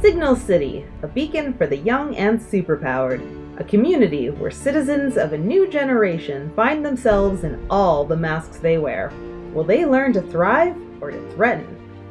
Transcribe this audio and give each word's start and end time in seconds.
Signal 0.00 0.36
City, 0.36 0.86
a 1.02 1.08
beacon 1.08 1.52
for 1.54 1.66
the 1.66 1.76
young 1.76 2.14
and 2.14 2.38
superpowered. 2.40 3.20
A 3.60 3.64
community 3.64 4.30
where 4.30 4.50
citizens 4.50 5.16
of 5.16 5.32
a 5.32 5.38
new 5.38 5.66
generation 5.66 6.52
find 6.54 6.86
themselves 6.86 7.42
in 7.42 7.66
all 7.68 8.04
the 8.04 8.16
masks 8.16 8.58
they 8.58 8.78
wear. 8.78 9.12
Will 9.52 9.64
they 9.64 9.84
learn 9.84 10.12
to 10.12 10.22
thrive 10.22 10.76
or 11.00 11.10
to 11.10 11.30
threaten? 11.32 11.66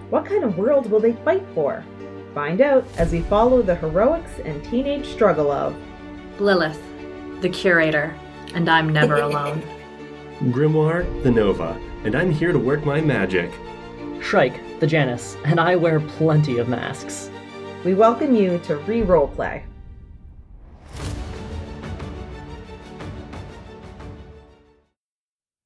What 0.10 0.26
kind 0.26 0.44
of 0.44 0.58
world 0.58 0.92
will 0.92 1.00
they 1.00 1.14
fight 1.14 1.46
for? 1.56 1.82
Find 2.36 2.60
out 2.60 2.86
as 2.98 3.14
we 3.14 3.22
follow 3.22 3.62
the 3.62 3.76
heroics 3.76 4.32
and 4.44 4.62
teenage 4.66 5.08
struggle 5.08 5.50
of 5.50 5.74
Lilith, 6.40 6.82
the 7.40 7.50
curator, 7.50 8.14
and 8.54 8.70
I'm 8.70 8.92
never 8.92 9.16
alone. 9.22 9.64
Grimoire, 10.52 11.06
the 11.24 11.32
Nova, 11.32 11.80
and 12.04 12.16
I'm 12.16 12.32
here 12.32 12.52
to 12.52 12.60
work 12.60 12.84
my 12.84 13.00
magic. 13.00 13.50
Shrike, 14.22 14.82
the 14.82 14.88
Janus, 14.88 15.38
and 15.46 15.58
I 15.58 15.78
wear 15.78 16.02
plenty 16.02 16.58
of 16.58 16.68
masks. 16.68 17.32
We 17.86 17.94
welcome 17.94 18.36
you 18.36 18.58
to 18.66 18.78
Re 18.78 19.02
Roleplay. 19.02 19.64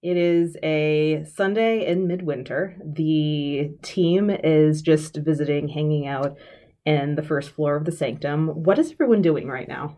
It 0.03 0.17
is 0.17 0.57
a 0.61 1.23
Sunday 1.33 1.87
in 1.87 2.07
midwinter. 2.07 2.75
The 2.83 3.71
team 3.81 4.29
is 4.29 4.81
just 4.81 5.15
visiting, 5.15 5.69
hanging 5.69 6.05
out 6.05 6.37
in 6.85 7.15
the 7.15 7.23
first 7.23 7.51
floor 7.51 7.77
of 7.77 7.85
the 7.85 7.93
sanctum. 7.93 8.49
What 8.49 8.77
is 8.77 8.91
everyone 8.91 9.21
doing 9.21 9.47
right 9.47 9.67
now? 9.67 9.97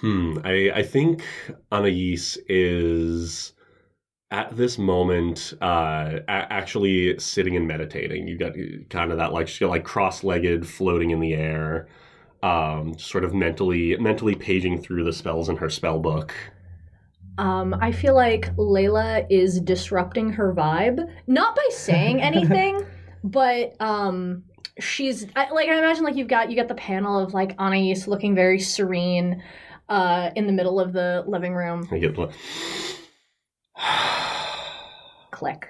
Hmm, 0.00 0.38
I, 0.44 0.70
I 0.74 0.82
think 0.82 1.22
Anais 1.72 2.36
is 2.48 3.54
at 4.30 4.56
this 4.56 4.76
moment 4.76 5.54
uh 5.62 6.18
a- 6.26 6.52
actually 6.52 7.18
sitting 7.18 7.56
and 7.56 7.66
meditating 7.66 8.26
you 8.26 8.36
got 8.36 8.52
kind 8.90 9.12
of 9.12 9.18
that 9.18 9.32
like 9.32 9.46
she's 9.46 9.68
like 9.68 9.84
cross-legged 9.84 10.66
floating 10.68 11.10
in 11.10 11.20
the 11.20 11.32
air 11.32 11.86
um 12.42 12.98
sort 12.98 13.22
of 13.22 13.32
mentally 13.32 13.96
mentally 13.98 14.34
paging 14.34 14.80
through 14.82 15.04
the 15.04 15.12
spells 15.12 15.48
in 15.48 15.56
her 15.56 15.70
spell 15.70 15.98
book 16.00 16.34
Um, 17.38 17.74
I 17.80 17.92
feel 17.92 18.14
like 18.14 18.54
Layla 18.56 19.26
is 19.28 19.60
disrupting 19.60 20.30
her 20.32 20.54
vibe, 20.54 21.06
not 21.26 21.54
by 21.54 21.68
saying 21.70 22.22
anything, 22.30 22.84
but 23.22 23.76
um, 23.78 24.42
she's 24.80 25.26
I, 25.36 25.50
like 25.50 25.68
I 25.68 25.76
imagine 25.78 26.02
like 26.02 26.16
you've 26.16 26.28
got 26.28 26.48
you 26.50 26.56
got 26.56 26.68
the 26.68 26.74
panel 26.74 27.18
of 27.18 27.34
like 27.34 27.54
Anais 27.58 28.06
looking 28.06 28.34
very 28.34 28.58
serene, 28.58 29.42
uh, 29.90 30.30
in 30.34 30.46
the 30.46 30.52
middle 30.52 30.80
of 30.80 30.94
the 30.94 31.24
living 31.26 31.54
room. 31.54 31.86
I 31.92 31.98
get 31.98 32.14
Click, 35.36 35.68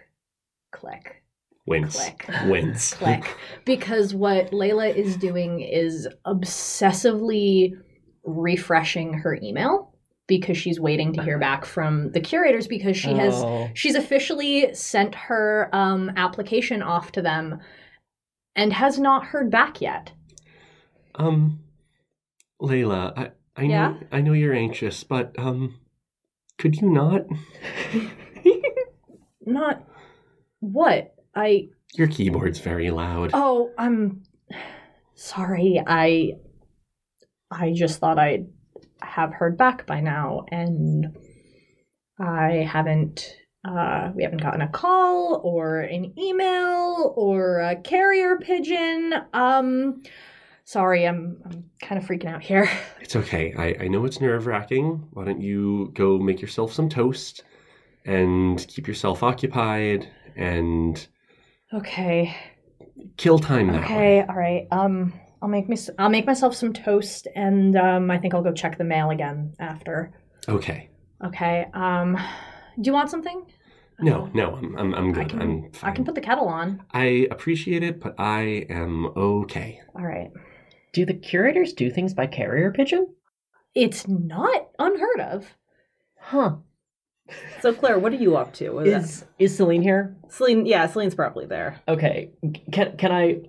click, 0.70 1.22
wince 1.66 1.96
click. 1.96 2.28
wince 2.46 2.94
click 2.94 3.36
because 3.64 4.14
what 4.14 4.52
Layla 4.52 4.94
is 4.94 5.16
doing 5.16 5.60
is 5.60 6.06
obsessively 6.24 7.72
refreshing 8.24 9.12
her 9.14 9.36
email 9.42 9.92
because 10.28 10.56
she's 10.56 10.78
waiting 10.78 11.12
to 11.14 11.22
hear 11.22 11.38
back 11.40 11.64
from 11.64 12.12
the 12.12 12.20
curators 12.20 12.68
because 12.68 12.96
she 12.96 13.12
has 13.14 13.34
Oh. 13.34 13.68
she's 13.74 13.96
officially 13.96 14.72
sent 14.74 15.14
her 15.16 15.68
um, 15.72 16.12
application 16.16 16.80
off 16.82 17.10
to 17.12 17.22
them 17.22 17.58
and 18.54 18.72
has 18.72 18.98
not 19.00 19.24
heard 19.26 19.50
back 19.50 19.80
yet. 19.80 20.12
um 21.16 21.58
layla 22.62 23.12
i 23.16 23.30
i 23.56 23.62
know 23.66 23.68
Yeah? 23.74 23.94
i 24.12 24.20
know 24.20 24.32
you're 24.32 24.54
anxious 24.54 25.02
but 25.04 25.34
um 25.38 25.78
could 26.58 26.76
you 26.76 26.88
not 26.90 27.22
Not 29.46 29.82
what 30.60 31.14
I 31.34 31.68
your 31.94 32.08
keyboard's 32.08 32.58
very 32.58 32.90
loud. 32.90 33.30
Oh 33.32 33.70
I'm 33.78 34.24
sorry. 35.14 35.82
I 35.86 36.32
I 37.50 37.72
just 37.72 38.00
thought 38.00 38.18
I'd 38.18 38.48
have 39.00 39.32
heard 39.32 39.56
back 39.56 39.86
by 39.86 40.00
now 40.00 40.44
and 40.50 41.16
I 42.18 42.68
haven't 42.70 43.36
uh 43.64 44.10
we 44.14 44.24
haven't 44.24 44.42
gotten 44.42 44.62
a 44.62 44.68
call 44.68 45.40
or 45.44 45.80
an 45.80 46.18
email 46.18 47.14
or 47.16 47.60
a 47.60 47.76
carrier 47.76 48.38
pigeon. 48.38 49.14
Um 49.32 50.02
sorry 50.64 51.06
I'm 51.06 51.38
I'm 51.44 51.70
kind 51.80 52.02
of 52.02 52.08
freaking 52.08 52.28
out 52.28 52.42
here. 52.42 52.68
It's 53.06 53.14
okay. 53.14 53.54
I, 53.56 53.84
I 53.84 53.86
know 53.86 54.04
it's 54.04 54.20
nerve 54.20 54.48
wracking. 54.48 55.06
Why 55.12 55.24
don't 55.24 55.40
you 55.40 55.92
go 55.94 56.18
make 56.18 56.42
yourself 56.42 56.72
some 56.72 56.88
toast 56.88 57.44
and 58.06 58.66
keep 58.68 58.86
yourself 58.88 59.22
occupied 59.22 60.08
and 60.36 61.06
okay 61.72 62.34
kill 63.16 63.38
time 63.38 63.72
that 63.72 63.84
Okay, 63.84 64.18
way? 64.18 64.26
all 64.28 64.36
right. 64.36 64.66
Um, 64.70 65.12
I'll 65.42 65.48
make 65.48 65.68
me. 65.68 65.76
I'll 65.98 66.08
make 66.08 66.26
myself 66.26 66.54
some 66.54 66.72
toast, 66.72 67.28
and 67.34 67.76
um, 67.76 68.10
I 68.10 68.18
think 68.18 68.34
I'll 68.34 68.42
go 68.42 68.52
check 68.52 68.78
the 68.78 68.84
mail 68.84 69.10
again 69.10 69.54
after. 69.58 70.12
Okay. 70.48 70.88
Okay. 71.24 71.66
Um, 71.74 72.16
do 72.80 72.88
you 72.88 72.92
want 72.92 73.10
something? 73.10 73.44
No, 74.00 74.30
no, 74.34 74.56
I'm 74.56 74.76
I'm, 74.76 74.94
I'm 74.94 75.12
I 75.12 75.24
good. 75.24 75.30
can. 75.30 75.40
I'm 75.42 75.72
fine. 75.72 75.90
I 75.90 75.94
can 75.94 76.04
put 76.04 76.14
the 76.14 76.20
kettle 76.20 76.48
on. 76.48 76.82
I 76.92 77.26
appreciate 77.30 77.82
it, 77.82 78.00
but 78.00 78.14
I 78.18 78.66
am 78.68 79.06
okay. 79.16 79.80
All 79.94 80.04
right. 80.04 80.30
Do 80.92 81.04
the 81.04 81.14
curators 81.14 81.72
do 81.72 81.90
things 81.90 82.14
by 82.14 82.26
carrier 82.26 82.70
pigeon? 82.72 83.08
It's 83.74 84.08
not 84.08 84.68
unheard 84.78 85.20
of. 85.20 85.46
Huh. 86.18 86.56
So, 87.60 87.72
Claire, 87.72 87.98
what 87.98 88.12
are 88.12 88.16
you 88.16 88.36
up 88.36 88.52
to? 88.54 88.70
What 88.70 88.86
Is 88.86 89.24
is 89.38 89.56
Celine 89.56 89.82
here? 89.82 90.16
Celine? 90.28 90.66
Yeah, 90.66 90.86
Celine's 90.86 91.14
probably 91.14 91.46
there. 91.46 91.80
Okay. 91.88 92.30
Can 92.72 92.96
can 92.96 93.12
I? 93.12 93.40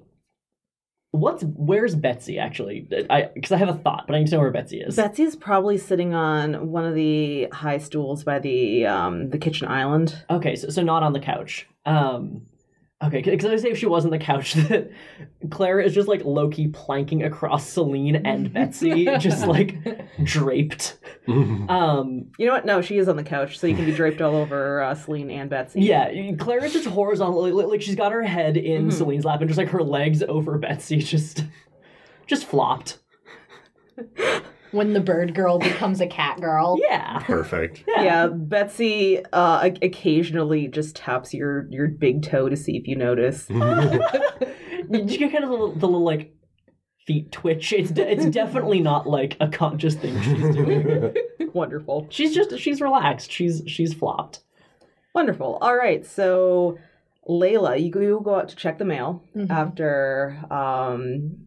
What's 1.12 1.44
where's 1.44 1.96
Betsy 1.96 2.38
actually? 2.40 2.88
I 3.10 3.30
because 3.34 3.52
I 3.52 3.58
have 3.58 3.70
a 3.70 3.76
thought, 3.76 4.06
but 4.08 4.16
I 4.16 4.20
need 4.20 4.28
to 4.28 4.36
know 4.36 4.42
where 4.42 4.52
Betsy 4.52 4.82
is. 4.82 4.96
Betsy's 4.96 5.36
probably 5.36 5.78
sitting 5.78 6.14
on 6.14 6.70
one 6.72 6.86
of 6.86 6.96
the 6.96 7.48
high 7.52 7.78
stools 7.78 8.24
by 8.24 8.40
the 8.40 8.86
um, 8.86 9.30
the 9.30 9.38
kitchen 9.38 9.68
island. 9.68 10.24
Okay, 10.30 10.56
so 10.56 10.70
so 10.70 10.82
not 10.84 11.04
on 11.04 11.14
the 11.14 11.20
couch. 11.20 11.68
Um, 11.86 12.42
okay, 13.04 13.22
because 13.22 13.46
I 13.52 13.56
say 13.58 13.70
if 13.70 13.78
she 13.78 13.86
was 13.86 14.06
on 14.06 14.12
the 14.12 14.18
couch, 14.18 14.54
that 14.56 14.92
Clara 15.50 15.84
is 15.84 15.94
just 15.94 16.08
like 16.08 16.24
low 16.26 16.50
key 16.50 16.68
planking 16.68 17.24
across 17.24 17.68
Celine 17.68 18.16
and 18.26 18.52
Betsy, 18.54 19.06
just 19.20 19.46
like 19.48 19.78
draped. 20.24 20.98
Um, 21.28 22.28
You 22.38 22.46
know 22.48 22.54
what? 22.54 22.66
No, 22.66 22.82
she 22.82 22.98
is 22.98 23.10
on 23.10 23.18
the 23.18 23.24
couch, 23.24 23.60
so 23.60 23.68
you 23.68 23.76
can 23.76 23.84
be 23.84 23.92
draped 23.92 24.22
all 24.22 24.34
over 24.36 24.82
uh, 24.82 24.96
Celine 24.96 25.30
and 25.30 25.50
Betsy. 25.50 25.82
yeah, 25.82 26.32
Clara's 26.38 26.72
just 26.72 26.88
horizontally, 26.88 27.52
like, 27.52 27.68
like 27.68 27.82
she's 27.82 27.96
got 27.96 28.14
her 28.14 28.24
head 28.24 28.56
in 28.56 28.88
Mhm. 28.88 28.94
Celine's 28.94 29.26
lap 29.26 29.42
and 29.42 29.50
just 29.50 29.58
like 29.58 29.68
her 29.70 29.84
legs 29.84 30.24
over 30.24 30.58
Betsy, 30.58 31.00
just 31.00 31.44
just 32.28 32.46
flopped. 32.46 33.00
When 34.72 34.94
the 34.94 35.00
bird 35.00 35.34
girl 35.34 35.60
becomes 35.60 36.02
a 36.02 36.08
cat 36.08 36.42
girl. 36.42 36.78
Yeah, 36.82 37.20
Perfect. 37.20 37.84
Yeah, 37.88 38.28
Betsy 38.28 39.24
uh, 39.32 39.70
occasionally 39.82 40.68
just 40.68 40.96
taps 40.98 41.34
your 41.34 41.68
your 41.70 41.88
big 41.88 42.22
toe 42.24 42.50
to 42.50 42.56
see 42.58 42.76
if 42.78 42.88
you 42.88 42.96
notice. 42.96 43.48
you 43.50 43.60
get 45.06 45.32
kind 45.32 45.44
of 45.44 45.50
the, 45.50 45.56
little- 45.56 45.74
the 45.76 45.86
little 45.88 46.04
like 46.04 46.34
feet 47.06 47.32
twitch. 47.32 47.72
It's 47.74 47.92
de- 47.92 48.12
it's 48.12 48.26
definitely 48.26 48.82
not 48.82 49.08
like 49.08 49.38
a 49.40 49.48
conscious 49.48 49.96
thing 49.96 50.22
she's 50.22 50.56
doing. 50.56 51.14
Wonderful, 51.54 52.08
She's 52.10 52.36
just 52.36 52.58
she's 52.60 52.82
relaxed. 52.82 53.32
She's 53.32 53.64
she's 53.68 53.94
flopped. 53.94 54.42
wonderful. 55.16 55.58
All 55.62 55.76
right, 55.76 56.06
so 56.06 56.78
Layla, 57.28 57.82
you 57.82 57.90
go, 57.92 58.00
you 58.02 58.22
go 58.24 58.36
out 58.36 58.50
to 58.50 58.56
check 58.56 58.78
the 58.78 58.86
mail 58.86 59.24
Mhm. 59.36 59.50
after. 59.50 60.38
Um, 60.52 61.47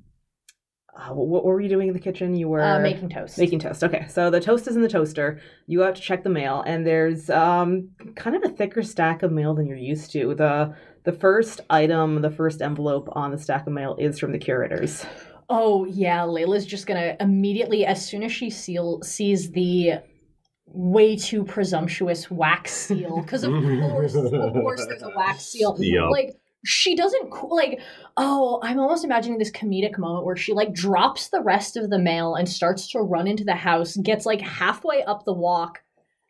uh, 1.01 1.15
what, 1.15 1.27
what 1.29 1.45
were 1.45 1.61
you 1.61 1.69
doing 1.69 1.89
in 1.89 1.95
the 1.95 2.01
kitchen? 2.01 2.35
You 2.37 2.49
were 2.49 2.61
Uh, 2.61 2.79
making 2.81 3.09
toast. 3.09 3.39
Making 3.39 3.59
toast. 3.61 3.83
Okay, 3.83 4.07
so 4.09 4.29
the 4.31 4.41
toast 4.41 4.69
is 4.69 4.77
in 4.77 4.83
the 4.83 4.89
toaster. 4.89 5.41
You 5.67 5.81
have 5.81 5.95
to 5.95 6.01
check 6.01 6.23
the 6.23 6.31
mail, 6.31 6.63
and 6.67 6.87
there's 6.87 7.31
um, 7.31 7.89
kind 8.17 8.37
of 8.37 8.43
a 8.45 8.49
thicker 8.55 8.83
stack 8.83 9.23
of 9.23 9.33
mail 9.33 9.55
than 9.55 9.67
you're 9.67 9.77
used 9.77 10.13
to. 10.13 10.35
the 10.35 10.75
The 11.05 11.13
first 11.13 11.61
item, 11.71 12.21
the 12.21 12.31
first 12.31 12.61
envelope 12.61 13.09
on 13.13 13.31
the 13.31 13.39
stack 13.39 13.67
of 13.67 13.73
mail 13.73 13.97
is 13.99 14.19
from 14.19 14.33
the 14.33 14.39
curators. 14.39 15.05
Oh 15.49 15.85
yeah, 15.87 16.21
Layla's 16.21 16.67
just 16.67 16.87
gonna 16.87 17.17
immediately, 17.19 17.85
as 17.87 18.05
soon 18.07 18.23
as 18.23 18.31
she 18.33 18.51
seal, 18.51 19.01
sees 19.03 19.51
the 19.51 19.95
way 20.67 21.17
too 21.17 21.43
presumptuous 21.45 22.31
wax 22.31 22.73
seal, 22.73 23.21
because 23.23 23.43
of 23.43 23.51
course, 23.91 24.15
of 24.15 24.31
course, 24.53 24.87
there's 24.87 25.03
a 25.03 25.11
wax 25.17 25.45
seal. 25.47 25.75
Yup. 25.81 26.11
Like 26.13 26.37
she 26.65 26.95
doesn't 26.95 27.31
like. 27.49 27.81
Oh, 28.17 28.61
I'm 28.63 28.79
almost 28.79 29.05
imagining 29.05 29.39
this 29.39 29.51
comedic 29.51 29.99
moment 29.99 30.25
where 30.25 30.37
she 30.37 30.53
like 30.53 30.73
drops 30.75 31.29
the 31.29 31.43
rest 31.43 31.77
of 31.77 31.91
the 31.91 31.99
mail 31.99 32.35
and 32.35 32.49
starts 32.49 32.91
to 32.93 33.01
run 33.01 33.27
into 33.27 33.45
the 33.45 33.55
house, 33.55 33.97
gets 33.97 34.27
like 34.27 34.41
halfway 34.41 35.03
up 35.05 35.25
the 35.25 35.33
walk. 35.33 35.83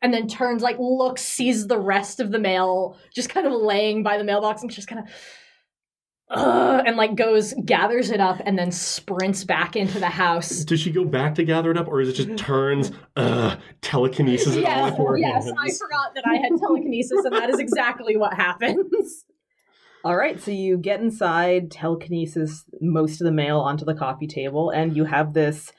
And 0.02 0.14
then 0.14 0.28
turns, 0.28 0.62
like, 0.62 0.78
looks, 0.78 1.20
sees 1.20 1.66
the 1.66 1.78
rest 1.78 2.20
of 2.20 2.30
the 2.30 2.38
mail 2.38 2.96
just 3.14 3.28
kind 3.28 3.46
of 3.46 3.52
laying 3.52 4.02
by 4.02 4.16
the 4.16 4.24
mailbox, 4.24 4.62
and 4.62 4.70
just 4.70 4.88
kind 4.88 5.00
of, 5.00 5.12
Ugh, 6.30 6.84
and 6.86 6.96
like 6.96 7.16
goes 7.16 7.52
gathers 7.64 8.10
it 8.10 8.20
up 8.20 8.40
and 8.46 8.56
then 8.56 8.70
sprints 8.70 9.42
back 9.42 9.74
into 9.74 9.98
the 9.98 10.08
house 10.08 10.64
Does 10.64 10.78
she 10.78 10.92
go 10.92 11.04
back 11.04 11.34
to 11.34 11.44
gather 11.44 11.72
it 11.72 11.76
up, 11.76 11.88
or 11.88 12.00
is 12.00 12.08
it 12.08 12.12
just 12.12 12.38
turns, 12.38 12.92
uh, 13.16 13.56
telekinesis 13.82 14.54
yes, 14.54 14.94
yes 15.16 15.50
i 15.58 15.70
forgot 15.72 16.14
that 16.14 16.24
i 16.26 16.36
had 16.36 16.52
telekinesis 16.56 17.24
and 17.24 17.34
that 17.34 17.50
is 17.50 17.58
exactly 17.58 18.16
what 18.16 18.32
happens 18.34 19.24
All 20.04 20.16
right, 20.16 20.40
so 20.40 20.50
you 20.50 20.78
get 20.78 21.00
inside, 21.00 21.70
telekinesis 21.70 22.64
most 22.80 23.20
of 23.20 23.26
the 23.26 23.32
mail 23.32 23.60
onto 23.60 23.84
the 23.84 23.94
coffee 23.94 24.26
table, 24.26 24.70
and 24.70 24.96
you 24.96 25.04
have 25.04 25.34
this 25.34 25.72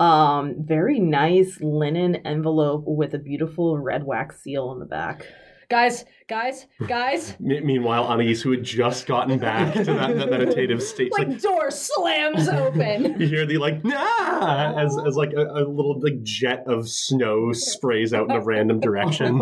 um 0.00 0.54
very 0.60 1.00
nice 1.00 1.58
linen 1.60 2.16
envelope 2.24 2.84
with 2.86 3.14
a 3.14 3.18
beautiful 3.18 3.76
red 3.78 4.04
wax 4.04 4.42
seal 4.42 4.68
on 4.68 4.78
the 4.78 4.86
back. 4.86 5.26
Guys, 5.70 6.06
guys, 6.28 6.66
guys. 6.86 7.36
Me- 7.40 7.60
meanwhile, 7.60 8.04
Anais, 8.04 8.40
who 8.40 8.52
had 8.52 8.64
just 8.64 9.06
gotten 9.06 9.38
back 9.38 9.74
to 9.74 9.84
that, 9.84 10.16
that 10.16 10.30
meditative 10.30 10.82
state, 10.82 11.12
like, 11.12 11.28
like, 11.28 11.42
door 11.42 11.70
slams 11.70 12.48
open. 12.48 13.04
you 13.20 13.26
hear 13.26 13.44
the 13.44 13.58
like 13.58 13.84
nah 13.84 14.78
as, 14.78 14.96
as 15.06 15.14
like 15.14 15.34
a, 15.34 15.42
a 15.42 15.62
little 15.68 16.00
like 16.00 16.22
jet 16.22 16.64
of 16.66 16.88
snow 16.88 17.52
sprays 17.52 18.14
out 18.14 18.30
in 18.30 18.36
a 18.36 18.40
random 18.40 18.80
direction. 18.80 19.40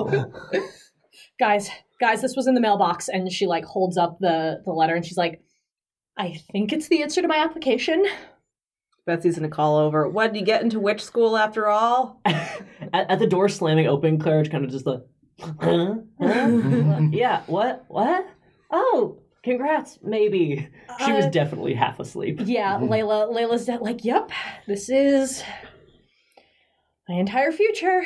guys, 1.38 1.70
guys, 2.00 2.22
this 2.22 2.37
was 2.37 2.46
in 2.46 2.54
the 2.54 2.60
mailbox, 2.60 3.08
and 3.08 3.31
she 3.32 3.46
like 3.46 3.64
holds 3.64 3.96
up 3.96 4.19
the 4.20 4.60
the 4.64 4.72
letter, 4.72 4.94
and 4.94 5.04
she's 5.04 5.16
like, 5.19 5.40
I 6.16 6.40
think 6.52 6.72
it's 6.72 6.88
the 6.88 7.02
answer 7.02 7.22
to 7.22 7.28
my 7.28 7.37
application. 7.38 8.04
Betsy's 9.06 9.37
gonna 9.37 9.48
call 9.48 9.76
over. 9.76 10.08
What 10.08 10.32
did 10.32 10.40
you 10.40 10.44
get 10.46 10.62
into 10.62 10.81
which 10.81 11.02
school 11.04 11.37
after 11.37 11.69
all? 11.69 12.20
at, 12.25 12.58
at 12.93 13.19
the 13.19 13.26
door 13.26 13.48
slamming 13.48 13.87
open, 13.87 14.19
Claire 14.19 14.44
kind 14.44 14.64
of 14.64 14.70
just 14.70 14.87
like, 14.87 15.00
huh? 15.60 15.94
Huh? 16.20 17.00
yeah, 17.12 17.43
what? 17.46 17.84
What? 17.88 18.26
Oh, 18.72 19.19
congrats, 19.44 20.00
maybe. 20.02 20.69
She 21.04 21.12
was 21.12 21.26
Uh, 21.26 21.31
definitely 21.31 21.75
half 21.75 22.00
asleep. 22.00 22.40
Yeah, 22.44 22.78
Layla. 22.81 23.32
Layla's 23.32 23.66
de- 23.66 23.78
like, 23.78 24.04
yep, 24.04 24.31
this 24.66 24.88
is 24.88 25.44
my 27.08 27.14
entire 27.14 27.52
future. 27.52 28.02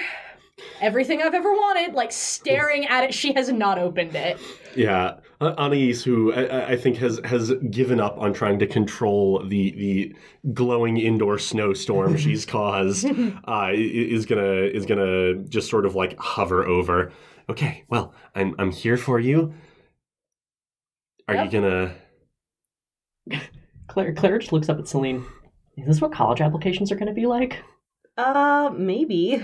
Everything 0.81 1.23
I've 1.23 1.35
ever 1.35 1.53
wanted. 1.53 1.95
Like 1.95 2.13
staring 2.13 2.87
at 2.87 3.05
it, 3.05 3.15
she 3.15 3.33
has 3.35 3.51
not 3.53 3.79
opened 3.79 4.15
it. 4.15 4.39
Yeah, 4.77 5.17
uh, 5.41 5.55
Anais, 5.59 6.03
who 6.05 6.33
I, 6.33 6.71
I 6.73 6.77
think 6.77 6.97
has 6.99 7.21
has 7.25 7.53
given 7.71 8.01
up 8.01 8.19
on 8.19 8.33
trying 8.33 8.59
to 8.61 8.67
control 8.67 9.45
the 9.47 9.71
the 9.73 10.15
glowing 10.55 10.97
indoor 10.97 11.39
snowstorm 11.39 12.17
she's 12.19 12.47
caused, 12.47 13.07
uh, 13.07 13.71
is 13.73 14.27
gonna 14.27 14.53
is 14.63 14.87
gonna 14.87 15.35
just 15.49 15.69
sort 15.71 15.87
of 15.87 15.95
like 15.95 16.19
hover 16.19 16.65
over. 16.67 17.13
Okay, 17.49 17.85
well, 17.89 18.15
I'm 18.35 18.55
I'm 18.59 18.71
here 18.71 18.97
for 18.97 19.19
you. 19.19 19.53
Are 21.29 21.35
Yep. 21.35 21.45
you 21.45 21.51
gonna? 21.61 21.95
Claire, 23.89 24.15
Claire 24.15 24.39
just 24.39 24.53
looks 24.53 24.69
up 24.69 24.79
at 24.79 24.87
Celine. 24.89 25.25
Is 25.77 25.87
this 25.87 26.01
what 26.01 26.13
college 26.13 26.41
applications 26.41 26.93
are 26.93 26.97
going 26.97 27.09
to 27.09 27.13
be 27.15 27.27
like? 27.27 27.63
Uh, 28.17 28.71
maybe. 28.77 29.43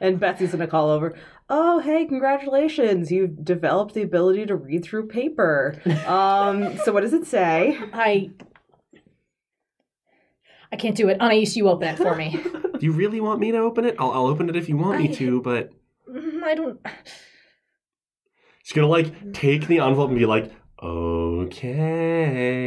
And 0.00 0.20
Betsy's 0.20 0.52
gonna 0.52 0.66
call 0.66 0.90
over. 0.90 1.14
Oh, 1.48 1.78
hey, 1.78 2.06
congratulations! 2.06 3.10
You've 3.12 3.44
developed 3.44 3.94
the 3.94 4.02
ability 4.02 4.46
to 4.46 4.56
read 4.56 4.84
through 4.84 5.06
paper. 5.08 5.80
Um, 6.06 6.76
so 6.78 6.92
what 6.92 7.02
does 7.02 7.12
it 7.12 7.26
say? 7.26 7.78
I. 7.92 8.30
I 10.72 10.76
can't 10.76 10.96
do 10.96 11.08
it. 11.08 11.20
Anais, 11.20 11.52
you 11.54 11.68
open 11.68 11.88
it 11.88 11.96
for 11.96 12.14
me. 12.16 12.30
Do 12.42 12.78
you 12.80 12.92
really 12.92 13.20
want 13.20 13.38
me 13.40 13.52
to 13.52 13.58
open 13.58 13.84
it? 13.84 13.94
I'll, 14.00 14.10
I'll 14.10 14.26
open 14.26 14.48
it 14.48 14.56
if 14.56 14.68
you 14.68 14.76
want 14.76 14.98
me 15.00 15.14
to, 15.14 15.40
but 15.40 15.72
Mm, 16.10 16.42
I 16.42 16.54
don't. 16.54 16.78
she's 18.62 18.72
gonna 18.74 18.86
like 18.88 19.32
take 19.32 19.66
the 19.68 19.78
envelope 19.78 20.10
and 20.10 20.18
be 20.18 20.26
like, 20.26 20.52
okay. 20.82 22.66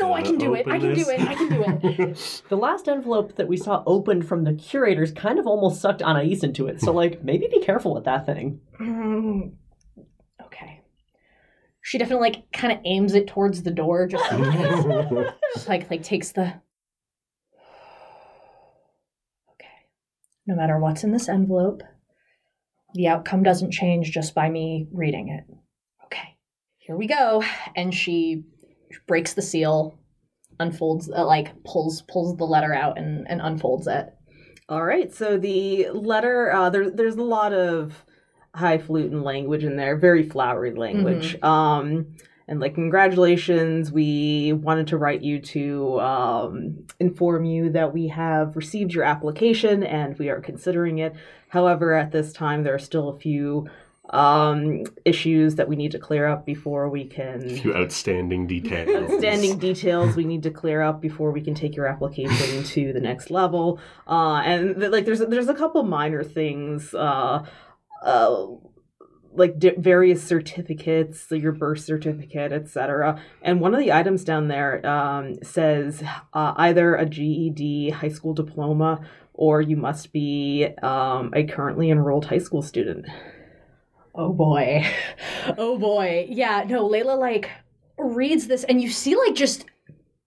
No, 0.00 0.12
I 0.12 0.22
can 0.22 0.36
do 0.38 0.54
it. 0.54 0.66
I 0.66 0.76
open 0.76 0.94
can 0.94 1.04
do 1.04 1.10
it. 1.10 1.20
I 1.20 1.34
can 1.34 1.48
do 1.48 1.62
it. 1.64 2.42
The 2.48 2.56
last 2.56 2.88
envelope 2.88 3.36
that 3.36 3.48
we 3.48 3.56
saw 3.56 3.82
opened 3.86 4.28
from 4.28 4.44
the 4.44 4.52
curators 4.52 5.10
kind 5.12 5.38
of 5.38 5.46
almost 5.46 5.80
sucked 5.80 6.02
Anais 6.02 6.40
into 6.42 6.66
it, 6.66 6.80
so 6.80 6.92
like 6.92 7.24
maybe 7.24 7.48
be 7.50 7.60
careful 7.60 7.94
with 7.94 8.04
that 8.04 8.26
thing. 8.26 8.60
Mm, 8.80 9.52
okay. 10.44 10.82
She 11.80 11.98
definitely 11.98 12.30
like 12.30 12.52
kind 12.52 12.72
of 12.72 12.80
aims 12.84 13.14
it 13.14 13.26
towards 13.26 13.62
the 13.62 13.70
door, 13.70 14.06
just 14.06 14.30
in 14.32 14.44
case. 14.44 14.84
Just, 15.54 15.68
like 15.68 15.90
like 15.90 16.02
takes 16.02 16.32
the. 16.32 16.42
Okay. 19.52 19.70
No 20.46 20.54
matter 20.54 20.78
what's 20.78 21.04
in 21.04 21.12
this 21.12 21.28
envelope, 21.28 21.82
the 22.94 23.08
outcome 23.08 23.42
doesn't 23.42 23.72
change 23.72 24.10
just 24.12 24.34
by 24.34 24.48
me 24.48 24.88
reading 24.92 25.28
it. 25.28 25.44
Here 26.86 26.96
we 26.96 27.06
go. 27.06 27.42
And 27.74 27.94
she 27.94 28.44
breaks 29.06 29.32
the 29.32 29.42
seal, 29.42 29.98
unfolds, 30.60 31.10
uh, 31.10 31.24
like 31.26 31.64
pulls 31.64 32.02
pulls 32.02 32.36
the 32.36 32.44
letter 32.44 32.74
out 32.74 32.98
and 32.98 33.26
and 33.28 33.40
unfolds 33.40 33.86
it. 33.86 34.14
All 34.68 34.84
right, 34.84 35.12
so 35.12 35.36
the 35.36 35.90
letter, 35.90 36.50
uh, 36.50 36.70
there, 36.70 36.90
there's 36.90 37.16
a 37.16 37.22
lot 37.22 37.52
of 37.52 38.02
highfalutin 38.54 39.22
language 39.22 39.62
in 39.62 39.76
there, 39.76 39.96
very 39.98 40.26
flowery 40.26 40.72
language. 40.72 41.36
Um, 41.42 42.16
and 42.48 42.60
like, 42.60 42.74
congratulations, 42.74 43.92
we 43.92 44.54
wanted 44.54 44.86
to 44.88 44.96
write 44.96 45.22
you 45.22 45.38
to 45.40 46.00
um, 46.00 46.86
inform 46.98 47.44
you 47.44 47.70
that 47.70 47.92
we 47.92 48.08
have 48.08 48.56
received 48.56 48.94
your 48.94 49.04
application 49.04 49.82
and 49.82 50.18
we 50.18 50.30
are 50.30 50.40
considering 50.40 50.98
it. 50.98 51.14
However, 51.48 51.92
at 51.94 52.12
this 52.12 52.32
time, 52.32 52.64
there 52.64 52.74
are 52.74 52.78
still 52.78 53.10
a 53.10 53.18
few 53.18 53.68
um, 54.10 54.84
issues 55.04 55.54
that 55.56 55.68
we 55.68 55.76
need 55.76 55.92
to 55.92 55.98
clear 55.98 56.26
up 56.26 56.44
before 56.44 56.88
we 56.90 57.04
can. 57.04 57.42
A 57.50 57.56
Few 57.56 57.74
outstanding 57.74 58.46
details. 58.46 59.10
outstanding 59.10 59.58
details 59.58 60.14
we 60.14 60.24
need 60.24 60.42
to 60.42 60.50
clear 60.50 60.82
up 60.82 61.00
before 61.00 61.30
we 61.32 61.40
can 61.40 61.54
take 61.54 61.74
your 61.74 61.86
application 61.86 62.62
to 62.74 62.92
the 62.92 63.00
next 63.00 63.30
level. 63.30 63.80
Uh, 64.06 64.42
and 64.44 64.76
th- 64.78 64.90
like 64.92 65.04
there's 65.06 65.20
there's 65.20 65.48
a 65.48 65.54
couple 65.54 65.82
minor 65.84 66.22
things, 66.22 66.92
uh, 66.94 67.44
uh, 68.04 68.46
like 69.32 69.58
di- 69.58 69.74
various 69.78 70.22
certificates, 70.22 71.20
so 71.20 71.34
your 71.34 71.52
birth 71.52 71.80
certificate, 71.80 72.52
etc. 72.52 73.20
And 73.42 73.60
one 73.60 73.74
of 73.74 73.80
the 73.80 73.92
items 73.92 74.22
down 74.22 74.48
there 74.48 74.84
um, 74.86 75.42
says 75.42 76.02
uh, 76.34 76.52
either 76.56 76.94
a 76.94 77.06
GED, 77.06 77.90
high 77.90 78.08
school 78.10 78.34
diploma, 78.34 79.00
or 79.32 79.60
you 79.62 79.76
must 79.76 80.12
be 80.12 80.68
um, 80.82 81.32
a 81.34 81.44
currently 81.44 81.90
enrolled 81.90 82.26
high 82.26 82.38
school 82.38 82.62
student. 82.62 83.06
Oh 84.14 84.32
boy. 84.32 84.84
Oh 85.58 85.76
boy. 85.78 86.26
Yeah, 86.30 86.64
no, 86.66 86.88
Layla 86.88 87.18
like 87.18 87.50
reads 87.98 88.46
this 88.46 88.64
and 88.64 88.80
you 88.80 88.88
see 88.88 89.14
like 89.14 89.34
just 89.34 89.66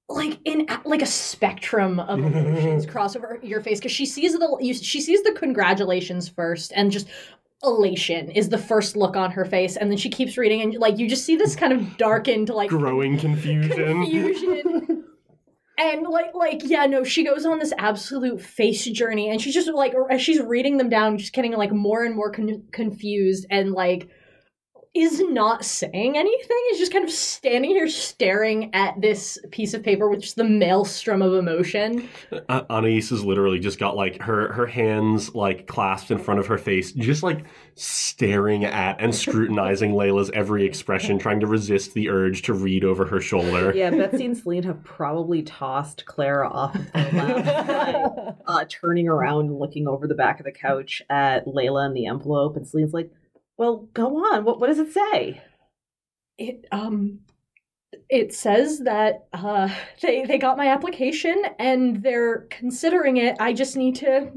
like 0.09 0.37
in 0.45 0.67
like 0.85 1.01
a 1.01 1.05
spectrum 1.07 1.99
of 1.99 2.19
emotions 2.19 2.85
cross 2.91 3.15
over 3.15 3.39
your 3.41 3.59
face 3.61 3.79
because 3.79 3.91
she 3.91 4.05
sees 4.05 4.33
the 4.33 4.57
you, 4.61 4.73
she 4.73 5.01
sees 5.01 5.23
the 5.23 5.31
congratulations 5.33 6.29
first 6.29 6.71
and 6.75 6.91
just 6.91 7.07
elation 7.63 8.29
is 8.29 8.47
the 8.49 8.57
first 8.57 8.95
look 8.95 9.17
on 9.17 9.31
her 9.31 9.43
face 9.43 9.75
and 9.75 9.89
then 9.89 9.97
she 9.97 10.09
keeps 10.09 10.37
reading 10.37 10.61
and 10.61 10.75
like 10.75 10.97
you 10.99 11.09
just 11.09 11.25
see 11.25 11.35
this 11.35 11.55
kind 11.55 11.73
of 11.73 11.97
darkened 11.97 12.49
like 12.49 12.69
Growing 12.69 13.17
confusion. 13.17 13.75
confusion. 14.03 14.93
And 15.77 16.07
like, 16.07 16.33
like, 16.33 16.61
yeah, 16.63 16.87
no, 16.87 17.03
she 17.03 17.23
goes 17.23 17.45
on 17.45 17.59
this 17.59 17.73
absolute 17.77 18.41
face 18.41 18.85
journey, 18.85 19.29
and 19.29 19.39
she's 19.39 19.53
just 19.53 19.69
like, 19.69 19.93
she's 20.17 20.41
reading 20.41 20.77
them 20.77 20.89
down, 20.89 21.17
just 21.19 21.33
getting 21.33 21.53
like 21.53 21.71
more 21.71 22.03
and 22.03 22.15
more 22.15 22.31
con- 22.31 22.63
confused, 22.71 23.45
and 23.51 23.71
like, 23.71 24.09
is 25.01 25.21
not 25.29 25.63
saying 25.65 26.17
anything. 26.17 26.57
Is 26.71 26.79
just 26.79 26.91
kind 26.91 27.03
of 27.03 27.11
standing 27.11 27.71
here 27.71 27.87
staring 27.87 28.73
at 28.73 28.99
this 28.99 29.37
piece 29.51 29.73
of 29.73 29.83
paper 29.83 30.09
with 30.09 30.21
just 30.21 30.35
the 30.35 30.43
maelstrom 30.43 31.21
of 31.21 31.33
emotion. 31.33 32.07
Uh, 32.49 32.63
Anais 32.69 33.01
has 33.01 33.25
literally 33.25 33.59
just 33.59 33.79
got 33.79 33.95
like 33.95 34.21
her 34.21 34.53
her 34.53 34.65
hands 34.65 35.33
like 35.35 35.67
clasped 35.67 36.11
in 36.11 36.17
front 36.17 36.39
of 36.39 36.47
her 36.47 36.57
face, 36.57 36.91
just 36.91 37.23
like 37.23 37.45
staring 37.75 38.65
at 38.65 38.99
and 38.99 39.13
scrutinizing 39.15 39.91
Layla's 39.91 40.31
every 40.33 40.65
expression, 40.65 41.17
trying 41.17 41.39
to 41.39 41.47
resist 41.47 41.93
the 41.93 42.09
urge 42.09 42.43
to 42.43 42.53
read 42.53 42.83
over 42.83 43.05
her 43.05 43.19
shoulder. 43.19 43.73
Yeah, 43.75 43.89
Betsy 43.91 44.25
and 44.25 44.37
Celine 44.37 44.63
have 44.63 44.83
probably 44.83 45.41
tossed 45.43 46.05
Clara 46.05 46.49
off 46.49 46.75
of 46.75 46.91
the 46.91 46.99
lap, 47.17 48.37
uh, 48.47 48.65
turning 48.69 49.07
around 49.07 49.47
and 49.47 49.59
looking 49.59 49.87
over 49.87 50.07
the 50.07 50.15
back 50.15 50.39
of 50.39 50.45
the 50.45 50.51
couch 50.51 51.01
at 51.09 51.45
Layla 51.45 51.85
and 51.85 51.95
the 51.95 52.07
envelope. 52.07 52.55
And 52.55 52.67
Celine's 52.67 52.93
like, 52.93 53.11
"Well, 53.57 53.87
go 53.93 54.17
on. 54.17 54.43
What 54.45 54.59
what 54.59 54.67
does 54.67 54.79
it 54.79 54.93
say?" 54.93 55.41
It 56.37 56.65
um, 56.71 57.19
it 58.09 58.33
says 58.33 58.79
that 58.79 59.27
uh, 59.33 59.69
they 60.01 60.25
they 60.25 60.37
got 60.37 60.57
my 60.57 60.67
application 60.67 61.41
and 61.59 62.03
they're 62.03 62.47
considering 62.49 63.17
it. 63.17 63.35
I 63.39 63.53
just 63.53 63.75
need 63.75 63.95
to. 63.97 64.31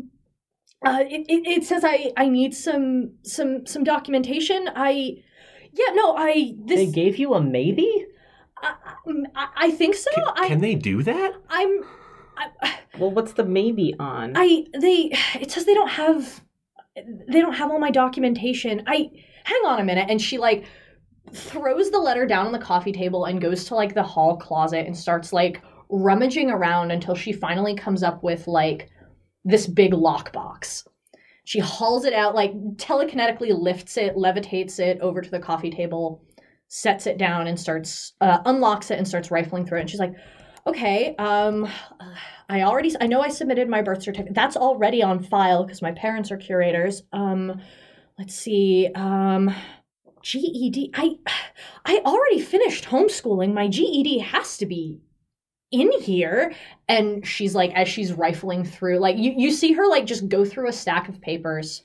Uh, 0.85 1.01
it, 1.03 1.27
it, 1.29 1.47
it 1.47 1.65
says 1.65 1.85
I, 1.85 2.11
I 2.17 2.29
need 2.29 2.55
some 2.55 3.13
some 3.23 3.67
some 3.67 3.85
documentation. 3.85 4.69
I 4.75 5.23
yeah 5.73 5.93
no 5.95 6.17
I 6.17 6.55
They 6.65 6.87
gave 6.87 7.19
you 7.19 7.35
a 7.35 7.41
maybe? 7.41 8.07
I, 8.63 8.75
I, 9.35 9.49
I 9.57 9.71
think 9.71 9.95
so. 9.95 10.11
Can, 10.15 10.25
I 10.37 10.49
can 10.49 10.61
they 10.61 10.75
do 10.75 11.03
that? 11.03 11.35
I'm 11.51 11.85
I, 12.37 12.79
Well, 12.99 13.11
what's 13.11 13.33
the 13.35 13.45
maybe 13.45 13.95
on? 13.99 14.33
I 14.37 14.65
they 14.79 15.13
it 15.41 15.51
says 15.51 15.67
they 15.67 15.75
don't 15.75 15.91
have 15.91 16.43
they 17.29 17.41
don't 17.41 17.55
have 17.55 17.71
all 17.71 17.79
my 17.79 17.91
documentation. 17.91 18.83
I 18.87 19.11
hang 19.45 19.63
on 19.65 19.81
a 19.81 19.85
minute 19.85 20.07
and 20.09 20.21
she 20.21 20.39
like 20.39 20.65
throws 21.33 21.91
the 21.91 21.99
letter 21.99 22.27
down 22.27 22.47
on 22.47 22.53
the 22.53 22.59
coffee 22.59 22.93
table 22.93 23.25
and 23.25 23.41
goes 23.41 23.65
to 23.65 23.75
like 23.75 23.95
the 23.95 24.03
hall 24.03 24.37
closet 24.37 24.87
and 24.87 24.97
starts 24.97 25.33
like 25.33 25.63
rummaging 25.89 26.51
around 26.51 26.91
until 26.91 27.15
she 27.15 27.33
finally 27.33 27.75
comes 27.75 28.03
up 28.03 28.23
with 28.23 28.47
like 28.47 28.89
this 29.45 29.67
big 29.67 29.93
lockbox. 29.93 30.87
She 31.45 31.59
hauls 31.59 32.05
it 32.05 32.13
out, 32.13 32.35
like 32.35 32.53
telekinetically 32.77 33.59
lifts 33.59 33.97
it, 33.97 34.15
levitates 34.15 34.79
it 34.79 35.01
over 35.01 35.21
to 35.21 35.31
the 35.31 35.41
coffee 35.41 35.71
table, 35.71 36.23
sets 36.69 37.07
it 37.07 37.19
down 37.19 37.49
and 37.49 37.59
starts 37.59 38.13
uh, 38.21 38.39
unlocks 38.45 38.91
it 38.91 38.99
and 38.99 39.09
starts 39.09 39.31
rifling 39.31 39.67
through 39.67 39.79
it. 39.79 39.83
And 39.83 39.91
she's 39.91 40.01
like, 40.01 40.15
"Okay, 40.67 41.15
um, 41.17 41.69
I 42.49 42.63
already 42.63 42.95
I 43.01 43.07
know 43.07 43.21
I 43.21 43.29
submitted 43.29 43.69
my 43.69 43.83
birth 43.83 44.03
certificate. 44.03 44.35
That's 44.35 44.57
already 44.57 45.03
on 45.03 45.23
file 45.23 45.65
because 45.65 45.83
my 45.83 45.93
parents 45.93 46.31
are 46.31 46.37
curators. 46.37 47.03
Um, 47.13 47.61
let's 48.19 48.35
see, 48.35 48.89
um." 48.95 49.55
GED. 50.23 50.91
I 50.95 51.17
I 51.87 52.03
already 52.05 52.41
finished 52.41 52.85
homeschooling. 52.85 53.55
My 53.55 53.69
GED 53.69 54.19
has 54.19 54.59
to 54.59 54.67
be 54.67 55.01
in 55.71 55.91
here 56.03 56.53
and 56.89 57.27
she's 57.27 57.55
like 57.55 57.73
as 57.75 57.89
she's 57.89 58.13
rifling 58.13 58.65
through 58.65 58.99
like 58.99 59.17
you, 59.17 59.33
you 59.37 59.51
see 59.53 59.73
her 59.73 59.87
like 59.89 60.05
just 60.05 60.29
go 60.29 60.45
through 60.45 60.69
a 60.69 60.73
stack 60.73 61.09
of 61.09 61.21
papers 61.23 61.85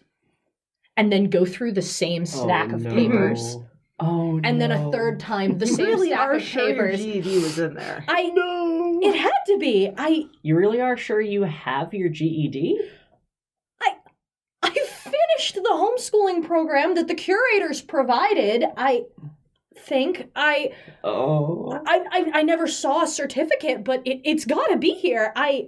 and 0.98 1.14
then 1.14 1.30
go 1.30 1.46
through 1.46 1.72
the 1.72 1.82
same 1.84 2.26
stack 2.26 2.72
Oh, 2.72 2.76
of 2.76 2.82
no. 2.82 2.90
papers 2.94 3.58
Oh, 4.00 4.32
no 4.34 4.42
and 4.44 4.60
then 4.60 4.72
a 4.72 4.92
third 4.92 5.20
time 5.20 5.60
the 5.60 5.68
you 5.68 5.76
same 5.76 5.86
really 5.86 6.08
stack 6.10 6.20
are 6.20 6.34
of 6.34 6.42
sure 6.42 6.68
your 6.68 6.76
papers 6.76 7.00
GED 7.06 7.36
was 7.38 7.60
in 7.60 7.74
there. 7.76 8.04
i 8.10 8.24
No. 8.34 8.65
It 9.06 9.16
had 9.16 9.32
to 9.48 9.58
be 9.58 9.92
i 9.98 10.24
You 10.42 10.56
really 10.58 10.82
are 10.82 10.98
sure 10.98 11.22
you 11.22 11.44
have 11.44 11.94
your 11.94 12.10
GED? 12.10 12.80
i 13.82 13.90
I 14.64 14.70
finished 14.70 15.56
the 15.56 15.70
homeschooling 15.72 16.46
program 16.46 16.96
that 16.96 17.08
the 17.08 17.16
curators 17.16 17.82
provided 17.82 18.66
i 18.78 19.04
think 19.78 20.30
i 20.36 20.72
Oh. 21.04 21.72
i 21.86 22.06
i, 22.12 22.40
I 22.40 22.44
never 22.44 22.68
saw 22.68 23.04
a 23.04 23.08
certificate 23.08 23.84
but 23.84 24.02
it, 24.06 24.22
it's 24.24 24.46
gotta 24.46 24.78
be 24.78 24.92
here 24.94 25.32
i 25.36 25.68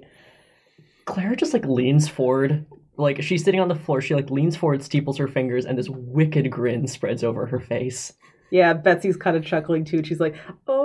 Claire 1.05 1.37
just 1.37 1.53
like 1.53 1.63
leans 1.65 2.09
forward. 2.09 2.65
Like 2.97 3.21
she's 3.23 3.41
sitting 3.41 3.61
on 3.61 3.69
the 3.69 3.75
floor, 3.75 4.01
she 4.01 4.13
like 4.13 4.29
leans 4.29 4.57
forward, 4.57 4.83
steeples 4.83 5.17
her 5.19 5.27
fingers, 5.29 5.65
and 5.65 5.77
this 5.77 5.87
wicked 5.87 6.51
grin 6.51 6.85
spreads 6.85 7.23
over 7.23 7.45
her 7.45 7.61
face. 7.61 8.11
Yeah, 8.51 8.73
Betsy's 8.73 9.15
kind 9.15 9.37
of 9.37 9.45
chuckling 9.45 9.85
too. 9.85 10.03
She's 10.03 10.19
like, 10.19 10.35
"Oh, 10.67 10.76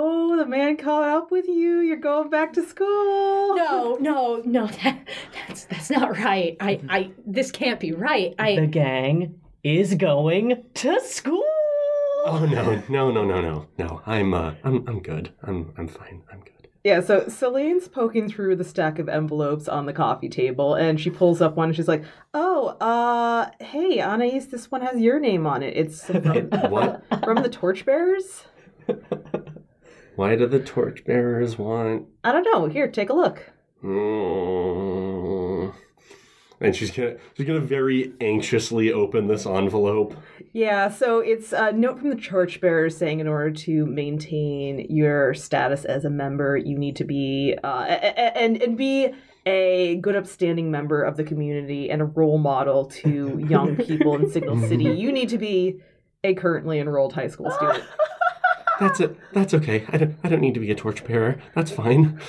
the 0.43 0.49
man 0.49 0.77
caught 0.77 1.03
up 1.03 1.31
with 1.31 1.47
you. 1.47 1.79
You're 1.79 1.97
going 1.97 2.29
back 2.29 2.53
to 2.53 2.63
school." 2.67 3.55
no 3.55 3.97
no 3.99 4.41
no 4.45 4.67
that, 4.67 5.07
that's 5.47 5.65
that's 5.65 5.89
not 5.89 6.17
right 6.17 6.57
i 6.59 6.79
i 6.89 7.11
this 7.25 7.51
can't 7.51 7.79
be 7.79 7.91
right 7.91 8.33
i 8.39 8.55
the 8.55 8.65
gang 8.65 9.39
is 9.63 9.95
going 9.95 10.63
to 10.73 10.99
school. 11.01 11.43
Oh 12.25 12.45
no, 12.49 12.81
no, 12.89 13.11
no, 13.11 13.23
no, 13.23 13.41
no, 13.41 13.67
no. 13.77 14.01
I'm 14.05 14.33
uh, 14.33 14.53
I'm 14.63 14.87
I'm 14.87 15.01
good. 15.01 15.31
I'm 15.43 15.73
I'm 15.77 15.87
fine. 15.87 16.23
I'm 16.31 16.39
good. 16.39 16.67
Yeah, 16.83 16.99
so 16.99 17.27
Celine's 17.29 17.87
poking 17.87 18.29
through 18.29 18.57
the 18.57 18.63
stack 18.65 18.99
of 18.99 19.07
envelopes 19.07 19.69
on 19.69 19.85
the 19.85 19.93
coffee 19.93 20.27
table, 20.29 20.73
and 20.75 20.99
she 20.99 21.09
pulls 21.09 21.41
up 21.41 21.55
one. 21.55 21.69
and 21.69 21.75
She's 21.75 21.87
like, 21.87 22.03
"Oh, 22.33 22.75
uh, 22.81 23.49
hey, 23.63 24.01
Anais, 24.01 24.47
this 24.51 24.69
one 24.69 24.81
has 24.81 24.99
your 24.99 25.19
name 25.19 25.45
on 25.47 25.63
it. 25.63 25.77
It's 25.77 26.05
from, 26.07 26.49
What? 26.69 27.03
from 27.23 27.41
the 27.41 27.49
Torchbearers." 27.49 28.43
Why 30.15 30.35
do 30.35 30.47
the 30.47 30.59
torchbearers 30.59 31.57
want? 31.57 32.07
I 32.23 32.31
don't 32.31 32.43
know. 32.43 32.67
Here, 32.67 32.87
take 32.87 33.09
a 33.09 33.13
look. 33.13 33.51
Mm. 33.83 35.73
And 36.61 36.75
she's 36.75 36.91
gonna 36.91 37.15
she's 37.35 37.45
gonna 37.45 37.59
very 37.59 38.13
anxiously 38.21 38.93
open 38.93 39.27
this 39.27 39.45
envelope. 39.45 40.15
Yeah, 40.53 40.89
so 40.89 41.19
it's 41.19 41.51
a 41.51 41.73
note 41.73 41.99
from 41.99 42.09
the 42.09 42.15
Torchbearers 42.15 42.95
saying 42.95 43.19
in 43.19 43.27
order 43.27 43.51
to 43.51 43.85
maintain 43.85 44.85
your 44.89 45.33
status 45.33 45.83
as 45.83 46.05
a 46.05 46.09
member, 46.09 46.55
you 46.55 46.77
need 46.77 46.95
to 46.97 47.03
be 47.03 47.57
uh, 47.63 47.83
and 47.83 48.61
and 48.61 48.77
be 48.77 49.13
a 49.45 49.97
good, 49.97 50.15
upstanding 50.15 50.71
member 50.71 51.03
of 51.03 51.17
the 51.17 51.23
community 51.23 51.89
and 51.89 52.01
a 52.01 52.05
role 52.05 52.37
model 52.37 52.85
to 52.85 53.43
young 53.49 53.75
people 53.75 54.15
in 54.15 54.29
Signal 54.29 54.59
City. 54.67 54.85
You 54.85 55.11
need 55.11 55.29
to 55.29 55.37
be 55.37 55.81
a 56.23 56.33
currently 56.33 56.79
enrolled 56.79 57.13
high 57.13 57.27
school 57.27 57.51
student. 57.51 57.83
That's 58.79 58.99
it. 58.99 59.17
That's 59.33 59.53
okay. 59.53 59.85
I 59.89 59.97
don't 59.97 60.15
I 60.23 60.29
don't 60.29 60.41
need 60.41 60.53
to 60.55 60.59
be 60.59 60.71
a 60.71 60.75
torchbearer. 60.75 61.39
That's 61.55 61.71
fine. 61.71 62.19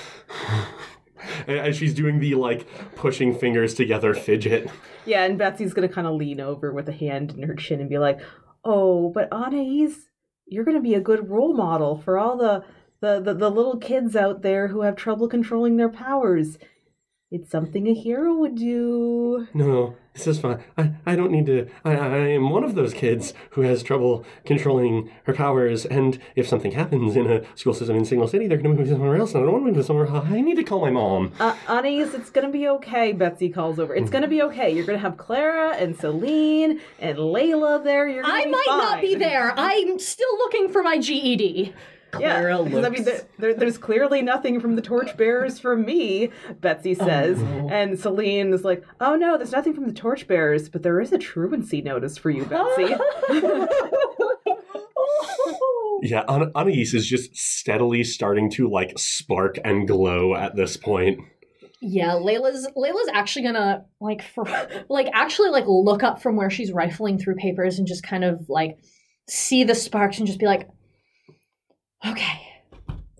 And 1.47 1.57
As 1.59 1.75
she's 1.77 1.93
doing 1.93 2.19
the 2.19 2.35
like 2.35 2.67
pushing 2.95 3.37
fingers 3.37 3.73
together 3.73 4.13
fidget. 4.13 4.69
Yeah, 5.05 5.23
and 5.23 5.37
Betsy's 5.37 5.73
gonna 5.73 5.89
kind 5.89 6.07
of 6.07 6.15
lean 6.15 6.39
over 6.39 6.71
with 6.71 6.87
a 6.89 6.93
hand 6.93 7.31
in 7.31 7.43
her 7.43 7.55
chin 7.55 7.79
and 7.79 7.89
be 7.89 7.97
like, 7.97 8.19
"Oh, 8.63 9.09
but 9.09 9.31
Anais, 9.31 9.93
you're 10.45 10.63
gonna 10.65 10.81
be 10.81 10.93
a 10.93 11.01
good 11.01 11.29
role 11.29 11.53
model 11.53 11.97
for 11.97 12.17
all 12.17 12.37
the 12.37 12.63
the, 13.01 13.19
the 13.19 13.33
the 13.33 13.49
little 13.51 13.77
kids 13.77 14.15
out 14.15 14.41
there 14.41 14.67
who 14.67 14.81
have 14.81 14.95
trouble 14.95 15.27
controlling 15.27 15.77
their 15.77 15.89
powers. 15.89 16.57
It's 17.31 17.49
something 17.49 17.87
a 17.87 17.93
hero 17.93 18.35
would 18.35 18.55
do." 18.55 19.47
No, 19.53 19.95
this 20.15 20.27
is 20.27 20.39
fine. 20.39 20.63
I, 20.77 20.91
I 21.05 21.15
don't 21.15 21.31
need 21.31 21.45
to. 21.47 21.69
I, 21.83 21.91
I 21.93 22.17
am 22.29 22.49
one 22.49 22.63
of 22.63 22.75
those 22.75 22.93
kids 22.93 23.33
who 23.51 23.61
has 23.61 23.83
trouble 23.83 24.25
controlling 24.45 25.11
her 25.25 25.33
powers, 25.33 25.85
and 25.85 26.17
if 26.35 26.47
something 26.47 26.71
happens 26.71 27.15
in 27.15 27.29
a 27.29 27.43
school 27.55 27.73
system 27.73 27.97
in 27.97 28.05
Signal 28.05 28.27
City, 28.27 28.47
they're 28.47 28.57
going 28.57 28.75
to 28.75 28.77
move 28.77 28.87
me 28.87 28.93
somewhere 28.93 29.17
else, 29.17 29.33
and 29.33 29.43
I 29.43 29.45
don't 29.45 29.53
want 29.53 29.63
to 29.65 29.71
move 29.71 29.77
to 29.77 29.83
somewhere. 29.83 30.09
I 30.09 30.41
need 30.41 30.55
to 30.55 30.63
call 30.63 30.79
my 30.81 30.89
mom. 30.89 31.33
Uh, 31.39 31.55
Anais, 31.67 32.09
it's 32.13 32.29
gonna 32.29 32.49
be 32.49 32.67
okay. 32.67 33.11
Betsy 33.11 33.49
calls 33.49 33.79
over. 33.79 33.95
It's 33.95 34.09
gonna 34.09 34.27
be 34.27 34.41
okay. 34.43 34.73
You're 34.73 34.85
gonna 34.85 34.99
have 34.99 35.17
Clara 35.17 35.75
and 35.75 35.97
Celine 35.97 36.79
and 36.99 37.17
Layla 37.17 37.83
there. 37.83 38.07
You're 38.07 38.23
gonna 38.23 38.33
I 38.33 38.45
be 38.45 38.51
might 38.51 38.65
not 38.67 39.01
be 39.01 39.15
there. 39.15 39.53
I'm 39.57 39.99
still 39.99 40.37
looking 40.37 40.69
for 40.69 40.81
my 40.81 40.95
E 40.95 41.73
GED. 42.19 42.21
Yeah, 42.23 42.39
Clara 42.39 42.69
'cause, 42.69 42.85
I 42.85 42.89
mean, 42.89 43.03
there, 43.03 43.21
there- 43.39 43.53
there's 43.53 43.77
clearly 43.77 44.21
nothing 44.21 44.59
from 44.59 44.75
the 44.75 44.81
torchbearers 44.81 45.59
for 45.59 45.75
me, 45.75 46.29
Betsy 46.61 46.95
oh, 46.99 47.05
says. 47.05 47.41
no. 47.41 47.67
And 47.71 47.99
Celine 47.99 48.53
is 48.53 48.63
like, 48.63 48.83
oh 48.99 49.15
no, 49.15 49.37
there's 49.37 49.51
nothing 49.51 49.73
from 49.73 49.87
the 49.87 49.93
torchbearers, 49.93 50.69
but 50.69 50.83
there 50.83 50.99
is 51.01 51.11
a 51.11 51.17
truancy 51.17 51.81
notice 51.81 52.17
for 52.17 52.29
you, 52.29 52.45
Betsy. 52.45 52.95
Yeah, 56.01 56.23
Ana- 56.27 56.51
Anais 56.55 56.93
is 56.93 57.07
just 57.07 57.35
steadily 57.35 58.03
starting 58.03 58.51
to 58.51 58.69
like 58.69 58.93
spark 58.99 59.57
and 59.63 59.87
glow 59.87 60.35
at 60.35 60.55
this 60.55 60.77
point. 60.77 61.19
Yeah, 61.81 62.11
Layla's 62.11 62.67
Layla's 62.77 63.09
actually 63.13 63.43
gonna 63.45 63.85
like 63.99 64.21
for 64.21 64.45
like 64.89 65.07
actually 65.13 65.49
like 65.49 65.65
look 65.67 66.03
up 66.03 66.21
from 66.21 66.35
where 66.35 66.49
she's 66.49 66.71
rifling 66.71 67.17
through 67.17 67.35
papers 67.35 67.79
and 67.79 67.87
just 67.87 68.03
kind 68.03 68.23
of 68.23 68.45
like 68.49 68.77
see 69.27 69.63
the 69.63 69.73
sparks 69.73 70.17
and 70.19 70.27
just 70.27 70.39
be 70.39 70.45
like, 70.45 70.67
okay. 72.05 72.41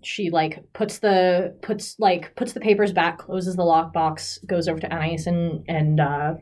She 0.03 0.29
like 0.29 0.63
puts 0.73 0.99
the 0.99 1.57
puts 1.61 1.95
like 1.99 2.35
puts 2.35 2.53
the 2.53 2.59
papers 2.59 2.93
back, 2.93 3.17
closes 3.17 3.55
the 3.55 3.63
lockbox, 3.63 4.45
goes 4.45 4.67
over 4.67 4.79
to 4.79 4.93
Anais 4.93 5.23
and 5.25 5.63
and 5.67 5.99
uh, 5.99 6.35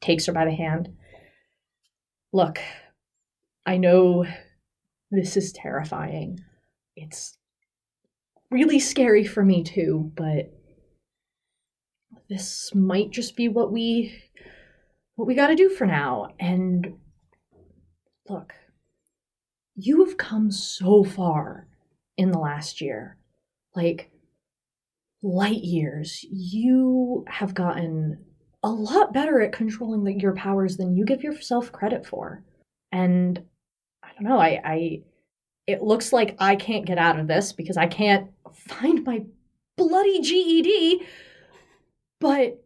takes 0.00 0.26
her 0.26 0.32
by 0.32 0.46
the 0.46 0.54
hand. 0.54 0.88
Look, 2.32 2.60
I 3.66 3.76
know 3.76 4.24
this 5.10 5.36
is 5.36 5.52
terrifying. 5.52 6.40
It's 6.96 7.36
really 8.50 8.78
scary 8.80 9.24
for 9.24 9.44
me 9.44 9.62
too, 9.62 10.12
but 10.16 10.52
this 12.30 12.74
might 12.74 13.10
just 13.10 13.36
be 13.36 13.48
what 13.48 13.72
we 13.72 14.14
what 15.16 15.26
we 15.26 15.34
got 15.34 15.48
to 15.48 15.56
do 15.56 15.68
for 15.68 15.86
now 15.86 16.28
and 16.38 16.94
look 18.28 18.54
you 19.74 20.04
have 20.04 20.16
come 20.16 20.50
so 20.50 21.02
far 21.02 21.66
in 22.20 22.30
the 22.30 22.38
last 22.38 22.80
year. 22.80 23.16
Like 23.74 24.10
light 25.22 25.62
years. 25.62 26.24
You 26.30 27.24
have 27.28 27.54
gotten 27.54 28.24
a 28.62 28.70
lot 28.70 29.12
better 29.12 29.40
at 29.40 29.52
controlling 29.52 30.04
the, 30.04 30.12
your 30.12 30.34
powers 30.34 30.76
than 30.76 30.96
you 30.96 31.04
give 31.04 31.22
yourself 31.22 31.72
credit 31.72 32.06
for. 32.06 32.44
And 32.92 33.42
i 34.02 34.08
don't 34.14 34.28
know 34.28 34.38
i 34.38 34.60
i 34.64 35.02
it 35.66 35.82
looks 35.82 36.12
like 36.12 36.34
i 36.40 36.56
can't 36.56 36.86
get 36.86 36.98
out 36.98 37.20
of 37.20 37.28
this 37.28 37.52
because 37.52 37.76
i 37.76 37.86
can't 37.86 38.30
find 38.52 39.04
my 39.04 39.22
bloody 39.76 40.20
ged 40.20 41.06
but 42.20 42.62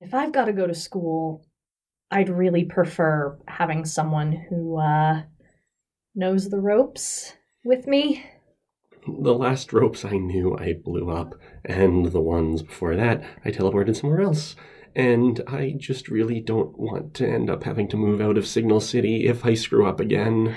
if 0.00 0.14
I've 0.14 0.32
got 0.32 0.46
to 0.46 0.52
go 0.52 0.66
to 0.66 0.74
school, 0.74 1.44
I'd 2.10 2.28
really 2.28 2.64
prefer 2.64 3.38
having 3.46 3.84
someone 3.84 4.32
who 4.32 4.78
uh, 4.78 5.22
knows 6.14 6.48
the 6.48 6.60
ropes 6.60 7.34
with 7.64 7.86
me. 7.86 8.24
The 9.06 9.34
last 9.34 9.72
ropes 9.72 10.04
I 10.04 10.16
knew 10.18 10.56
I 10.56 10.74
blew 10.74 11.10
up, 11.10 11.34
and 11.64 12.06
the 12.06 12.20
ones 12.20 12.62
before 12.62 12.96
that 12.96 13.22
I 13.44 13.50
teleported 13.50 13.94
somewhere 13.96 14.20
else. 14.22 14.56
And 14.94 15.42
I 15.46 15.74
just 15.76 16.08
really 16.08 16.40
don't 16.40 16.78
want 16.78 17.14
to 17.14 17.28
end 17.28 17.50
up 17.50 17.64
having 17.64 17.86
to 17.88 17.96
move 17.96 18.20
out 18.20 18.38
of 18.38 18.46
Signal 18.46 18.80
City 18.80 19.26
if 19.26 19.44
I 19.44 19.54
screw 19.54 19.86
up 19.86 20.00
again. 20.00 20.56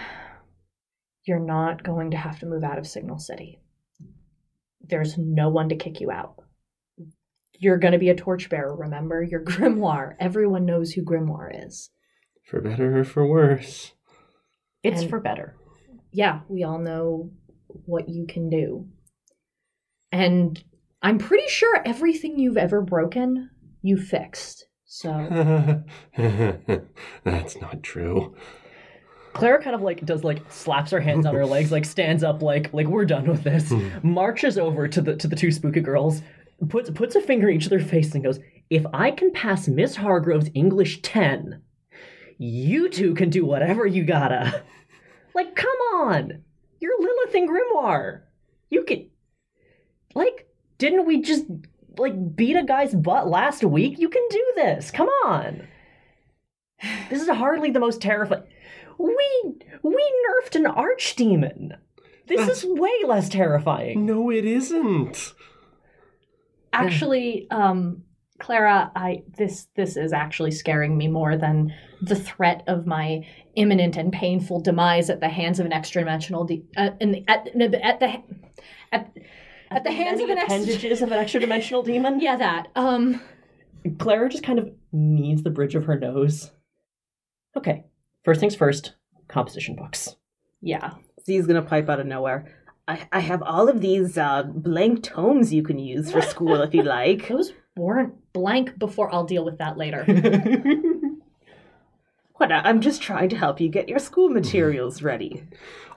You're 1.26 1.40
not 1.46 1.84
going 1.84 2.12
to 2.12 2.18
have 2.18 2.40
to 2.40 2.46
move 2.46 2.64
out 2.64 2.78
of 2.80 2.88
Signal 2.88 3.20
City. 3.20 3.60
There's 4.82 5.18
no 5.18 5.50
one 5.50 5.70
to 5.70 5.76
kick 5.76 6.00
you 6.00 6.10
out. 6.10 6.36
You're 7.60 7.78
going 7.78 7.92
to 7.92 8.00
be 8.00 8.10
a 8.10 8.16
torchbearer, 8.16 8.74
remember? 8.76 9.22
You're 9.22 9.44
Grimoire. 9.44 10.16
Everyone 10.20 10.66
knows 10.66 10.92
who 10.94 11.04
Grimoire 11.04 11.66
is. 11.68 11.92
For 12.50 12.62
better 12.62 13.00
or 13.00 13.04
for 13.04 13.28
worse. 13.28 13.92
It's 14.82 15.02
And- 15.02 15.10
for 15.10 15.20
better. 15.20 15.56
yeah, 16.12 16.40
we 16.48 16.64
all 16.64 16.80
know 16.80 17.32
what 17.86 18.10
you 18.10 18.26
can 18.28 18.50
do. 18.50 18.88
And 20.12 20.62
I'm 21.02 21.18
pretty 21.18 21.48
sure 21.48 21.82
everything 21.86 22.40
you've 22.40 22.58
ever 22.58 22.82
broken, 22.82 23.50
you 23.82 23.98
fixed. 23.98 24.66
So, 24.86 25.84
That's 27.24 27.62
not 27.62 27.84
true. 27.84 28.36
Clara 29.34 29.62
kind 29.62 29.76
of 29.76 29.82
like 29.82 30.04
does 30.06 30.24
like 30.24 30.42
slaps 30.52 30.90
her 30.92 31.00
hands 31.00 31.26
on 31.26 31.36
her 31.36 31.46
legs, 31.46 31.72
like 31.72 31.86
stands 31.86 32.24
up, 32.24 32.42
like 32.42 32.74
like 32.74 32.88
we're 32.88 33.06
done 33.06 33.28
with 33.28 33.44
this. 33.44 33.70
Hmm. 33.70 33.90
Marches 34.02 34.58
over 34.58 34.88
to 34.88 35.02
the 35.02 35.16
to 35.18 35.28
the 35.28 35.36
two 35.36 35.52
spooky 35.52 35.82
girls, 35.82 36.24
puts 36.68 36.90
puts 36.90 37.16
a 37.16 37.22
finger 37.22 37.48
in 37.48 37.56
each 37.56 37.66
of 37.66 37.70
their 37.70 37.80
face 37.80 38.14
and 38.16 38.24
goes, 38.24 38.40
"If 38.72 38.86
I 38.92 39.12
can 39.12 39.32
pass 39.32 39.68
Miss 39.68 39.96
Hargrove's 39.96 40.50
English 40.56 41.04
ten, 41.04 41.62
you 42.40 42.90
two 42.90 43.14
can 43.14 43.30
do 43.30 43.46
whatever 43.46 43.86
you 43.86 44.04
gotta. 44.04 44.64
Like, 45.36 45.56
come 45.56 45.78
on, 45.94 46.44
you're 46.80 47.00
Lilith 47.00 47.36
and 47.36 47.50
Grimoire. 47.50 48.22
You 48.70 48.84
can, 48.84 49.10
like, 50.14 50.48
didn't 50.78 51.06
we 51.06 51.22
just 51.22 51.46
like 51.98 52.36
beat 52.36 52.56
a 52.56 52.64
guy's 52.64 52.94
butt 52.94 53.28
last 53.28 53.64
week? 53.64 54.00
You 54.00 54.10
can 54.10 54.24
do 54.30 54.54
this. 54.56 54.92
Come 54.92 55.10
on." 55.26 55.68
This 57.10 57.22
is 57.22 57.30
hardly 57.30 57.72
the 57.72 57.80
most 57.80 58.02
terrifying. 58.02 58.44
We 58.98 59.56
we 59.82 60.14
nerfed 60.28 60.56
an 60.56 60.66
archdemon. 60.66 61.78
This 62.28 62.48
is 62.48 62.64
way 62.64 62.92
less 63.08 63.28
terrifying. 63.28 64.06
no, 64.06 64.30
it 64.30 64.46
isn't. 64.46 65.34
Actually, 66.72 67.48
um, 67.50 68.04
Clara, 68.40 68.92
I 68.96 69.24
this 69.38 69.68
this 69.76 69.98
is 69.98 70.14
actually 70.14 70.52
scaring 70.52 70.98
me 70.98 71.08
more 71.08 71.38
than 71.38 71.74
the 72.02 72.16
threat 72.16 72.64
of 72.68 72.88
my 72.88 73.26
imminent 73.56 73.98
and 73.98 74.12
painful 74.12 74.62
demise 74.62 75.10
at 75.10 75.20
the 75.20 75.30
hands 75.30 75.60
of 75.60 75.66
an 75.66 75.74
extra 75.74 76.02
dimensional 76.02 76.46
de- 76.46 76.64
uh, 76.78 76.92
in 77.00 77.12
the, 77.12 77.24
at, 77.28 77.48
at 77.48 78.00
the 78.00 78.24
at 78.92 79.14
at 79.72 79.84
the 79.84 79.92
hands 79.92 80.22
of 80.22 80.28
Many 80.30 80.32
an 80.34 80.38
extra 80.40 80.56
appendages 80.58 81.02
of 81.02 81.12
an 81.12 81.20
extra 81.20 81.40
dimensional 81.40 81.84
demon. 81.84 82.20
yeah 82.22 82.38
that 82.38 82.68
um 82.76 83.22
Clara 83.98 84.30
just 84.30 84.44
kind 84.44 84.60
of 84.60 84.72
kneads 84.92 85.44
the 85.44 85.50
bridge 85.50 85.76
of 85.76 85.86
her 85.86 85.98
nose. 85.98 86.52
Okay, 87.56 87.86
first 88.26 88.40
things 88.40 88.56
first. 88.56 88.94
Composition 89.28 89.76
books. 89.76 90.16
yeah 90.62 90.94
Z's 91.26 91.46
gonna 91.46 91.62
pipe 91.62 91.90
out 91.90 92.00
of 92.00 92.08
nowhere. 92.08 92.56
I, 92.88 93.08
I 93.12 93.20
have 93.20 93.44
all 93.44 93.70
of 93.70 93.82
these 93.82 94.18
uh, 94.18 94.44
blank 94.44 95.04
tomes 95.04 95.54
you 95.54 95.62
can 95.62 95.78
use 95.78 96.12
for 96.12 96.22
school 96.24 96.62
if 96.62 96.74
you 96.74 96.82
like. 96.82 97.28
those 97.28 97.54
weren't 97.80 98.14
blank 98.34 98.78
before 98.78 99.12
I'll 99.14 99.24
deal 99.24 99.44
with 99.46 99.58
that 99.60 99.78
later 99.78 100.04
What? 102.36 102.52
I- 102.54 102.62
I'm 102.62 102.80
just 102.80 103.02
trying 103.02 103.30
to 103.30 103.38
help 103.38 103.60
you 103.60 103.68
get 103.70 103.90
your 103.90 104.00
school 104.00 104.30
materials 104.30 105.02
ready. 105.02 105.44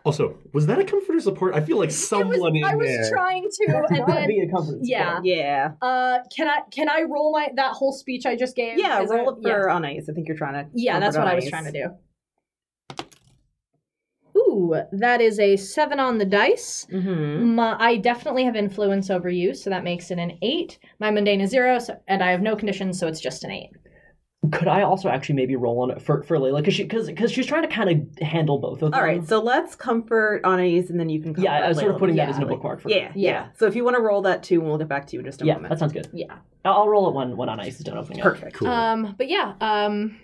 Also, 0.05 0.39
was 0.53 0.67
that 0.67 0.81
a 0.81 0.85
comforter 0.85 1.21
support? 1.21 1.55
I 1.55 1.61
feel 1.61 1.79
like 1.79 1.93
someone 1.93 2.57
in 2.57 2.65
I 2.65 2.75
was 2.75 2.89
there. 2.89 3.09
trying 3.11 3.49
to 3.49 3.67
and 3.91 4.05
then 4.09 4.27
be 4.27 4.41
a 4.41 4.51
comfort. 4.51 4.79
yeah 4.83 5.21
Yeah. 5.23 5.73
uh 5.81 6.19
can 6.35 6.49
I 6.49 6.63
can 6.73 6.89
I 6.89 7.03
roll 7.03 7.31
my 7.31 7.51
that 7.55 7.75
whole 7.75 7.93
speech 7.93 8.27
I 8.27 8.35
just 8.35 8.57
gave 8.57 8.77
Yeah, 8.79 9.03
Is 9.03 9.11
roll 9.11 9.31
it- 9.31 9.47
it 9.47 9.49
for 9.49 9.71
Anais. 9.71 10.03
I 10.09 10.13
think 10.13 10.27
you're 10.27 10.37
trying 10.37 10.55
to. 10.55 10.69
Yeah, 10.75 10.99
that's 10.99 11.17
what 11.17 11.29
I 11.29 11.37
was 11.37 11.49
trying 11.49 11.67
to 11.67 11.73
do. 11.73 11.91
Ooh, 14.37 14.75
that 14.93 15.21
is 15.21 15.39
a 15.39 15.57
seven 15.57 16.01
on 16.01 16.19
the 16.19 16.25
dice. 16.25 16.87
Mm-hmm. 16.93 17.55
My, 17.55 17.77
I 17.79 17.97
definitely 17.97 18.45
have 18.45 18.57
influence 18.57 19.11
over 19.11 19.29
you, 19.29 19.55
so 19.55 19.71
that 19.71 19.85
makes 19.85 20.11
it 20.11 20.19
an 20.19 20.39
eight. 20.43 20.79
My 21.01 21.11
mundane 21.11 21.41
is 21.41 21.51
zero, 21.51 21.79
so, 21.79 21.99
and 22.09 22.23
I 22.23 22.31
have 22.31 22.41
no 22.43 22.57
conditions, 22.57 22.99
so 22.99 23.07
it's 23.09 23.21
just 23.21 23.45
an 23.45 23.51
eight. 23.51 23.71
Could 24.51 24.67
I 24.67 24.83
also 24.83 25.09
actually 25.09 25.37
maybe 25.37 25.55
roll 25.55 25.83
on 25.83 25.93
it 25.93 26.03
for 26.03 26.25
for 26.25 26.37
Layla 26.37 26.59
because 26.59 26.75
she 26.75 26.83
because 26.83 27.07
because 27.07 27.31
she's 27.31 27.47
trying 27.47 27.63
to 27.63 27.69
kind 27.69 27.89
of 27.89 28.27
handle 28.27 28.59
both 28.59 28.83
of 28.83 28.91
them. 28.91 28.95
All 28.95 29.05
right, 29.07 29.25
so 29.25 29.41
let's 29.41 29.77
comfort 29.77 30.41
Anais 30.45 30.87
and 30.89 30.99
then 30.99 31.09
you 31.09 31.23
can. 31.23 31.33
Comfort 31.33 31.45
yeah, 31.49 31.65
I 31.65 31.69
was 31.69 31.79
sort 31.79 31.91
of 31.91 31.97
Layla. 31.97 32.01
putting 32.01 32.17
that 32.17 32.25
Yeah, 32.25 32.31
as 32.31 32.37
in 32.39 32.43
a 32.43 32.47
like- 32.47 32.57
bookmark 32.57 32.81
for 32.81 32.89
Yeah, 32.91 32.97
yeah, 32.97 33.31
Yeah. 33.31 33.47
So 33.57 33.67
if 33.67 33.77
you 33.77 33.85
want 33.85 33.97
to 33.97 34.03
roll 34.03 34.23
that 34.23 34.43
too, 34.43 34.59
and 34.59 34.65
we'll 34.69 34.79
get 34.79 34.89
back 34.89 35.07
to 35.07 35.13
you 35.15 35.21
in 35.21 35.27
just 35.27 35.43
a 35.43 35.45
yeah, 35.45 35.55
moment. 35.55 35.71
that 35.71 35.79
sounds 35.79 35.93
good. 35.93 36.09
Yeah. 36.13 36.39
I'll, 36.65 36.73
I'll 36.75 36.89
roll 36.89 37.09
it 37.09 37.15
when 37.15 37.37
when 37.37 37.49
Anais 37.49 37.69
is 37.69 37.79
done 37.79 37.97
opening 37.97 38.19
up. 38.21 38.25
Perfect. 38.25 38.57
Cool. 38.57 38.67
Um, 38.67 39.15
but 39.17 39.29
yeah, 39.29 39.55
um, 39.61 40.19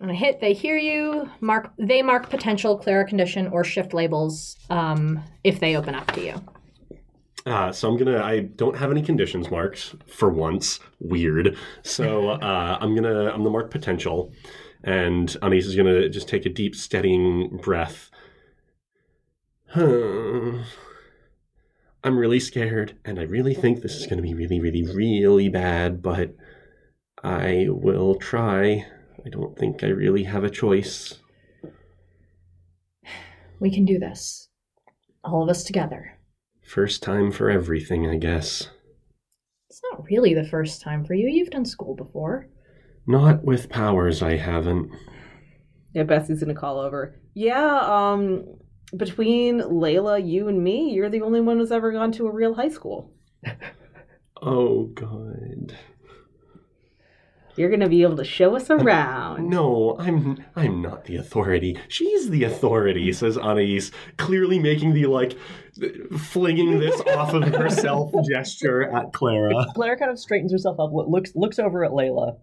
on 0.00 0.10
a 0.10 0.14
hit, 0.14 0.40
they 0.40 0.52
hear 0.52 0.76
you. 0.76 1.28
Mark. 1.40 1.72
They 1.78 2.02
mark 2.02 2.30
potential 2.30 2.78
clear 2.78 3.04
condition 3.04 3.48
or 3.48 3.64
shift 3.64 3.92
labels 3.92 4.56
um, 4.70 5.22
if 5.42 5.60
they 5.60 5.76
open 5.76 5.94
up 5.94 6.10
to 6.12 6.24
you. 6.24 6.34
Uh, 7.46 7.72
so 7.72 7.88
I'm 7.88 7.96
gonna. 7.96 8.22
I 8.22 8.40
don't 8.40 8.76
have 8.76 8.90
any 8.90 9.02
conditions 9.02 9.50
marked 9.50 9.94
for 10.06 10.28
once. 10.28 10.80
Weird. 11.00 11.56
So 11.82 12.30
uh, 12.30 12.78
I'm 12.80 12.94
gonna. 12.94 13.32
I'm 13.32 13.42
the 13.42 13.50
mark 13.50 13.70
potential, 13.70 14.32
and 14.84 15.34
Anais 15.42 15.58
is 15.58 15.74
gonna 15.74 16.08
just 16.08 16.28
take 16.28 16.46
a 16.46 16.50
deep, 16.50 16.76
steadying 16.76 17.58
breath. 17.62 18.10
I'm 19.74 20.64
really 22.04 22.40
scared, 22.40 22.96
and 23.04 23.18
I 23.18 23.22
really 23.22 23.54
think 23.54 23.80
this 23.80 23.96
is 23.96 24.06
gonna 24.06 24.22
be 24.22 24.34
really, 24.34 24.60
really, 24.60 24.82
really 24.82 25.48
bad. 25.48 26.02
But 26.02 26.34
I 27.24 27.66
will 27.68 28.14
try. 28.16 28.86
I 29.28 29.30
don't 29.30 29.58
think 29.58 29.84
I 29.84 29.88
really 29.88 30.24
have 30.24 30.42
a 30.42 30.48
choice. 30.48 31.16
We 33.60 33.70
can 33.70 33.84
do 33.84 33.98
this. 33.98 34.48
All 35.22 35.42
of 35.42 35.50
us 35.50 35.64
together. 35.64 36.18
First 36.66 37.02
time 37.02 37.30
for 37.30 37.50
everything, 37.50 38.08
I 38.08 38.16
guess. 38.16 38.70
It's 39.68 39.82
not 39.92 40.04
really 40.10 40.32
the 40.32 40.48
first 40.48 40.80
time 40.80 41.04
for 41.04 41.12
you. 41.12 41.28
You've 41.28 41.50
done 41.50 41.66
school 41.66 41.94
before. 41.94 42.48
Not 43.06 43.44
with 43.44 43.68
powers, 43.68 44.22
I 44.22 44.38
haven't. 44.38 44.90
Yeah, 45.92 46.04
Betsy's 46.04 46.40
gonna 46.40 46.54
call 46.54 46.80
over. 46.80 47.20
Yeah, 47.34 47.80
um, 47.82 48.46
between 48.96 49.60
Layla, 49.60 50.26
you 50.26 50.48
and 50.48 50.64
me, 50.64 50.94
you're 50.94 51.10
the 51.10 51.20
only 51.20 51.42
one 51.42 51.58
who's 51.58 51.72
ever 51.72 51.92
gone 51.92 52.12
to 52.12 52.28
a 52.28 52.32
real 52.32 52.54
high 52.54 52.70
school. 52.70 53.12
Oh, 54.40 54.84
God. 54.94 55.76
You're 57.58 57.70
gonna 57.70 57.88
be 57.88 58.02
able 58.02 58.16
to 58.16 58.24
show 58.24 58.54
us 58.54 58.70
around. 58.70 59.48
No, 59.48 59.96
I'm 59.98 60.44
I'm 60.54 60.80
not 60.80 61.06
the 61.06 61.16
authority. 61.16 61.76
She's 61.88 62.30
the 62.30 62.44
authority, 62.44 63.12
says 63.12 63.36
Anais, 63.36 63.90
clearly 64.16 64.58
making 64.58 64.94
the 64.94 65.06
like 65.06 65.36
flinging 66.18 66.78
this 66.78 67.00
off 67.00 67.34
of 67.34 67.42
herself 67.54 68.12
gesture 68.28 68.82
at 68.94 69.12
Clara. 69.12 69.66
Clara 69.74 69.98
kind 69.98 70.10
of 70.10 70.18
straightens 70.18 70.52
herself 70.52 70.78
up, 70.78 70.90
looks 70.92 71.32
looks 71.34 71.58
over 71.58 71.84
at 71.84 71.90
Layla, 71.90 72.38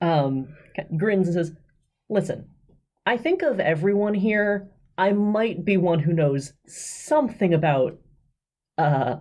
um, 0.00 0.48
grins 0.96 1.26
and 1.26 1.34
says, 1.34 1.52
"Listen, 2.08 2.50
I 3.04 3.16
think 3.16 3.42
of 3.42 3.58
everyone 3.58 4.14
here, 4.14 4.70
I 4.96 5.12
might 5.12 5.64
be 5.64 5.76
one 5.76 5.98
who 5.98 6.12
knows 6.12 6.52
something 6.66 7.52
about, 7.52 7.98
uh, 8.78 9.16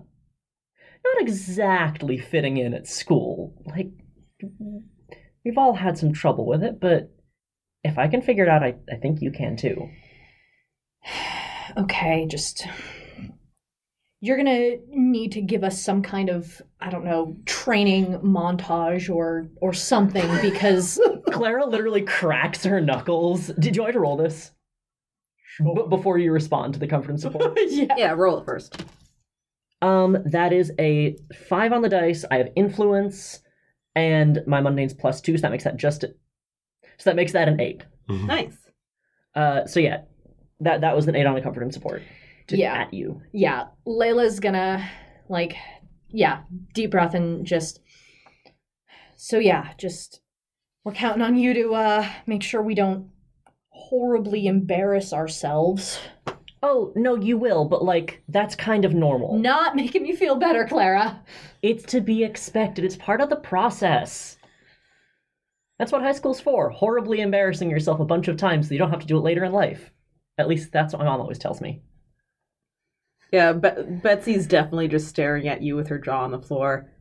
not 1.03 1.21
exactly 1.21 2.19
fitting 2.19 2.57
in 2.57 2.75
at 2.75 2.87
school. 2.87 3.55
Like, 3.65 3.89
we've 5.45 5.57
all 5.57 5.73
had 5.73 5.97
some 5.97 6.13
trouble 6.13 6.45
with 6.45 6.63
it, 6.63 6.79
but 6.79 7.11
if 7.83 7.97
I 7.97 8.07
can 8.07 8.21
figure 8.21 8.43
it 8.43 8.49
out, 8.49 8.63
I, 8.63 8.75
I 8.91 8.95
think 8.97 9.21
you 9.21 9.31
can 9.31 9.55
too." 9.55 9.89
Okay, 11.77 12.25
just. 12.29 12.67
You're 14.19 14.35
gonna 14.37 14.75
need 14.89 15.31
to 15.31 15.41
give 15.41 15.63
us 15.63 15.81
some 15.81 16.03
kind 16.03 16.29
of, 16.29 16.61
I 16.79 16.89
don't 16.91 17.05
know, 17.05 17.37
training 17.45 18.19
montage 18.19 19.09
or 19.09 19.47
or 19.61 19.71
something 19.73 20.27
because 20.41 20.99
Clara 21.31 21.65
literally 21.65 22.01
cracks 22.01 22.63
her 22.65 22.81
knuckles. 22.81 23.47
Did 23.57 23.75
you 23.75 23.81
want 23.83 23.93
to 23.93 23.99
roll 24.01 24.17
this? 24.17 24.51
B- 25.59 25.85
before 25.89 26.17
you 26.19 26.31
respond 26.33 26.73
to 26.73 26.79
the 26.79 26.87
comfort 26.87 27.11
and 27.11 27.19
support. 27.21 27.57
yeah. 27.67 27.95
Yeah, 27.97 28.11
roll 28.11 28.37
it 28.39 28.45
first. 28.45 28.83
um, 29.81 30.17
that 30.25 30.53
is 30.53 30.71
a 30.77 31.15
five 31.49 31.71
on 31.71 31.81
the 31.81 31.89
dice. 31.89 32.23
I 32.29 32.37
have 32.37 32.49
influence, 32.55 33.39
and 33.95 34.39
my 34.47 34.61
mundane's 34.61 34.93
plus 34.93 35.21
two, 35.21 35.37
so 35.37 35.41
that 35.41 35.51
makes 35.51 35.63
that 35.63 35.77
just. 35.77 36.03
A, 36.03 36.13
So 36.97 37.09
that 37.09 37.15
makes 37.15 37.31
that 37.33 37.47
an 37.47 37.59
eight. 37.59 37.83
Nice. 38.07 38.57
Uh, 39.35 39.65
so 39.65 39.79
yeah, 39.79 40.01
that 40.59 40.81
that 40.81 40.95
was 40.95 41.07
an 41.07 41.15
eight 41.15 41.25
on 41.25 41.35
the 41.35 41.41
comfort 41.41 41.63
and 41.63 41.73
support. 41.73 42.01
To, 42.47 42.57
Yeah. 42.57 42.73
At 42.73 42.93
you. 42.93 43.21
yeah, 43.31 43.65
Layla's 43.87 44.39
gonna 44.39 44.87
like, 45.29 45.55
yeah, 46.09 46.41
deep 46.73 46.91
breath 46.91 47.13
and 47.13 47.45
just. 47.45 47.79
So 49.15 49.37
yeah, 49.39 49.73
just 49.77 50.19
we're 50.83 50.93
counting 50.93 51.21
on 51.21 51.37
you 51.37 51.53
to 51.53 51.73
uh 51.75 52.09
make 52.25 52.43
sure 52.43 52.61
we 52.61 52.75
don't 52.75 53.09
horribly 53.69 54.47
embarrass 54.47 55.13
ourselves. 55.13 55.99
Oh 56.63 56.93
no, 56.95 57.15
you 57.15 57.37
will, 57.37 57.65
but 57.65 57.83
like 57.83 58.21
that's 58.27 58.55
kind 58.55 58.85
of 58.85 58.93
normal. 58.93 59.37
Not 59.37 59.75
making 59.77 60.03
me 60.03 60.15
feel 60.15 60.35
better, 60.35 60.65
Clara. 60.67 61.21
It's 61.61 61.83
to 61.85 62.01
be 62.01 62.23
expected. 62.23 62.85
It's 62.85 62.95
part 62.95 63.21
of 63.21 63.29
the 63.29 63.35
process. 63.35 64.37
That's 65.79 65.91
what 65.91 66.03
high 66.03 66.11
school's 66.11 66.39
for. 66.39 66.69
Horribly 66.69 67.21
embarrassing 67.21 67.71
yourself 67.71 67.99
a 67.99 68.05
bunch 68.05 68.27
of 68.27 68.37
times 68.37 68.67
so 68.67 68.73
you 68.73 68.77
don't 68.77 68.91
have 68.91 68.99
to 68.99 69.07
do 69.07 69.17
it 69.17 69.21
later 69.21 69.43
in 69.43 69.51
life. 69.51 69.91
At 70.37 70.47
least 70.47 70.71
that's 70.71 70.93
what 70.93 70.99
my 70.99 71.05
mom 71.05 71.21
always 71.21 71.39
tells 71.39 71.59
me. 71.59 71.81
Yeah, 73.33 73.53
Be- 73.53 73.81
Betsy's 74.03 74.45
definitely 74.45 74.89
just 74.89 75.07
staring 75.07 75.47
at 75.47 75.61
you 75.63 75.75
with 75.75 75.87
her 75.87 75.97
jaw 75.97 76.23
on 76.23 76.31
the 76.31 76.39
floor. 76.41 76.91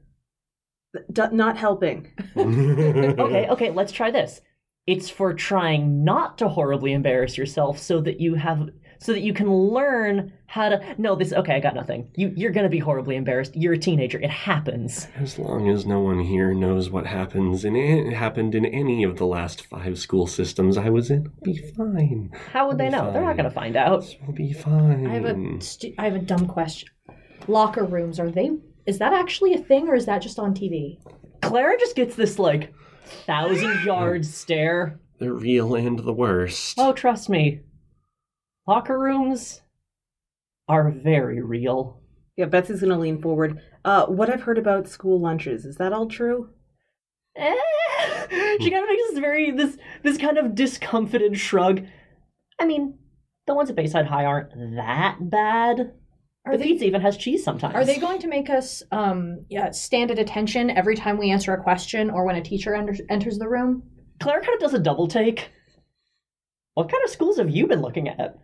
D- 1.13 1.23
not 1.33 1.57
helping. 1.59 2.09
Okay, 2.37 3.49
okay, 3.49 3.71
let's 3.71 3.93
try 3.93 4.11
this. 4.11 4.41
It's 4.87 5.11
for 5.11 5.35
trying 5.35 6.05
not 6.05 6.39
to 6.39 6.49
horribly 6.49 6.93
embarrass 6.93 7.37
yourself 7.37 7.79
so 7.79 8.01
that 8.01 8.21
you 8.21 8.35
have 8.35 8.71
so 9.01 9.13
that 9.13 9.21
you 9.23 9.33
can 9.33 9.53
learn 9.53 10.33
how 10.47 10.69
to. 10.69 10.95
No, 10.99 11.17
this. 11.17 11.33
Okay, 11.33 11.55
I 11.55 11.61
got 11.61 11.75
nothing. 11.75 12.11
You 12.17 12.33
you're 12.37 12.51
gonna 12.51 12.69
be 12.69 12.79
horribly 12.79 13.17
embarrassed. 13.17 13.57
You're 13.57 13.73
a 13.73 13.79
teenager. 13.79 14.21
It 14.21 14.31
happens. 14.31 15.09
As 15.17 15.39
long 15.39 15.69
as 15.71 15.87
no 15.87 16.01
one 16.01 16.21
here 16.21 16.53
knows 16.55 16.91
what 16.91 17.07
happens 17.07 17.65
in 17.65 17.75
it 17.77 18.13
happened 18.13 18.55
in 18.55 18.67
any 18.67 19.03
of 19.03 19.17
the 19.17 19.27
last 19.27 19.67
five 19.67 19.99
school 19.99 20.27
systems 20.27 20.77
I 20.77 20.91
was 20.91 21.11
in, 21.11 21.23
we'll 21.41 21.55
be 21.55 21.73
fine. 21.77 22.31
How 22.53 22.69
would 22.69 22.79
they 22.79 22.87
Be 22.87 22.91
know? 22.93 23.11
They're 23.13 23.23
not 23.23 23.37
gonna 23.37 23.51
find 23.51 23.77
out. 23.77 24.05
We'll 24.27 24.37
be 24.37 24.53
fine. 24.53 25.07
I 25.07 25.15
have 25.15 25.25
a 25.25 25.61
stu- 25.61 25.95
I 25.99 26.05
have 26.05 26.15
a 26.17 26.21
dumb 26.21 26.47
question. 26.47 26.89
Locker 27.49 27.85
rooms 27.85 28.21
are 28.21 28.31
they? 28.31 28.51
Is 28.87 28.99
that 28.99 29.13
actually 29.13 29.55
a 29.55 29.59
thing 29.59 29.89
or 29.89 29.95
is 29.95 30.07
that 30.07 30.21
just 30.23 30.39
on 30.39 30.55
TV? 30.55 30.99
Clara 31.41 31.79
just 31.79 31.97
gets 31.97 32.17
this 32.17 32.39
like 32.39 32.73
thousand 33.27 33.83
yard 33.85 34.27
stare. 34.41 35.01
They're 35.19 35.33
real 35.33 35.75
and 35.75 35.99
the 35.99 36.13
worst. 36.13 36.77
Oh, 36.79 36.93
trust 36.93 37.29
me. 37.29 37.61
Locker 38.71 39.01
rooms 39.01 39.63
are 40.69 40.93
very 40.93 41.43
real. 41.43 42.01
Yeah, 42.37 42.45
Betsy's 42.45 42.81
gonna 42.81 43.01
lean 43.01 43.21
forward. 43.21 43.61
Uh, 43.85 44.07
what 44.07 44.31
I've 44.31 44.43
heard 44.43 44.59
about 44.59 44.87
school 44.87 45.21
lunches, 45.21 45.65
is 45.65 45.75
that 45.79 45.93
all 45.93 46.07
true? 46.07 46.51
Eh. 47.35 47.57
she 48.61 48.71
kind 48.71 48.85
of 48.85 48.89
makes 48.89 49.11
this 49.11 49.19
very 49.19 49.51
this 49.51 49.77
this 50.05 50.19
kind 50.19 50.39
of 50.39 50.55
discomfited 50.55 51.37
shrug. 51.37 51.85
I 52.61 52.65
mean, 52.65 52.97
the 53.49 53.57
ones 53.57 53.71
at 53.71 53.75
Bayside 53.75 54.07
High 54.07 54.25
aren't 54.25 54.53
that 54.77 55.17
bad. 55.19 55.95
Are 56.47 56.53
the 56.53 56.59
they- 56.59 56.65
pizza 56.67 56.85
even 56.85 57.01
has 57.01 57.17
cheese 57.17 57.43
sometimes. 57.43 57.75
Are 57.75 57.85
they 57.85 57.99
going 57.99 58.21
to 58.21 58.29
make 58.29 58.51
us 58.51 58.85
um 58.93 59.47
yeah, 59.51 59.73
stand 59.73 60.13
at 60.13 60.21
attention 60.21 60.71
every 60.71 60.95
time 60.95 61.19
we 61.19 61.33
answer 61.33 61.53
a 61.53 61.61
question 61.61 62.09
or 62.09 62.25
when 62.25 62.37
a 62.37 62.41
teacher 62.41 62.77
enter- 62.77 63.05
enters 63.09 63.37
the 63.37 63.49
room? 63.49 63.83
Claire 64.21 64.43
kind 64.43 64.55
of 64.55 64.61
does 64.61 64.75
a 64.75 64.79
double 64.79 65.09
take. 65.09 65.51
What 66.75 66.89
kind 66.89 67.03
of 67.03 67.11
schools 67.11 67.39
have 67.39 67.51
you 67.51 67.67
been 67.67 67.83
looking 67.83 68.07
at? 68.07 68.39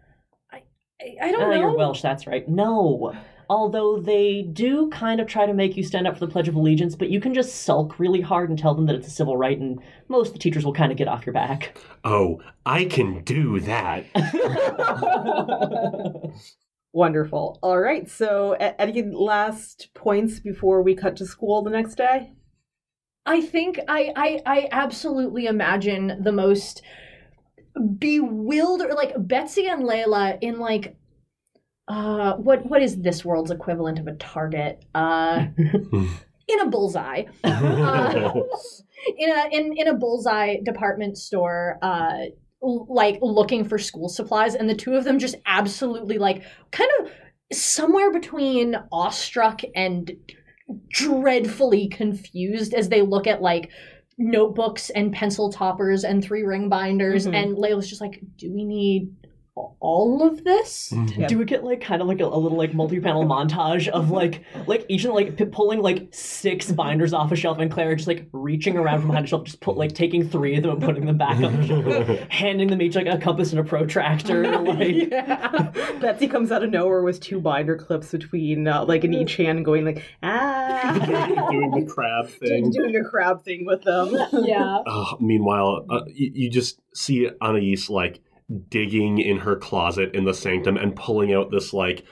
I, 1.01 1.17
I 1.23 1.33
don't 1.33 1.43
Ah, 1.43 1.51
know. 1.51 1.61
You're 1.61 1.77
Welsh, 1.77 2.03
that's 2.03 2.27
right. 2.27 2.47
No. 2.49 3.13
Although 3.49 4.01
they 4.01 4.43
do 4.43 4.89
kind 4.91 5.21
of 5.21 5.29
try 5.29 5.47
to 5.47 5.55
make 5.55 5.77
you 5.77 5.85
stand 5.85 6.09
up 6.09 6.15
for 6.15 6.27
the 6.27 6.33
Pledge 6.33 6.49
of 6.49 6.57
Allegiance, 6.57 6.97
but 6.97 7.11
you 7.11 7.21
can 7.21 7.33
just 7.33 7.63
sulk 7.63 8.01
really 8.01 8.21
hard 8.21 8.51
and 8.51 8.59
tell 8.59 8.75
them 8.75 8.87
that 8.87 8.97
it's 8.97 9.07
a 9.07 9.11
civil 9.11 9.37
right, 9.37 9.57
and 9.57 9.79
most 10.09 10.29
of 10.29 10.33
the 10.33 10.39
teachers 10.41 10.65
will 10.65 10.73
kind 10.73 10.91
of 10.91 10.99
get 10.99 11.07
off 11.07 11.25
your 11.25 11.33
back. 11.33 11.79
Oh, 12.03 12.43
I 12.65 12.87
can 12.87 13.23
do 13.23 13.61
that. 13.61 14.05
Wonderful. 16.93 17.59
All 17.63 17.79
right. 17.79 18.11
So, 18.11 18.53
any 18.55 19.03
last 19.03 19.91
points 19.95 20.41
before 20.41 20.83
we 20.83 20.97
cut 20.97 21.17
to 21.19 21.27
school 21.27 21.63
the 21.63 21.71
next 21.71 21.95
day? 21.97 22.33
I 23.27 23.43
think 23.43 23.79
I, 23.87 24.13
I 24.17 24.41
I 24.47 24.69
absolutely 24.73 25.47
imagine 25.47 26.21
the 26.23 26.33
most 26.33 26.83
bewildered 27.99 28.95
like 28.95 29.15
Betsy 29.19 29.69
and 29.69 29.83
Layla 29.83 30.39
in 30.41 30.59
like 30.59 30.97
uh 31.89 32.35
what 32.35 32.67
what 32.67 32.83
is 32.83 33.01
this 33.01 33.25
world's 33.25 33.51
equivalent 33.51 33.99
of 33.99 34.07
a 34.07 34.15
target? 34.15 34.85
Uh 34.95 35.47
in 35.57 36.61
a 36.61 36.69
bullseye. 36.69 37.25
Uh, 37.45 38.33
in 39.19 39.31
a 39.31 39.49
in, 39.53 39.73
in 39.77 39.89
a 39.89 39.95
bullseye 39.95 40.57
department 40.65 41.17
store 41.17 41.79
uh 41.83 42.25
l- 42.63 42.87
like 42.89 43.19
looking 43.21 43.65
for 43.65 43.79
school 43.79 44.09
supplies 44.09 44.55
and 44.55 44.69
the 44.69 44.75
two 44.75 44.95
of 44.95 45.05
them 45.05 45.19
just 45.19 45.37
absolutely 45.47 46.19
like 46.19 46.43
kind 46.73 46.91
of 47.01 47.11
somewhere 47.53 48.11
between 48.11 48.75
awestruck 48.91 49.61
and 49.75 50.13
dreadfully 50.89 51.89
confused 51.89 52.75
as 52.75 52.89
they 52.89 53.03
look 53.03 53.27
at 53.27 53.43
like 53.43 53.71
notebooks 54.19 54.91
and 54.91 55.13
pencil 55.13 55.51
toppers 55.53 56.05
and 56.05 56.23
three 56.25 56.43
ring 56.43 56.69
binders 56.69 57.27
Mhm. 57.27 57.35
and 57.35 57.57
Layla's 57.57 57.89
just 57.89 58.01
like 58.01 58.23
do 58.39 58.53
we 58.53 58.65
need 58.65 59.15
all 59.81 60.23
of 60.27 60.45
this 60.45 60.93
Yeah. 61.17 61.29
Do 61.29 61.39
we 61.39 61.47
get 61.47 61.65
like 61.65 61.81
kind 61.81 62.03
of 62.03 62.09
like 62.09 62.21
a, 62.21 62.25
a 62.25 62.37
little 62.39 62.59
like 62.59 62.75
multi-panel 62.75 63.25
montage 63.35 63.89
of 63.89 64.11
like 64.11 64.45
like 64.67 64.85
each 64.89 65.05
of 65.07 65.15
like 65.15 65.37
p- 65.37 65.47
pulling 65.47 65.81
like 65.81 66.09
six 66.13 66.71
binders 66.73 67.15
off 67.15 67.33
a 67.33 67.37
shelf 67.37 67.59
and 67.59 67.71
Claire 67.71 67.95
just 67.97 68.07
like 68.07 68.29
reaching 68.33 68.77
around 68.77 68.99
from 69.01 69.09
behind 69.09 69.25
a 69.25 69.29
shelf, 69.29 69.45
just 69.45 69.61
put 69.61 69.77
like 69.79 69.95
taking 69.95 70.29
three 70.29 70.57
of 70.57 70.63
them 70.63 70.73
and 70.73 70.83
putting 70.83 71.07
them 71.07 71.17
back 71.17 71.37
on 71.43 71.57
the 71.61 71.67
shelf, 71.67 72.19
handing 72.31 72.69
them 72.69 72.83
each 72.83 72.95
like 72.97 73.07
a 73.07 73.17
compass 73.17 73.51
and 73.53 73.61
a 73.61 73.65
protractor. 73.65 74.43
Like 74.61 75.11
yeah. 75.11 75.71
Betsy 76.01 76.29
comes 76.29 76.53
out 76.53 76.63
of 76.63 76.71
nowhere 76.71 77.03
with 77.03 77.21
two 77.21 77.41
binder 77.41 77.77
clips 77.77 78.11
between, 78.13 78.69
uh, 78.69 78.85
like 78.85 79.05
in 79.05 79.15
each 79.15 79.37
hand, 79.37 79.65
going 79.65 79.85
like 79.87 80.03
ah, 80.23 81.49
Doing 81.51 81.71
the 81.71 81.87
crab 81.91 82.29
thing. 82.29 82.71
doing 82.71 82.97
a 82.97 83.05
crab 83.05 83.43
thing 83.43 83.65
with 83.65 83.83
them. 83.85 84.15
yeah 84.45 84.83
Oh, 84.87 85.17
meanwhile, 85.21 85.87
uh, 85.89 86.03
you, 86.09 86.31
you 86.35 86.51
just 86.51 86.79
see 86.95 87.29
Anais 87.41 87.77
like 87.89 88.21
digging 88.69 89.19
in 89.19 89.39
her 89.39 89.57
closet 89.57 90.15
in 90.15 90.25
the 90.25 90.35
sanctum 90.35 90.77
and 90.77 90.97
pulling 90.97 91.33
out 91.33 91.51
this 91.51 91.73
like 91.73 92.05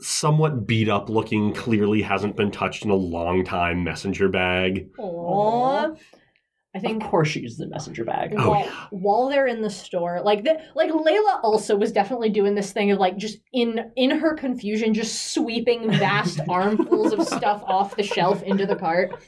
somewhat 0.00 0.66
beat 0.66 0.88
up 0.88 1.08
looking, 1.08 1.52
clearly 1.52 2.02
hasn't 2.02 2.36
been 2.36 2.50
touched 2.50 2.84
in 2.84 2.90
a 2.90 2.96
long 2.96 3.44
time 3.44 3.84
messenger 3.84 4.28
bag. 4.28 4.92
Aww. 4.98 5.98
I 6.74 6.78
think 6.78 7.02
of 7.02 7.08
course 7.08 7.28
she 7.28 7.40
uses 7.40 7.56
the 7.56 7.68
messenger 7.68 8.04
bag. 8.04 8.34
Oh, 8.36 8.50
while, 8.50 8.60
yeah. 8.60 8.86
while 8.90 9.28
they're 9.30 9.46
in 9.46 9.62
the 9.62 9.70
store 9.70 10.20
like 10.22 10.44
the, 10.44 10.60
like 10.74 10.90
layla 10.90 11.40
also 11.42 11.74
was 11.74 11.90
definitely 11.90 12.28
doing 12.28 12.54
this 12.54 12.72
thing 12.72 12.90
of 12.90 12.98
like 12.98 13.16
just 13.16 13.38
in 13.54 13.92
in 13.96 14.10
her 14.10 14.34
confusion 14.34 14.92
just 14.92 15.32
sweeping 15.32 15.90
vast 15.92 16.40
armfuls 16.50 17.14
of 17.14 17.26
stuff 17.26 17.62
off 17.64 17.96
the 17.96 18.02
shelf 18.02 18.42
into 18.42 18.66
the 18.66 18.76
cart 18.76 19.18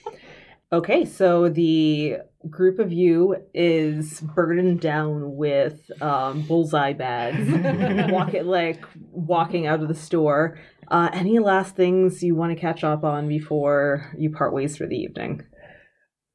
Okay, 0.70 1.06
so 1.06 1.48
the 1.48 2.18
group 2.48 2.78
of 2.78 2.92
you 2.92 3.36
is 3.52 4.20
burdened 4.20 4.80
down 4.80 5.36
with 5.36 5.90
um, 6.00 6.42
bullseye 6.42 6.92
bags, 6.92 8.10
walking 8.12 8.46
like 8.46 8.84
walking 9.10 9.66
out 9.66 9.82
of 9.82 9.88
the 9.88 9.94
store. 9.94 10.58
Uh, 10.90 11.10
any 11.12 11.38
last 11.38 11.76
things 11.76 12.22
you 12.22 12.34
want 12.34 12.54
to 12.54 12.60
catch 12.60 12.84
up 12.84 13.04
on 13.04 13.28
before 13.28 14.10
you 14.16 14.30
part 14.30 14.52
ways 14.54 14.76
for 14.76 14.86
the 14.86 14.96
evening? 14.96 15.42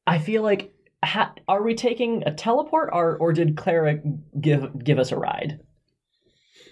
I 0.06 0.18
feel 0.18 0.42
like 0.42 0.72
ha- 1.02 1.34
are 1.48 1.62
we 1.62 1.74
taking 1.74 2.22
a 2.26 2.32
teleport 2.34 2.90
or 2.92 3.16
or 3.16 3.32
did 3.32 3.56
Clara 3.56 3.98
give 4.40 4.84
give 4.84 4.98
us 4.98 5.10
a 5.10 5.16
ride 5.16 5.58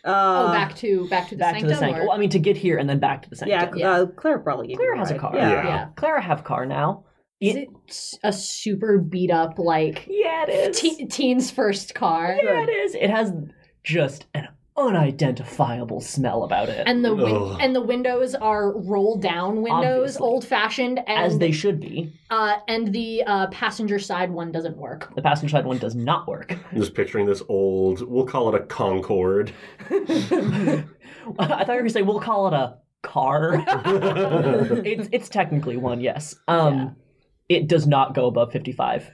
Uh, 0.04 0.48
oh 0.48 0.52
back 0.52 0.76
to 0.76 1.08
back 1.08 1.28
to 1.30 1.34
the 1.34 1.38
back 1.40 1.54
sanctum, 1.54 1.68
to 1.70 1.74
the 1.74 1.78
sanctum? 1.80 2.02
or- 2.02 2.06
Well, 2.08 2.16
I 2.16 2.18
mean 2.20 2.30
to 2.30 2.38
get 2.38 2.56
here 2.58 2.76
and 2.76 2.88
then 2.88 2.98
back 3.00 3.22
to 3.22 3.30
the 3.30 3.46
yeah, 3.46 3.60
sanctum. 3.60 3.78
Yeah. 3.80 3.90
Uh, 3.92 4.06
Claire 4.06 4.38
probably 4.40 4.68
gave 4.68 4.76
Claire 4.76 4.94
you 4.94 4.98
has 5.00 5.10
a 5.10 5.18
car. 5.18 5.32
Yeah. 5.34 5.48
Yeah. 5.50 5.64
yeah 5.66 5.88
Clara 5.96 6.20
have 6.20 6.44
car 6.44 6.66
now. 6.66 7.04
Is 7.42 7.56
it 7.56 7.68
s- 7.88 8.18
a 8.22 8.32
super 8.32 8.98
beat 8.98 9.30
up 9.30 9.58
like 9.58 10.06
Yeah, 10.08 10.44
it 10.48 10.70
is. 10.70 10.80
te- 10.80 11.06
teen's 11.06 11.50
first 11.50 11.94
car 11.94 12.36
Yeah, 12.42 12.62
it 12.62 12.68
is. 12.70 12.94
It 12.94 13.10
has 13.10 13.32
just 13.84 14.26
an 14.34 14.48
unidentifiable 14.74 16.00
smell 16.00 16.44
about 16.44 16.68
it, 16.70 16.82
and 16.86 17.04
the 17.04 17.14
win- 17.14 17.60
and 17.60 17.74
the 17.76 17.80
windows 17.82 18.34
are 18.34 18.72
roll 18.80 19.16
down 19.18 19.60
windows 19.60 20.16
Obviously. 20.16 20.26
old 20.26 20.46
fashioned 20.46 21.00
as 21.06 21.38
they 21.38 21.52
should 21.52 21.78
be. 21.78 22.10
uh 22.30 22.54
and 22.68 22.90
the 22.94 23.22
uh 23.26 23.48
passenger 23.48 23.98
side 23.98 24.30
one 24.30 24.50
doesn't 24.50 24.78
work 24.78 25.14
The 25.14 25.20
passenger 25.20 25.50
side 25.56 25.66
one 25.66 25.76
does 25.76 25.94
not 25.94 26.26
work. 26.26 26.56
I'm 26.72 26.78
just 26.78 26.94
picturing 26.94 27.26
this 27.26 27.42
old, 27.50 28.00
we'll 28.08 28.24
call 28.24 28.48
it 28.54 28.60
a 28.60 28.64
Concorde. 28.64 29.52
I 29.90 30.84
thought 31.36 31.66
you 31.68 31.74
were 31.74 31.78
gonna 31.80 31.90
say 31.90 32.02
we'll 32.02 32.20
call 32.20 32.48
it 32.48 32.54
a 32.54 32.78
car. 33.02 33.62
it's 34.84 35.08
it's 35.12 35.28
technically 35.28 35.76
one, 35.76 36.00
yes. 36.00 36.34
Um, 36.48 36.96
it 37.54 37.68
does 37.68 37.86
not 37.86 38.14
go 38.14 38.26
above 38.26 38.52
fifty 38.52 38.72
five 38.72 39.10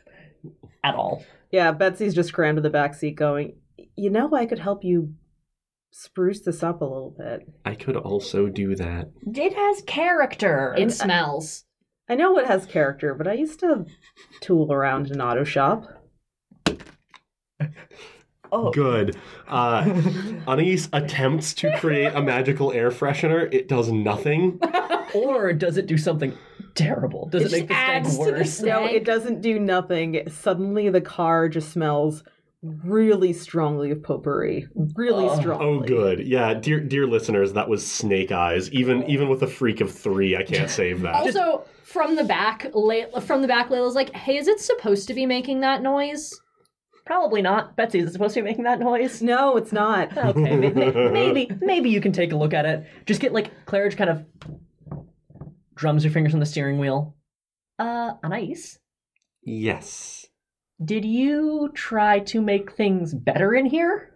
at 0.85 0.94
all. 0.94 1.24
Yeah, 1.51 1.72
Betsy's 1.72 2.14
just 2.14 2.33
crammed 2.33 2.59
in 2.59 2.62
the 2.62 2.70
back 2.70 2.94
seat, 2.94 3.16
going. 3.16 3.57
You 3.96 4.11
know, 4.11 4.33
I 4.35 4.46
could 4.46 4.59
help 4.59 4.85
you 4.85 5.14
spruce 5.90 6.40
this 6.40 6.62
up 6.62 6.81
a 6.81 6.85
little 6.85 7.14
bit. 7.16 7.48
I 7.64 7.74
could 7.74 7.96
also 7.96 8.46
do 8.46 8.77
that. 8.77 9.11
It 9.27 9.55
has 9.55 9.83
character. 9.83 10.74
it 10.79 10.92
smells 10.92 11.64
I 12.09 12.14
know 12.14 12.38
it 12.38 12.46
has 12.46 12.64
character, 12.64 13.14
but 13.14 13.29
I 13.29 13.35
used 13.35 13.61
to 13.61 13.85
tool 14.40 14.72
around 14.72 15.09
in 15.09 15.14
an 15.14 15.20
auto 15.20 15.44
shop. 15.44 15.85
Oh, 18.53 18.71
Good. 18.71 19.17
Uh, 19.47 19.85
Anais 20.47 20.89
attempts 20.93 21.55
to 21.55 21.77
create 21.79 22.13
a 22.15 22.23
magical 22.23 22.73
air 22.73 22.91
freshener. 22.91 23.53
It 23.53 23.69
does 23.69 23.91
nothing. 23.91 24.61
or 25.15 25.53
does 25.53 25.77
it 25.77 25.87
do 25.87 25.97
something 25.99 26.37
terrible? 26.75 27.29
Does 27.29 27.43
It 27.43 27.47
it, 27.47 27.53
make 27.61 27.69
the 27.69 27.75
just 27.75 27.81
stank 27.85 28.07
adds 28.07 28.19
to 28.19 28.25
the 28.25 28.33
worse? 28.33 28.61
No, 28.63 28.85
it 28.85 29.05
doesn't 29.05 29.41
do 29.41 29.59
nothing. 29.59 30.23
Suddenly, 30.29 30.89
the 30.91 31.01
car 31.01 31.49
just 31.49 31.71
smells 31.73 32.23
really 32.63 33.33
strongly 33.33 33.91
of 33.93 34.03
potpourri. 34.03 34.67
Really 34.97 35.27
Oh. 35.29 35.39
strongly. 35.41 35.67
Oh, 35.67 35.81
good. 35.81 36.27
Yeah, 36.27 36.55
dear 36.55 36.81
dear 36.81 37.07
listeners, 37.07 37.53
that 37.53 37.69
was 37.69 37.87
Snake 37.87 38.33
Eyes. 38.33 38.71
Even 38.73 39.05
even 39.09 39.29
with 39.29 39.43
a 39.43 39.47
freak 39.47 39.81
of 39.81 39.93
three, 39.93 40.37
I 40.37 40.43
can't 40.43 40.69
save 40.81 41.03
that. 41.03 41.15
Also, 41.15 41.65
from 41.85 42.17
the 42.17 42.25
back, 42.25 42.67
Lay- 42.75 43.07
from 43.23 43.43
the 43.43 43.49
back, 43.49 43.69
Layla's 43.71 43.95
like, 43.95 44.11
"Hey, 44.13 44.37
is 44.39 44.49
it 44.49 44.59
supposed 44.61 45.07
to 45.09 45.15
be 45.15 45.25
making 45.25 45.61
that 45.61 45.83
noise?" 45.83 46.41
Probably 47.09 47.40
not. 47.40 47.75
Betsy, 47.75 48.01
is 48.01 48.11
it 48.11 48.12
supposed 48.12 48.35
to 48.35 48.42
be 48.42 48.44
making 48.44 48.64
that 48.64 48.81
noise? 48.81 49.23
No, 49.23 49.57
it's 49.57 49.73
not. 49.73 50.11
Okay, 50.18 50.57
may- 50.57 50.71
may- 50.71 51.11
maybe 51.11 51.51
maybe 51.62 51.88
you 51.88 52.03
can 52.03 52.12
take 52.12 52.33
a 52.33 52.37
look 52.37 52.53
at 52.53 52.66
it. 52.66 52.85
Just 53.07 53.23
get 53.23 53.33
like 53.33 53.51
Claridge 53.64 53.97
kind 53.97 54.11
of 54.11 54.27
drums 55.75 56.05
her 56.05 56.11
fingers 56.11 56.35
on 56.35 56.40
the 56.40 56.44
steering 56.44 56.79
wheel. 56.79 57.16
Uh, 57.79 58.12
Anais, 58.23 58.77
yes. 59.42 60.27
did 60.85 61.07
you 61.07 61.71
try 61.75 62.18
to 62.18 62.42
make 62.42 62.73
things 62.73 63.14
better 63.14 63.55
in 63.55 63.64
here? 63.64 64.14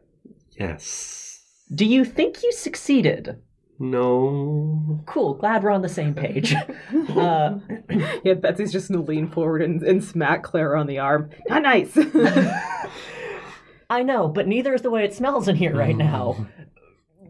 Yes. 0.50 1.40
Do 1.74 1.87
you 1.87 2.05
think 2.05 2.42
you 2.42 2.52
succeeded? 2.52 3.40
No. 3.83 5.03
Cool, 5.07 5.35
glad 5.35 5.64
we're 5.64 5.73
on 5.73 5.83
the 5.83 5.88
same 5.88 6.14
page. 6.14 6.55
uh, 7.16 7.59
Yeah, 8.25 8.35
Betsy's 8.35 8.71
just 8.71 8.88
gonna 8.88 9.03
lean 9.03 9.27
forward 9.29 9.61
and, 9.61 9.83
and 9.83 10.03
smack 10.05 10.45
Clara 10.45 10.79
on 10.79 10.87
the 10.87 11.01
arm. 11.01 11.31
Not 11.49 11.62
nice. 11.62 11.90
I 13.90 14.05
know, 14.05 14.29
but 14.29 14.47
neither 14.47 14.73
is 14.73 14.83
the 14.83 14.90
way 14.90 15.05
it 15.05 15.14
smells 15.14 15.49
in 15.49 15.57
here 15.57 15.75
right 15.75 15.97
now. 15.97 16.47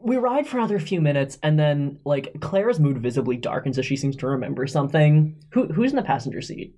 We 0.02 0.16
ride 0.18 0.46
for 0.46 0.58
another 0.58 0.78
few 0.78 1.00
minutes, 1.00 1.38
and 1.42 1.58
then, 1.58 1.98
like, 2.04 2.34
Clara's 2.40 2.78
mood 2.78 2.98
visibly 2.98 3.36
darkens 3.38 3.78
as 3.78 3.86
she 3.86 3.96
seems 3.96 4.16
to 4.16 4.26
remember 4.26 4.66
something. 4.66 5.36
Who, 5.52 5.68
who's 5.68 5.90
in 5.92 5.96
the 5.96 6.02
passenger 6.02 6.42
seat? 6.42 6.74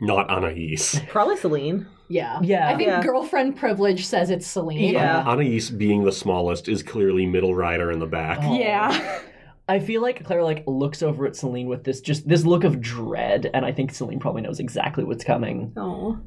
Not 0.00 0.28
Anais. 0.30 0.76
Probably 1.08 1.36
Celine. 1.36 1.86
Yeah. 2.08 2.38
Yeah. 2.42 2.68
I 2.68 2.76
think 2.76 2.88
Yeah. 2.88 3.02
girlfriend 3.02 3.56
privilege 3.56 4.04
says 4.06 4.30
it's 4.30 4.46
Celine. 4.46 4.92
Yeah. 4.92 5.22
Anais, 5.26 5.70
being 5.76 6.04
the 6.04 6.12
smallest, 6.12 6.68
is 6.68 6.82
clearly 6.82 7.26
middle 7.26 7.54
rider 7.54 7.90
in 7.90 7.98
the 7.98 8.06
back. 8.06 8.38
Oh. 8.42 8.58
Yeah. 8.58 9.20
I 9.68 9.80
feel 9.80 10.00
like 10.02 10.24
Clara 10.24 10.44
like 10.44 10.62
looks 10.68 11.02
over 11.02 11.26
at 11.26 11.34
Celine 11.34 11.66
with 11.66 11.82
this 11.82 12.00
just 12.00 12.28
this 12.28 12.44
look 12.44 12.62
of 12.62 12.80
dread, 12.80 13.50
and 13.52 13.64
I 13.64 13.72
think 13.72 13.92
Celine 13.92 14.20
probably 14.20 14.42
knows 14.42 14.60
exactly 14.60 15.02
what's 15.02 15.24
coming. 15.24 15.72
Oh. 15.76 16.20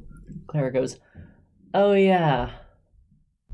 Clara 0.46 0.70
goes, 0.70 0.98
"Oh 1.72 1.92
yeah, 1.92 2.50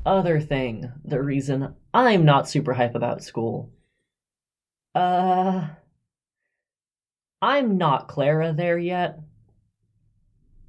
other 0.05 0.41
thing, 0.41 0.91
the 1.05 1.21
reason 1.23 1.73
I'm 1.93 2.25
not 2.25 2.49
super 2.49 2.73
hype 2.73 2.95
about 2.95 3.23
school. 3.23 3.71
Uh, 4.93 5.67
I'm 7.41 7.77
not 7.77 8.09
Clara 8.09 8.51
there 8.51 8.77
yet. 8.77 9.19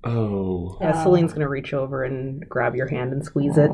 Oh. 0.04 0.78
Yeah, 0.80 0.90
Uh, 0.90 1.02
Celine's 1.04 1.32
gonna 1.32 1.48
reach 1.48 1.74
over 1.74 2.04
and 2.04 2.48
grab 2.48 2.74
your 2.74 2.86
hand 2.86 3.12
and 3.12 3.24
squeeze 3.24 3.58
it. 3.58 3.70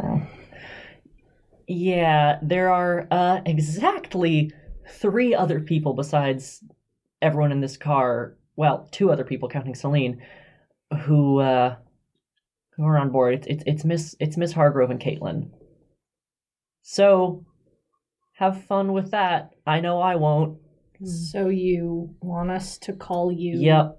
Yeah, 1.66 2.38
there 2.42 2.70
are 2.70 3.06
uh 3.10 3.40
exactly 3.46 4.52
three 4.88 5.34
other 5.34 5.60
people 5.60 5.94
besides 5.94 6.62
everyone 7.22 7.52
in 7.52 7.60
this 7.60 7.76
car. 7.76 8.36
Well, 8.56 8.88
two 8.90 9.10
other 9.10 9.24
people 9.24 9.48
counting 9.48 9.74
Celine, 9.74 10.22
who 11.04 11.40
uh 11.40 11.76
who 12.76 12.84
are 12.84 12.98
on 12.98 13.10
board. 13.10 13.34
It's 13.34 13.46
it's, 13.46 13.64
it's 13.66 13.84
Miss 13.84 14.16
it's 14.20 14.36
Miss 14.36 14.52
Hargrove 14.52 14.90
and 14.90 15.00
Caitlin. 15.00 15.50
So, 16.82 17.46
have 18.34 18.64
fun 18.64 18.92
with 18.92 19.12
that. 19.12 19.50
I 19.66 19.80
know 19.80 20.00
I 20.00 20.16
won't. 20.16 20.58
So 21.02 21.48
you 21.48 22.14
want 22.20 22.50
us 22.50 22.78
to 22.78 22.92
call 22.92 23.32
you? 23.32 23.58
Yep. 23.58 23.98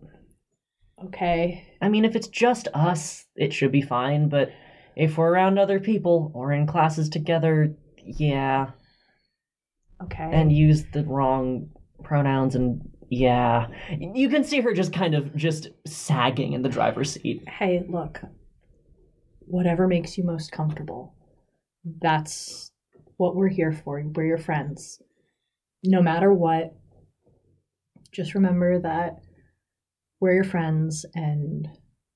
Okay. 1.03 1.67
I 1.81 1.89
mean, 1.89 2.05
if 2.05 2.15
it's 2.15 2.27
just 2.27 2.67
us, 2.73 3.25
it 3.35 3.53
should 3.53 3.71
be 3.71 3.81
fine. 3.81 4.29
But 4.29 4.51
if 4.95 5.17
we're 5.17 5.29
around 5.29 5.59
other 5.59 5.79
people 5.79 6.31
or 6.33 6.53
in 6.53 6.67
classes 6.67 7.09
together, 7.09 7.75
yeah. 7.97 8.71
Okay. 10.03 10.29
and 10.31 10.51
use 10.51 10.83
the 10.91 11.05
wrong 11.05 11.69
pronouns 12.03 12.53
and 12.53 12.81
yeah 13.09 13.67
you 13.97 14.27
can 14.27 14.43
see 14.43 14.59
her 14.59 14.73
just 14.73 14.91
kind 14.91 15.15
of 15.15 15.33
just 15.37 15.69
sagging 15.87 16.51
in 16.51 16.63
the 16.63 16.69
driver's 16.69 17.13
seat 17.13 17.47
hey, 17.47 17.85
look. 17.87 18.21
Whatever 19.47 19.87
makes 19.87 20.17
you 20.17 20.23
most 20.23 20.51
comfortable. 20.51 21.15
That's 22.01 22.71
what 23.17 23.35
we're 23.35 23.47
here 23.47 23.71
for. 23.71 24.03
We're 24.03 24.25
your 24.25 24.37
friends. 24.37 25.01
No 25.83 26.01
matter 26.01 26.33
what, 26.33 26.75
just 28.11 28.33
remember 28.33 28.79
that 28.81 29.19
we're 30.19 30.33
your 30.33 30.43
friends 30.43 31.05
and 31.13 31.67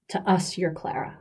to 0.09 0.19
us, 0.21 0.57
you're 0.57 0.73
Clara. 0.73 1.19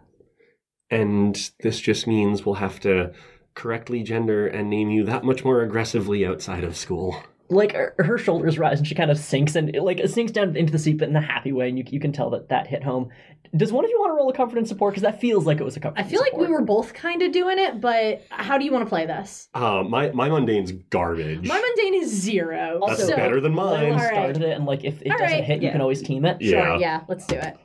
And 0.91 1.51
this 1.61 1.81
just 1.81 2.07
means 2.07 2.45
we'll 2.45 2.57
have 2.57 2.81
to 2.81 3.13
correctly 3.55 4.03
gender 4.03 4.47
and 4.47 4.71
name 4.71 4.89
you 4.91 5.05
that 5.05 5.25
much 5.25 5.45
more 5.45 5.63
aggressively 5.63 6.25
outside 6.25 6.65
of 6.65 6.77
school. 6.77 7.23
Like 7.51 7.73
her, 7.73 7.95
her 7.99 8.19
shoulders 8.19 8.59
rise 8.59 8.79
and 8.79 8.87
she 8.87 8.95
kind 8.95 9.11
of 9.11 9.19
sinks 9.19 9.57
and 9.57 9.75
like 9.77 10.01
it 10.01 10.11
sinks 10.11 10.33
down 10.33 10.55
into 10.57 10.71
the 10.73 10.79
seat 10.79 10.99
but 10.99 11.09
in 11.09 11.17
a 11.17 11.21
happy 11.21 11.53
way 11.53 11.69
and 11.69 11.79
you, 11.79 11.85
you 11.89 11.99
can 12.01 12.13
tell 12.13 12.31
that 12.31 12.49
that 12.51 12.67
hit 12.67 12.83
home 12.83 13.09
does 13.57 13.73
one 13.73 13.83
of 13.85 13.91
you 13.91 13.99
want 13.99 14.11
to 14.11 14.15
roll 14.15 14.29
a 14.29 14.33
comfort 14.35 14.59
and 14.59 14.69
support 14.69 14.93
because 14.93 15.03
that 15.03 15.21
feels 15.21 15.47
like 15.47 15.59
it 15.59 15.65
was 15.65 15.77
a 15.77 15.81
comfort 15.81 15.99
I 15.99 16.03
and 16.03 16.11
feel 16.11 16.21
like 16.21 16.37
we 16.37 16.47
were 16.47 16.61
both 16.61 16.93
kind 16.93 17.23
of 17.23 17.33
doing 17.33 17.59
it, 17.59 17.81
but 17.81 18.23
how 18.29 18.59
do 18.59 18.65
you 18.67 18.71
want 18.73 18.85
to 18.85 18.89
play 18.89 19.07
this? 19.07 19.49
Uh, 19.55 19.83
my 19.89 20.11
my 20.11 20.29
mundane's 20.29 20.73
garbage. 20.91 21.47
My 21.49 21.59
mundane 21.59 21.95
is 22.03 22.11
zero. 22.11 22.81
That's 22.87 23.07
so, 23.07 23.17
better 23.17 23.41
than 23.41 23.55
mine. 23.55 23.85
Lila 23.85 23.93
All 23.93 23.99
right. 24.01 24.09
started 24.13 24.43
it 24.43 24.51
and 24.55 24.67
like 24.67 24.85
if 24.85 25.01
it 25.01 25.11
All 25.11 25.17
doesn't 25.17 25.35
right. 25.39 25.45
hit 25.45 25.63
you 25.63 25.69
Yeah. 25.69 25.73
can 25.73 25.81
always 25.81 26.03
team 26.03 26.27
it 26.27 26.43
Yeah. 26.43 26.51
Sure, 26.51 26.77
yeah, 26.77 27.01
let's 27.09 27.27
do 27.27 27.37
it. 27.37 27.57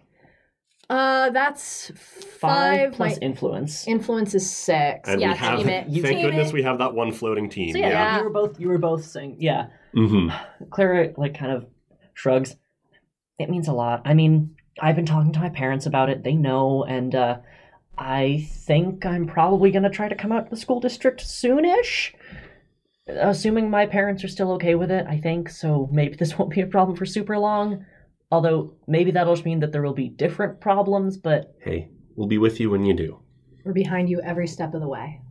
Uh, 0.93 1.31
that's 1.31 1.91
five, 1.95 2.29
five. 2.39 2.93
plus 2.93 3.13
My 3.13 3.17
influence 3.25 3.87
influence 3.87 4.35
is 4.35 4.47
six. 4.49 5.09
And 5.09 5.19
yeah, 5.19 5.31
we 5.31 5.37
have, 5.37 5.57
team 5.59 5.69
it. 5.69 5.83
thank 5.85 6.05
team 6.05 6.21
goodness 6.21 6.49
it. 6.49 6.53
we 6.53 6.61
have 6.61 6.77
that 6.77 6.93
one 6.93 7.11
floating 7.11 7.49
team. 7.49 7.71
so 7.71 7.79
yeah, 7.79 7.89
Yeah. 7.89 8.17
you 8.19 8.23
were 8.25 8.29
both 8.29 8.59
you 8.59 8.67
were 8.67 8.77
both 8.77 9.03
saying 9.03 9.37
yeah 9.39 9.67
hmm 9.95 10.29
Clara 10.69 11.11
like 11.17 11.35
kind 11.35 11.51
of 11.51 11.65
shrugs. 12.13 12.55
It 13.39 13.49
means 13.49 13.67
a 13.67 13.73
lot. 13.73 14.03
I 14.05 14.13
mean, 14.13 14.55
I've 14.79 14.95
been 14.95 15.07
talking 15.07 15.33
to 15.33 15.39
my 15.39 15.49
parents 15.49 15.87
about 15.87 16.09
it. 16.11 16.23
They 16.23 16.35
know, 16.35 16.83
and 16.83 17.15
uh, 17.15 17.37
I 17.97 18.47
think 18.51 19.03
I'm 19.03 19.25
probably 19.25 19.71
gonna 19.71 19.89
try 19.89 20.07
to 20.07 20.15
come 20.15 20.31
out 20.31 20.45
to 20.45 20.49
the 20.51 20.61
school 20.61 20.79
district 20.79 21.21
soonish. 21.21 22.13
Assuming 23.07 23.69
my 23.71 23.87
parents 23.87 24.23
are 24.23 24.27
still 24.27 24.51
okay 24.53 24.75
with 24.75 24.91
it, 24.91 25.07
I 25.09 25.17
think. 25.17 25.49
So 25.49 25.89
maybe 25.91 26.15
this 26.15 26.37
won't 26.37 26.51
be 26.51 26.61
a 26.61 26.67
problem 26.67 26.95
for 26.95 27.07
super 27.07 27.37
long. 27.39 27.83
Although 28.33 28.73
maybe 28.87 29.11
that'll 29.11 29.35
just 29.35 29.45
mean 29.45 29.59
that 29.59 29.71
there 29.71 29.83
will 29.83 29.93
be 29.93 30.09
different 30.09 30.59
problems. 30.59 31.17
But 31.17 31.53
Hey, 31.61 31.89
we'll 32.15 32.27
be 32.27 32.39
with 32.39 32.59
you 32.59 32.71
when 32.71 32.83
you 32.83 32.95
do. 32.95 33.19
We're 33.63 33.73
behind 33.73 34.09
you 34.09 34.21
every 34.21 34.47
step 34.47 34.73
of 34.73 34.81
the 34.81 34.87
way. 34.87 35.21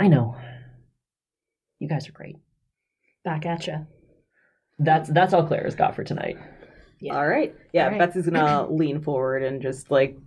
I 0.00 0.08
know 0.08 0.36
you 1.78 1.88
guys 1.88 2.08
are 2.08 2.12
great. 2.12 2.38
Back 3.24 3.46
at 3.46 3.68
you. 3.68 3.86
That's 4.80 5.10
that's 5.10 5.32
all 5.32 5.46
Claire 5.46 5.62
has 5.62 5.76
got 5.76 5.94
for 5.94 6.02
tonight. 6.02 6.38
Yeah. 7.00 7.14
All 7.14 7.28
right. 7.28 7.54
Yeah, 7.72 7.84
All 7.84 7.90
right. 7.90 7.98
Betsy's 8.00 8.28
gonna 8.28 8.66
lean 8.68 9.00
forward 9.00 9.44
and 9.44 9.62
just 9.62 9.92
like 9.92 10.18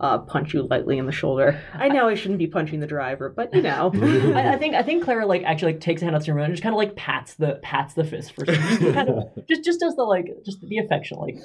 uh, 0.00 0.18
punch 0.18 0.54
you 0.54 0.62
lightly 0.62 0.98
in 0.98 1.06
the 1.06 1.12
shoulder. 1.12 1.60
I 1.74 1.88
know 1.88 2.08
I 2.08 2.14
shouldn't 2.14 2.38
be 2.38 2.46
punching 2.46 2.80
the 2.80 2.86
driver, 2.86 3.28
but 3.28 3.54
you 3.54 3.62
know. 3.62 3.92
I, 4.34 4.54
I 4.54 4.56
think 4.56 4.74
I 4.74 4.82
think 4.82 5.04
Clara 5.04 5.26
like 5.26 5.44
actually 5.44 5.74
like 5.74 5.80
takes 5.80 6.00
a 6.02 6.06
hand 6.06 6.16
out 6.16 6.22
to 6.22 6.26
your 6.28 6.38
and 6.38 6.52
just 6.52 6.62
kind 6.62 6.74
of 6.74 6.78
like 6.78 6.96
pats 6.96 7.34
the 7.34 7.60
pats 7.62 7.94
the 7.94 8.04
fist 8.04 8.32
for 8.32 8.46
just 8.46 8.80
kind 8.80 9.08
of 9.08 9.46
just 9.48 9.62
just 9.62 9.80
does 9.80 9.94
the 9.96 10.02
like 10.02 10.26
just 10.44 10.60
the 10.62 10.78
affection 10.78 11.18
like 11.18 11.36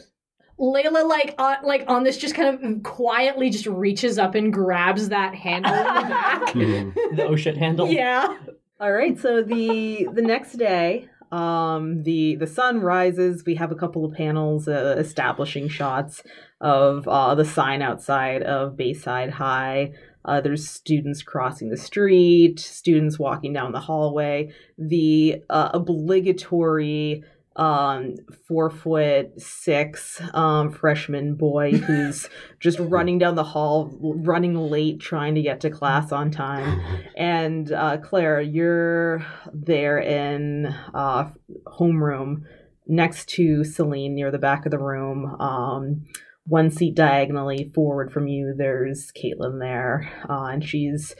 Layla, 0.58 1.06
like, 1.08 1.36
on, 1.38 1.58
like 1.64 1.84
on 1.90 2.04
this, 2.04 2.16
just 2.16 2.34
kind 2.34 2.64
of 2.64 2.84
quietly 2.84 3.50
just 3.50 3.66
reaches 3.66 4.18
up 4.18 4.36
and 4.36 4.54
grabs 4.54 5.10
that 5.10 5.36
handle 5.36 5.74
in 5.74 5.84
the 5.84 6.10
back. 6.10 6.54
the 6.54 7.26
oh 7.28 7.36
shit 7.36 7.58
handle. 7.58 7.90
yeah. 7.90 8.38
All 8.80 8.92
right. 8.92 9.20
So 9.20 9.44
the 9.44 10.08
the 10.14 10.22
next 10.22 10.54
day, 10.54 11.10
um, 11.36 12.04
the 12.04 12.38
the 12.38 12.48
sun 12.48 12.80
rises. 12.80 13.44
We 13.46 13.56
have 13.56 13.72
a 13.72 13.76
couple 13.76 14.06
of 14.06 14.14
panels 14.14 14.70
uh, 14.70 14.96
establishing 14.98 15.68
shots 15.68 16.24
of 16.62 17.08
uh, 17.10 17.36
the 17.36 17.44
sign 17.44 17.82
outside 17.82 18.42
of 18.44 18.78
Bayside 18.78 19.32
High. 19.32 19.92
Uh, 20.24 20.40
there's 20.40 20.68
students 20.68 21.22
crossing 21.22 21.70
the 21.70 21.78
street, 21.78 22.60
students 22.60 23.20
walking 23.20 23.52
down 23.52 23.74
the 23.74 23.82
hallway. 23.82 24.54
The 24.78 25.44
uh, 25.50 25.72
obligatory 25.74 27.24
um 27.56 28.16
four 28.48 28.70
foot 28.70 29.40
six 29.40 30.22
um 30.34 30.72
freshman 30.72 31.36
boy 31.36 31.72
who's 31.72 32.30
just 32.60 32.80
running 32.80 33.18
down 33.18 33.36
the 33.36 33.44
hall 33.44 33.90
running 34.02 34.56
late 34.56 35.00
trying 35.00 35.36
to 35.36 35.42
get 35.42 35.62
to 35.62 35.70
class 35.70 36.12
on 36.12 36.30
time 36.32 36.82
and 37.16 37.72
uh, 37.72 37.98
Claire, 37.98 38.42
you're 38.42 39.26
there 39.54 40.00
in 40.00 40.68
uh, 40.94 41.30
homeroom 41.66 42.44
next 42.88 43.30
to 43.30 43.64
Celine 43.64 44.16
near 44.16 44.32
the 44.32 44.38
back 44.38 44.66
of 44.66 44.72
the 44.72 44.80
room. 44.80 45.26
Um, 45.40 46.06
one 46.48 46.70
seat 46.70 46.96
diagonally 46.96 47.72
forward 47.74 48.12
from 48.12 48.28
you, 48.28 48.54
there's 48.56 49.12
Caitlin 49.12 49.60
there, 49.60 50.12
uh, 50.30 50.46
and 50.46 50.64
she's 50.64 51.16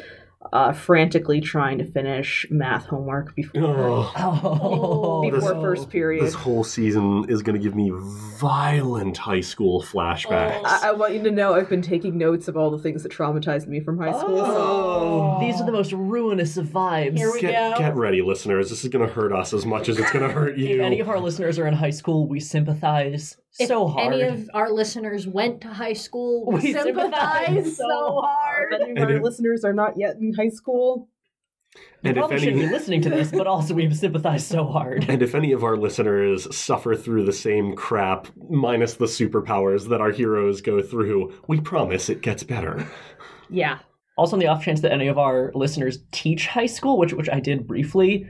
uh, 0.54 0.72
frantically 0.74 1.42
trying 1.42 1.78
to 1.78 1.86
finish 1.86 2.46
math 2.50 2.86
homework 2.86 3.36
before 3.36 3.62
Oh, 3.64 4.12
Oh, 4.16 5.22
before 5.32 5.40
this- 5.54 5.62
first 5.62 5.90
period. 5.90 6.24
this 6.26 6.34
whole 6.34 6.64
season 6.64 7.26
is 7.30 7.42
going 7.42 7.56
to 7.58 7.62
give 7.62 7.76
me 7.76 7.92
violent 8.40 9.18
high 9.18 9.42
school 9.42 9.82
flashbacks. 9.82 10.62
I-, 10.66 10.90
I 10.90 10.92
want 10.92 11.14
you 11.14 11.24
to 11.24 11.32
know 11.32 11.54
I've 11.56 11.70
been 11.70 11.82
taking 11.82 12.18
notes 12.18 12.48
of 12.48 12.58
all 12.58 12.70
the 12.72 12.80
things 12.80 13.04
that 13.04 13.12
traumatized 13.12 13.68
me 13.68 13.80
from 13.80 13.98
high 13.98 14.18
school. 14.18 14.46
so- 14.46 14.56
Oh. 14.56 15.40
These 15.40 15.60
are 15.60 15.66
the 15.66 15.72
most 15.72 15.92
ruinous 15.92 16.58
of 16.58 16.68
vibes. 16.68 17.18
Here 17.18 17.32
we 17.32 17.42
Get, 17.42 17.74
go. 17.74 17.80
get 17.80 17.96
ready, 17.96 18.22
listeners. 18.22 18.70
This 18.70 18.84
is 18.84 18.90
going 18.90 19.06
to 19.06 19.14
hurt 19.14 19.34
us 19.34 19.54
as 19.54 19.66
much 19.66 19.90
as 19.90 20.00
it's 20.00 20.12
going 20.12 20.26
to 20.28 20.34
hurt 20.34 20.58
you. 20.58 20.66
if 20.66 20.76
you. 20.78 20.84
any 20.84 21.00
of 21.00 21.10
our 21.10 21.20
listeners 21.20 21.60
are 21.60 21.68
in 21.68 21.74
high 21.74 21.90
school, 21.90 22.28
we 22.28 22.40
sympathize 22.40 23.38
If 23.60 23.68
so 23.68 23.88
hard. 23.88 24.14
any 24.14 24.22
of 24.24 24.50
our 24.54 24.72
listeners 24.72 25.28
went 25.28 25.62
to 25.62 25.68
high 25.70 25.94
school, 25.94 26.46
we, 26.48 26.56
We 26.56 26.74
sympathize, 26.74 27.46
sympathize 27.48 27.78
so 27.78 27.84
so 27.88 28.22
hard. 28.24 28.45
If 28.72 28.82
any 28.82 29.02
of 29.02 29.10
our 29.10 29.16
if- 29.18 29.24
listeners 29.24 29.64
are 29.64 29.74
not 29.74 29.94
yet 29.98 30.16
in 30.18 30.34
high 30.34 30.50
school, 30.50 31.10
you 31.76 31.82
and 32.10 32.18
if 32.18 32.22
probably 32.22 32.40
shouldn't 32.40 32.62
be 32.62 32.70
listening 32.70 33.02
to 33.02 33.10
this, 33.10 33.32
but 33.32 33.48
also 33.48 33.74
we've 33.74 33.96
sympathized 33.96 34.48
so 34.48 34.66
hard. 34.66 35.06
And 35.10 35.22
if 35.22 35.36
any 35.36 35.52
of 35.52 35.64
our 35.64 35.76
listeners 35.76 36.54
suffer 36.56 36.96
through 36.96 37.26
the 37.26 37.34
same 37.34 37.76
crap, 37.76 38.28
minus 38.50 38.94
the 38.94 39.06
superpowers 39.08 39.90
that 39.90 40.00
our 40.00 40.12
heroes 40.12 40.62
go 40.62 40.82
through, 40.82 41.34
we 41.48 41.60
promise 41.60 42.08
it 42.10 42.22
gets 42.22 42.44
better. 42.44 42.88
Yeah. 43.50 43.80
Also, 44.18 44.38
on 44.38 44.40
the 44.40 44.48
off 44.48 44.64
chance 44.64 44.80
that 44.82 44.94
any 44.94 45.08
of 45.08 45.18
our 45.18 45.52
listeners 45.54 46.00
teach 46.14 46.48
high 46.48 46.66
school, 46.68 46.98
which 46.98 47.12
which 47.14 47.30
I 47.30 47.42
did 47.42 47.68
briefly, 47.68 48.26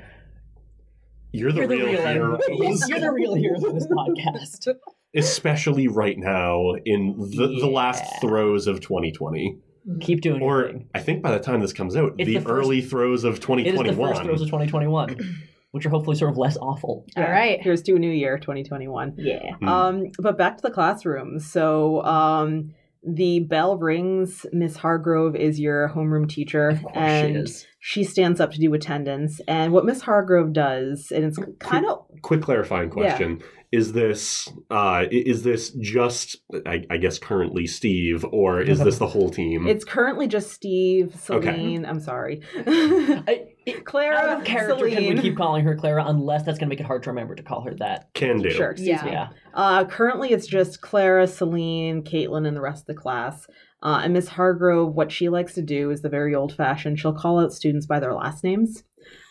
You're 1.32 1.52
the 1.52 1.60
you're 1.60 1.68
the 1.68 1.76
real 1.76 1.86
real 1.86 2.08
hero. 2.08 2.40
heroes. 2.48 2.90
You're 2.90 3.00
the 3.00 3.12
real 3.12 3.36
heroes 3.36 3.64
of 3.64 3.76
this 3.76 3.86
podcast. 3.88 4.74
Especially 5.16 5.88
right 5.88 6.18
now 6.18 6.74
in 6.86 7.16
the, 7.18 7.48
the 7.60 7.68
last 7.68 8.04
throes 8.20 8.66
of 8.68 8.82
2020. 8.82 9.60
Keep 10.02 10.22
doing 10.22 10.42
your 10.42 10.64
Or 10.66 10.68
thing. 10.68 10.90
I 10.96 11.00
think 11.00 11.22
by 11.22 11.32
the 11.32 11.40
time 11.40 11.62
this 11.62 11.74
comes 11.74 11.96
out, 11.96 12.14
It's 12.18 12.28
the, 12.28 12.38
the 12.38 12.42
first- 12.42 12.50
early 12.52 12.82
throes 12.82 13.24
of 13.24 13.40
2021. 13.40 13.86
It 13.86 13.90
is 13.90 13.96
the 13.98 14.02
first 14.04 14.22
throes 14.24 14.42
of 14.42 14.48
2021, 14.48 15.18
which 15.72 15.86
are 15.86 15.90
hopefully 15.90 16.16
sort 16.18 16.32
of 16.32 16.38
less 16.38 16.58
awful. 16.58 17.06
All 17.18 17.24
right. 17.24 17.62
Here's 17.62 17.82
to 17.84 17.96
a 17.96 18.00
new 18.00 18.12
year, 18.12 18.38
2021. 18.38 19.16
Yeah. 19.18 19.56
Hmm. 19.60 19.68
Um, 19.68 20.04
but 20.20 20.38
back 20.38 20.58
to 20.58 20.62
the 20.62 20.72
classroom. 20.72 21.40
So, 21.40 22.04
um, 22.04 22.74
the 23.08 23.42
bell 23.42 23.78
rings. 23.78 24.48
Miss 24.52 24.78
Hargrove 24.78 25.36
is 25.36 25.60
your 25.60 25.90
homeroom 25.90 26.28
teacher, 26.28 26.70
Of 26.70 26.82
course 26.82 26.96
and 26.96 27.36
she 27.36 27.40
is. 27.42 27.68
she 27.80 28.04
stands 28.04 28.40
up 28.40 28.52
to 28.54 28.58
do 28.60 28.74
attendance. 28.74 29.40
And 29.48 29.72
what 29.74 29.86
Miss 29.86 30.02
Hargrove 30.02 30.54
does, 30.54 31.12
and 31.14 31.24
it's 31.24 31.38
kind 31.60 31.86
of 31.86 32.00
Quick 32.24 32.42
clarifying 32.42 32.90
question. 32.90 33.44
Is 33.72 33.94
this 33.94 34.48
uh, 34.70 35.06
is 35.12 35.44
this 35.44 35.72
just 35.72 36.38
I, 36.66 36.84
I 36.90 36.98
guess 36.98 37.20
currently 37.20 37.68
Steve 37.68 38.26
or 38.32 38.62
is 38.62 38.80
this 38.80 38.98
the 39.00 39.08
whole 39.08 39.30
team? 39.30 39.68
it's 39.68 39.84
currently 39.84 40.28
just 40.28 40.52
Steve, 40.52 41.16
Okay. 41.30 41.52
Celine. 41.54 41.86
I'm 41.86 42.00
sorry, 42.00 42.42
I, 42.56 43.48
it, 43.66 43.84
Clara, 43.86 44.16
out 44.18 44.40
of 44.40 44.46
character, 44.46 44.88
can 44.90 45.16
we 45.16 45.20
keep 45.22 45.36
calling 45.36 45.64
her 45.66 45.76
Clara 45.76 46.04
unless 46.08 46.44
that's 46.44 46.58
going 46.60 46.68
to 46.70 46.74
make 46.74 46.80
it 46.80 46.86
hard 46.86 47.04
to 47.04 47.10
remember 47.10 47.36
to 47.36 47.44
call 47.44 47.62
her 47.62 47.74
that? 47.76 48.14
Can 48.14 48.42
do. 48.42 48.52
Sure, 48.52 48.72
excuse 48.72 48.90
Yeah. 49.02 49.06
me. 49.06 49.12
Yeah. 49.12 49.28
Uh, 49.54 49.86
currently, 49.86 50.30
it's 50.32 50.48
just 50.48 50.82
Clara, 50.82 51.28
Celine, 51.28 52.04
Caitlin, 52.04 52.48
and 52.48 52.56
the 52.56 52.62
rest 52.62 52.84
of 52.84 52.88
the 52.96 53.02
class. 53.02 53.48
Uh, 53.84 54.02
and 54.04 54.14
Miss 54.14 54.28
Hargrove, 54.30 54.94
what 54.96 55.12
she 55.12 55.30
likes 55.30 55.54
to 55.56 55.62
do 55.62 55.92
is 55.92 56.02
the 56.02 56.10
very 56.10 56.34
old 56.34 56.54
fashioned. 56.56 57.00
She'll 57.00 57.14
call 57.14 57.40
out 57.40 57.54
students 57.54 57.86
by 57.86 58.00
their 58.00 58.14
last 58.14 58.44
names. 58.44 58.84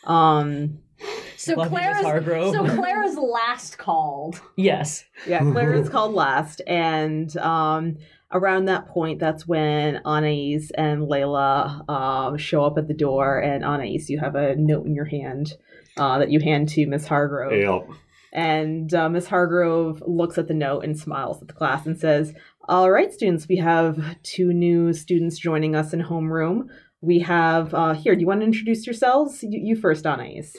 Um, 0.05 0.79
So 1.37 1.55
Love 1.57 1.69
Clara's 1.69 2.03
Hargrove. 2.03 2.55
so 2.55 2.65
Clara's 2.77 3.17
last 3.17 3.77
called. 3.77 4.41
Yes. 4.57 5.05
yeah, 5.27 5.41
Clara's 5.41 5.91
called 5.91 6.15
last, 6.15 6.63
and 6.67 7.37
um, 7.37 7.99
around 8.35 8.67
that 8.67 8.89
point, 8.89 9.21
that's 9.21 9.47
when 9.47 10.01
Anais 10.05 10.69
and 10.77 11.03
Layla 11.03 11.89
um, 11.89 12.37
show 12.37 12.65
up 12.65 12.79
at 12.79 12.89
the 12.89 12.95
door. 12.95 13.39
And 13.39 13.65
Anais, 13.65 14.05
you 14.09 14.19
have 14.19 14.35
a 14.35 14.57
note 14.57 14.87
in 14.87 14.95
your 14.95 15.05
hand 15.05 15.55
uh, 15.97 16.19
that 16.19 16.31
you 16.31 16.41
hand 16.41 16.69
to 16.71 16.87
Miss 16.87 17.07
Hargrove. 17.07 17.53
Yep. 17.53 17.97
And 18.33 18.93
uh, 18.93 19.09
Miss 19.09 19.29
Hargrove 19.29 20.03
looks 20.07 20.37
at 20.39 20.49
the 20.49 20.55
note 20.55 20.85
and 20.85 20.99
smiles 20.99 21.41
at 21.41 21.47
the 21.47 21.55
class 21.55 21.87
and 21.87 21.97
says, 21.97 22.35
All 22.69 22.91
right, 22.91 23.13
students, 23.13 23.47
we 23.49 23.57
have 23.59 24.21
two 24.25 24.53
new 24.53 24.93
students 24.93 25.39
joining 25.39 25.77
us 25.77 25.93
in 25.93 26.03
homeroom. 26.03 26.69
We 27.01 27.21
have, 27.21 27.73
uh, 27.73 27.93
here, 27.93 28.15
do 28.15 28.21
you 28.23 28.27
want 28.27 28.41
to 28.41 28.47
introduce 28.47 28.87
yourselves? 28.87 29.43
You, 29.43 29.61
you 29.63 29.77
first, 29.77 30.05
Anais. 30.05 30.51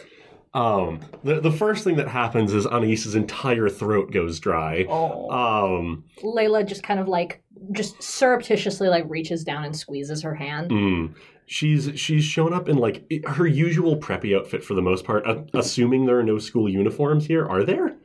Um, 0.56 1.02
the 1.24 1.42
the 1.42 1.52
first 1.52 1.84
thing 1.84 1.98
that 1.98 2.08
happens 2.08 2.54
is 2.54 2.66
Anais's 2.66 3.14
entire 3.14 3.68
throat 3.68 4.12
goes 4.12 4.40
dry. 4.40 4.86
Oh. 4.90 5.30
Um, 5.30 6.06
Layla 6.24 6.66
just 6.66 6.82
kind 6.82 7.00
of 7.00 7.10
like 7.10 7.44
just 7.74 8.02
surreptitiously 8.02 8.88
like 8.88 9.04
reaches 9.08 9.44
down 9.44 9.66
and 9.66 9.76
squeezes 9.76 10.22
her 10.22 10.34
hand. 10.34 10.72
mm, 10.72 11.14
she's 11.46 11.92
she's 12.00 12.24
shown 12.24 12.54
up 12.54 12.70
in 12.70 12.78
like 12.78 13.06
her 13.28 13.46
usual 13.46 13.98
preppy 13.98 14.36
outfit 14.36 14.64
for 14.64 14.76
the 14.76 14.82
most 14.82 15.04
part. 15.04 15.28
Uh, 15.28 15.44
assuming 15.54 16.06
there 16.06 16.20
are 16.20 16.24
no 16.24 16.38
school 16.38 16.70
uniforms 16.70 17.26
here, 17.28 17.46
are 17.46 17.64
there? 17.64 17.96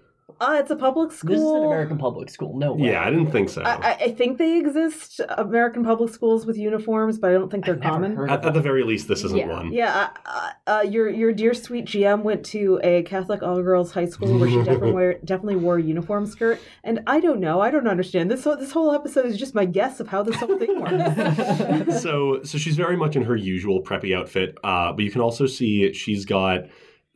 Uh, 0.41 0.57
it's 0.59 0.71
a 0.71 0.77
public 0.77 1.13
school. 1.13 1.31
this 1.35 1.41
is 1.43 1.51
an 1.51 1.65
American 1.65 1.99
public 1.99 2.31
school. 2.31 2.59
No 2.59 2.73
way. 2.73 2.89
Yeah, 2.89 3.05
I 3.05 3.11
didn't 3.11 3.31
think 3.31 3.49
so. 3.51 3.63
I, 3.63 3.75
I- 3.91 3.97
I 4.01 4.11
think 4.13 4.39
they 4.39 4.59
exist, 4.59 5.21
American 5.37 5.85
public 5.85 6.13
schools 6.13 6.47
with 6.47 6.57
uniforms, 6.57 7.19
but 7.19 7.31
I 7.31 7.35
don't 7.35 7.51
think 7.51 7.67
they're 7.67 7.75
I've 7.75 7.83
common. 7.83 8.19
at, 8.31 8.45
at 8.45 8.55
the 8.55 8.61
very 8.63 8.83
least, 8.83 9.09
this 9.09 9.23
isn't 9.25 9.37
Yeah. 9.39 9.47
one. 9.49 9.73
Yeah, 9.73 10.09
uh, 10.25 10.51
uh, 10.67 10.83
your 10.89 11.09
your 11.11 11.33
dear 11.33 11.53
sweet 11.55 11.85
GM 11.87 12.23
went 12.23 12.45
to 12.47 12.81
a 12.83 13.03
Catholic 13.03 13.43
all 13.43 13.61
girls 13.63 13.93
high 13.93 14.07
school 14.07 14.39
where 14.39 14.49
she 14.49 14.57
definitely 14.65 14.93
wear, 14.93 15.19
definitely 15.25 15.57
wore 15.57 15.77
a 15.77 15.83
uniform 15.83 16.25
skirt, 16.27 16.59
and 16.85 17.01
I 17.07 17.21
don't 17.21 17.41
know, 17.41 17.61
I 17.61 17.71
don't 17.71 17.87
understand 17.89 18.31
this. 18.31 18.45
whole 18.45 18.57
this 18.57 18.73
whole 18.73 18.93
episode 18.93 19.27
is 19.27 19.37
just 19.37 19.55
my 19.55 19.67
guess 19.67 20.01
of 20.01 20.09
how 20.09 20.23
this 20.23 20.37
whole 20.37 20.59
thing 20.59 20.81
works. 20.81 22.03
so 22.03 22.43
so 22.43 22.57
she's 22.59 22.77
very 22.77 22.97
much 22.97 23.17
in 23.17 23.23
her 23.23 23.37
usual 23.37 23.83
preppy 23.83 24.17
outfit 24.17 24.57
uh, 24.65 24.93
but 24.93 25.05
you 25.05 25.11
can 25.11 25.21
also 25.21 25.47
see 25.47 25.93
she's 25.93 26.25
got 26.25 26.61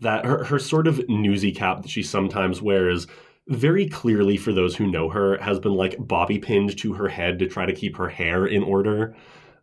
that 0.04 0.24
her, 0.24 0.44
her 0.44 0.58
sort 0.58 0.86
of 0.86 1.06
newsy 1.08 1.50
cap 1.50 1.82
that 1.82 1.90
she 1.90 2.02
sometimes 2.02 2.62
wears 2.62 3.06
very 3.48 3.88
clearly 3.88 4.36
for 4.36 4.52
those 4.52 4.76
who 4.76 4.86
know 4.86 5.08
her 5.10 5.36
has 5.38 5.58
been 5.58 5.74
like 5.74 5.96
bobby 5.98 6.38
pinned 6.38 6.78
to 6.78 6.94
her 6.94 7.08
head 7.08 7.38
to 7.38 7.46
try 7.46 7.66
to 7.66 7.72
keep 7.74 7.96
her 7.96 8.08
hair 8.08 8.46
in 8.46 8.62
order. 8.62 9.16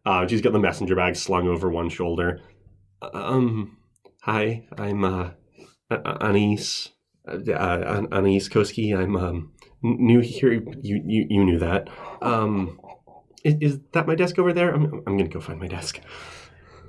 Uh, 0.06 0.28
she's 0.28 0.42
got 0.42 0.52
the 0.54 0.60
messenger 0.60 0.96
bag 0.96 1.16
slung 1.16 1.48
over 1.48 1.70
one 1.70 1.90
shoulder. 1.90 2.40
Um 3.02 3.78
hi 4.22 4.68
i'm 4.78 5.04
uh 5.04 5.32
A- 5.90 6.24
Anais. 6.26 6.90
Uh, 7.28 7.52
uh, 7.52 8.06
Anais 8.12 8.50
koski 8.50 8.96
i'm 8.98 9.16
um 9.16 9.54
new 9.82 10.20
here. 10.20 10.54
You 10.54 10.64
you, 11.06 11.26
you 11.30 11.44
knew 11.46 11.60
that. 11.60 11.88
Um 12.22 12.80
is, 13.44 13.56
is 13.62 13.80
that 13.94 14.08
my 14.08 14.16
desk 14.16 14.38
over 14.38 14.54
there? 14.54 14.74
I'm, 14.74 14.86
I'm 15.08 15.18
gonna 15.18 15.30
go 15.30 15.40
find 15.40 15.60
my 15.60 15.68
desk. 15.68 16.00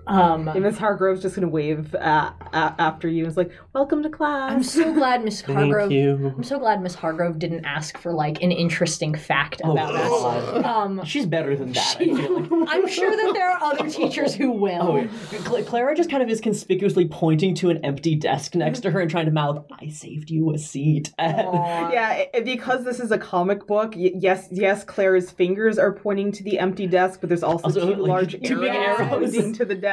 Um, 0.07 0.49
and 0.49 0.63
Miss 0.63 0.77
Hargrove's 0.79 1.23
just 1.23 1.35
gonna 1.37 1.49
wave 1.49 1.95
uh, 1.95 2.33
a 2.53 2.75
after 2.79 3.07
you. 3.09 3.21
and 3.25 3.29
It's 3.29 3.37
like, 3.37 3.53
"Welcome 3.73 4.03
to 4.03 4.09
class." 4.09 4.51
I'm 4.53 4.63
so 4.65 4.93
glad 4.93 5.25
Miss 5.25 5.41
Hargrove. 5.43 5.57
Thank 5.91 5.93
Hargrove. 5.93 5.93
you. 5.93 6.35
I'm 6.37 6.43
so 6.43 6.59
glad 6.59 6.83
Miss 6.83 6.95
Hargrove 6.97 7.39
didn't 7.39 7.65
ask 7.65 7.97
for 7.99 8.13
like 8.13 8.43
an 8.43 8.51
interesting 8.51 9.15
fact 9.15 9.61
Oh, 9.65 9.73
about 9.73 9.95
us. 9.95 10.65
Um, 10.65 11.05
She's 11.05 11.27
better 11.27 11.55
than 11.57 11.73
that. 11.73 11.97
I 12.01 12.05
feel 12.05 12.41
like. 12.41 12.69
I'm 12.75 12.89
sure 12.89 13.11
that 13.11 13.33
there 13.35 13.49
are 13.49 13.63
other 13.63 13.89
teachers 13.89 14.35
who 14.35 14.51
will. 14.51 14.83
Oh, 14.83 14.97
yeah. 14.97 15.39
Cla- 15.45 15.63
Clara 15.63 15.95
just 15.95 16.11
kind 16.11 16.23
of 16.23 16.29
is 16.29 16.41
conspicuously 16.41 17.07
pointing 17.07 17.55
to 17.57 17.71
an 17.71 17.85
empty 17.85 18.17
desk 18.17 18.57
next 18.57 18.81
to 18.81 18.91
her 18.91 19.01
and 19.01 19.11
trying 19.11 19.27
to 19.27 19.33
mouth, 19.33 19.65
"I 19.81 19.89
saved 19.89 20.31
you 20.31 20.53
a 20.53 20.59
seat." 20.59 21.13
Yeah, 21.19 22.25
i- 22.35 22.41
because 22.41 22.85
this 22.85 22.99
is 22.99 23.13
a 23.13 23.19
comic 23.19 23.67
book. 23.67 23.95
Y- 23.97 24.11
yes, 24.15 24.49
yes, 24.51 24.83
Clara's 24.85 25.31
fingers 25.31 25.79
are 25.79 25.93
pointing 25.93 26.33
to 26.33 26.43
the 26.43 26.59
empty 26.59 26.87
desk, 26.87 27.21
but 27.21 27.29
there's 27.29 27.43
also, 27.45 27.65
Also, 27.67 27.81
two 27.95 28.01
like, 28.03 28.09
large 28.09 28.33
two 28.43 28.61
big 28.61 28.73
arrows 28.75 29.01
arrows. 29.01 29.09
pointing 29.33 29.53
to 29.55 29.65
the 29.65 29.75
desk. 29.75 29.92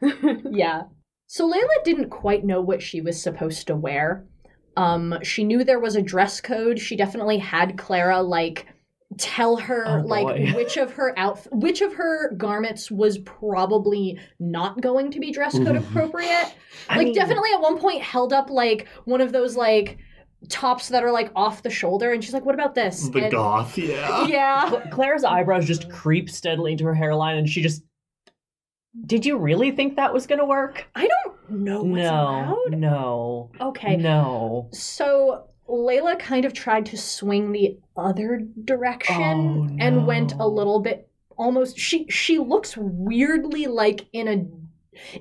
Yeah. 0.50 0.82
So 1.26 1.50
Layla 1.50 1.84
didn't 1.84 2.08
quite 2.10 2.44
know 2.44 2.60
what 2.60 2.80
she 2.82 3.00
was 3.00 3.20
supposed 3.22 3.66
to 3.66 3.76
wear. 3.76 4.24
Um, 4.76 5.18
she 5.22 5.44
knew 5.44 5.62
there 5.64 5.80
was 5.80 5.96
a 5.96 6.02
dress 6.02 6.40
code. 6.40 6.78
She 6.78 6.96
definitely 6.96 7.38
had 7.38 7.76
Clara 7.76 8.22
like 8.22 8.66
tell 9.18 9.56
her 9.56 9.84
Oh, 9.86 10.06
like 10.06 10.54
which 10.54 10.76
of 10.76 10.92
her 10.92 11.14
outf- 11.16 11.48
which 11.50 11.80
of 11.80 11.94
her 11.94 12.32
garments 12.36 12.90
was 12.90 13.18
probably 13.18 14.18
not 14.38 14.80
going 14.80 15.10
to 15.10 15.18
be 15.20 15.32
dress 15.32 15.52
code 15.58 15.76
appropriate. 15.76 16.54
I 16.88 16.96
like 16.98 17.06
mean- 17.06 17.14
definitely 17.14 17.50
at 17.54 17.60
one 17.60 17.78
point 17.78 18.02
held 18.02 18.32
up 18.32 18.50
like 18.50 18.86
one 19.04 19.20
of 19.20 19.32
those 19.32 19.56
like 19.56 19.98
tops 20.48 20.88
that 20.90 21.02
are 21.02 21.10
like 21.10 21.32
off 21.34 21.62
the 21.64 21.70
shoulder 21.70 22.12
and 22.12 22.22
she's 22.22 22.32
like 22.34 22.44
what 22.44 22.54
about 22.54 22.74
this? 22.74 23.08
The 23.08 23.24
And- 23.24 23.32
goth, 23.32 23.76
yeah. 23.76 24.26
Yeah. 24.28 24.68
Cla- 24.68 24.90
Clara's 24.92 25.24
eyebrows 25.24 25.66
just 25.66 25.90
creep 25.90 26.30
steadily 26.30 26.72
into 26.72 26.84
her 26.84 26.94
hairline, 26.94 27.36
and 27.36 27.48
she 27.48 27.60
just. 27.62 27.82
Did 29.06 29.24
you 29.26 29.36
really 29.38 29.70
think 29.70 29.96
that 29.96 30.12
was 30.12 30.26
gonna 30.26 30.46
work? 30.46 30.86
I 30.94 31.06
don't 31.08 31.50
know 31.62 31.82
what's 31.82 32.02
no, 32.02 32.10
allowed. 32.14 32.78
no, 32.78 33.50
Okay. 33.60 33.96
no. 33.96 34.68
So 34.72 35.44
Layla 35.68 36.18
kind 36.18 36.44
of 36.44 36.52
tried 36.54 36.86
to 36.86 36.96
swing 36.96 37.52
the 37.52 37.78
other 37.96 38.42
direction 38.64 39.14
Oh, 39.22 39.68
and 39.78 40.06
went 40.06 40.32
a 40.32 40.46
little 40.48 40.80
bit 40.80 41.08
almost 41.36 41.78
she 41.78 42.06
she 42.08 42.38
looks 42.38 42.76
weirdly 42.76 43.66
like 43.66 44.06
in 44.12 44.26
a 44.28 44.46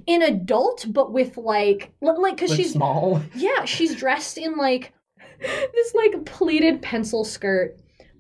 in 0.08 0.24
adult 0.24 0.86
but 0.90 1.12
with 1.12 1.38
like 1.38 1.92
like 2.02 2.38
cuz 2.38 2.56
she's 2.56 2.72
small. 2.74 3.22
yeah, 3.36 3.66
she's 3.66 3.96
dressed 3.96 4.38
in 4.38 4.58
like 4.58 4.94
this 5.40 5.94
like 5.94 6.26
pleated 6.26 6.82
pencil 6.82 7.24
skirt 7.24 7.78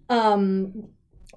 um 0.09 0.89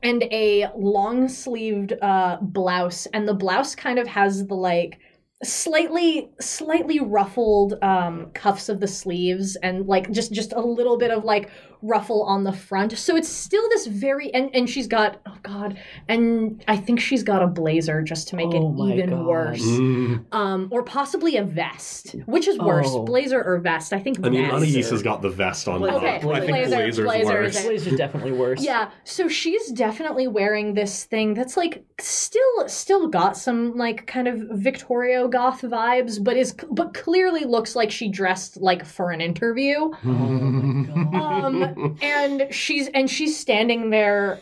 and 0.03 0.23
a 0.25 0.67
long 0.77 1.29
sleeved 1.29 1.93
uh 2.03 2.39
blouse 2.41 3.07
and 3.07 3.29
the 3.29 3.35
blouse 3.35 3.75
kind 3.75 3.99
of 3.99 4.07
has 4.07 4.47
the 4.47 4.55
like 4.55 4.99
slightly 5.43 6.31
slightly 6.41 7.01
ruffled 7.01 7.75
um 7.83 8.31
cuffs 8.35 8.69
of 8.69 8.79
the 8.81 8.87
sleeves 8.87 9.57
and 9.57 9.87
like 9.87 10.11
just 10.11 10.33
just 10.33 10.53
a 10.53 10.61
little 10.61 10.99
bit 10.99 11.11
of 11.11 11.25
like 11.25 11.49
ruffle 11.83 12.23
on 12.25 12.45
the 12.45 12.53
front 12.53 12.93
so 12.99 13.17
it's 13.17 13.27
still 13.29 13.67
this 13.71 13.87
very 13.87 14.33
and 14.35 14.51
and 14.55 14.69
she's 14.69 14.87
got 14.87 15.19
oh 15.27 15.35
god 15.43 15.79
and 16.09 16.63
i 16.69 16.77
think 16.77 17.01
she's 17.01 17.23
got 17.23 17.43
a 17.43 17.47
blazer 17.47 18.03
just 18.03 18.29
to 18.29 18.37
make 18.37 18.49
Oh 18.53 18.85
it 18.87 18.93
even 18.99 19.09
God. 19.11 19.25
worse 19.27 19.63
Mm. 19.63 20.27
um 20.33 20.69
or 20.71 20.83
possibly 20.83 21.39
a 21.39 21.43
vest 21.43 22.17
which 22.27 22.47
is 22.47 22.59
worse 22.59 22.89
Oh. 22.91 23.05
blazer 23.05 23.43
or 23.43 23.59
vest 23.61 23.95
i 23.95 23.99
think 23.99 24.19
I 24.23 24.29
mean, 24.29 24.43
vest. 24.43 24.55
Anais 24.57 24.83
has 24.91 25.03
got 25.03 25.23
the 25.23 25.31
vest 25.31 25.67
on 25.69 25.83
Okay, 25.83 26.19
top. 26.21 26.31
I 26.35 26.41
think 26.41 26.51
blazer- 26.51 26.77
blazer's 26.77 27.01
blazer 27.07 27.27
worse. 27.33 27.57
is 27.57 27.65
Blazer's 27.65 27.97
definitely 27.97 28.33
worse. 28.33 28.63
yeah 28.63 28.91
so 29.05 29.27
she's 29.27 29.69
definitely 29.73 30.29
wearing 30.29 30.75
this 30.75 31.05
thing 31.05 31.33
that's 31.33 31.57
like 31.57 31.83
still 31.99 32.69
still 32.69 33.09
got 33.09 33.39
some 33.39 33.75
like 33.79 34.07
kind 34.07 34.29
of 34.29 34.39
victoria 34.53 35.29
goth 35.31 35.63
vibes 35.63 36.23
but 36.23 36.37
is 36.37 36.55
but 36.71 36.93
clearly 36.95 37.45
looks 37.45 37.75
like 37.75 37.91
she 37.91 38.09
dressed 38.09 38.61
like 38.61 38.85
for 38.85 39.11
an 39.11 39.21
interview 39.21 39.91
Oh 40.05 41.11
um 41.13 41.99
and 42.03 42.53
she's 42.53 42.89
and 42.89 43.09
she's 43.09 43.39
standing 43.39 43.91
there 43.91 44.41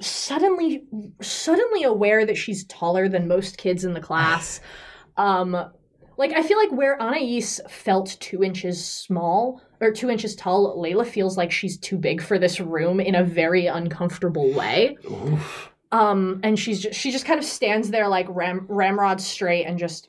suddenly 0.00 0.84
suddenly 1.20 1.82
aware 1.82 2.24
that 2.24 2.36
she's 2.36 2.64
taller 2.64 3.08
than 3.08 3.28
most 3.28 3.58
kids 3.58 3.84
in 3.84 3.94
the 3.94 4.00
class. 4.00 4.60
Um, 5.16 5.72
like 6.16 6.30
I 6.30 6.44
feel 6.44 6.58
like 6.58 6.70
where 6.70 6.96
Anais 7.02 7.58
felt 7.68 8.16
two 8.20 8.44
inches 8.44 8.84
small 8.84 9.60
or 9.80 9.90
two 9.90 10.10
inches 10.10 10.36
tall, 10.36 10.80
Layla 10.80 11.04
feels 11.04 11.36
like 11.36 11.50
she's 11.50 11.76
too 11.76 11.98
big 11.98 12.22
for 12.22 12.38
this 12.38 12.60
room 12.60 13.00
in 13.00 13.16
a 13.16 13.24
very 13.24 13.66
uncomfortable 13.66 14.52
way. 14.52 14.96
Oof. 15.10 15.72
Um, 15.90 16.40
and 16.42 16.58
she's 16.58 16.80
just 16.82 16.98
she 17.00 17.10
just 17.10 17.24
kind 17.24 17.38
of 17.38 17.44
stands 17.44 17.90
there 17.90 18.08
like 18.08 18.26
ram 18.28 18.66
ramrod 18.68 19.20
straight 19.20 19.64
and 19.64 19.78
just 19.78 20.08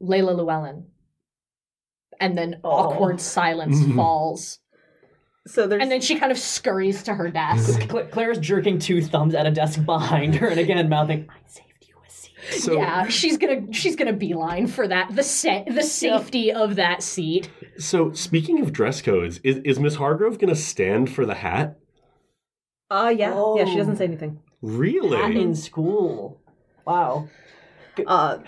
Layla 0.00 0.36
Llewellyn. 0.36 0.84
And 2.20 2.36
then 2.38 2.60
Oh. 2.62 2.70
awkward 2.70 3.20
silence 3.20 3.80
Mhm. 3.80 3.96
falls. 3.96 4.58
So 5.46 5.66
there's 5.66 5.82
And 5.82 5.90
then 5.90 6.00
she 6.00 6.18
kind 6.18 6.30
of 6.30 6.38
scurries 6.38 7.02
to 7.04 7.14
her 7.14 7.28
desk. 7.28 7.88
Cla- 7.88 8.06
Claire's 8.06 8.38
jerking 8.38 8.78
two 8.78 9.02
thumbs 9.02 9.34
at 9.34 9.46
a 9.46 9.50
desk 9.50 9.84
behind 9.84 10.36
her 10.36 10.46
and 10.46 10.60
again 10.60 10.88
mouthing, 10.88 11.26
I 11.28 11.38
saved 11.48 11.66
you 11.88 11.94
a 12.06 12.10
seat. 12.10 12.60
So, 12.60 12.74
yeah, 12.74 13.08
she's 13.08 13.36
gonna 13.38 13.72
she's 13.72 13.96
gonna 13.96 14.12
beeline 14.12 14.68
for 14.68 14.86
that 14.86 15.14
the 15.16 15.24
sa- 15.24 15.64
the 15.66 15.82
safety 15.82 16.52
of 16.52 16.76
that 16.76 17.02
seat. 17.02 17.50
so 17.78 18.12
speaking 18.12 18.60
of 18.60 18.72
dress 18.72 19.02
codes, 19.02 19.40
is, 19.42 19.56
is 19.64 19.80
Miss 19.80 19.96
Hargrove 19.96 20.38
going 20.38 20.50
to 20.54 20.60
stand 20.60 21.10
for 21.10 21.26
the 21.26 21.34
hat? 21.34 21.78
Uh 22.92 23.08
yeah. 23.08 23.30
Yeah, 23.56 23.64
she 23.64 23.72
Oh. 23.72 23.76
doesn't 23.78 23.96
say 23.96 24.04
anything. 24.04 24.40
Really? 24.60 25.16
Hat 25.16 25.32
in 25.32 25.54
school. 25.54 26.40
Wow. 26.86 27.28
Uh, 28.06 28.38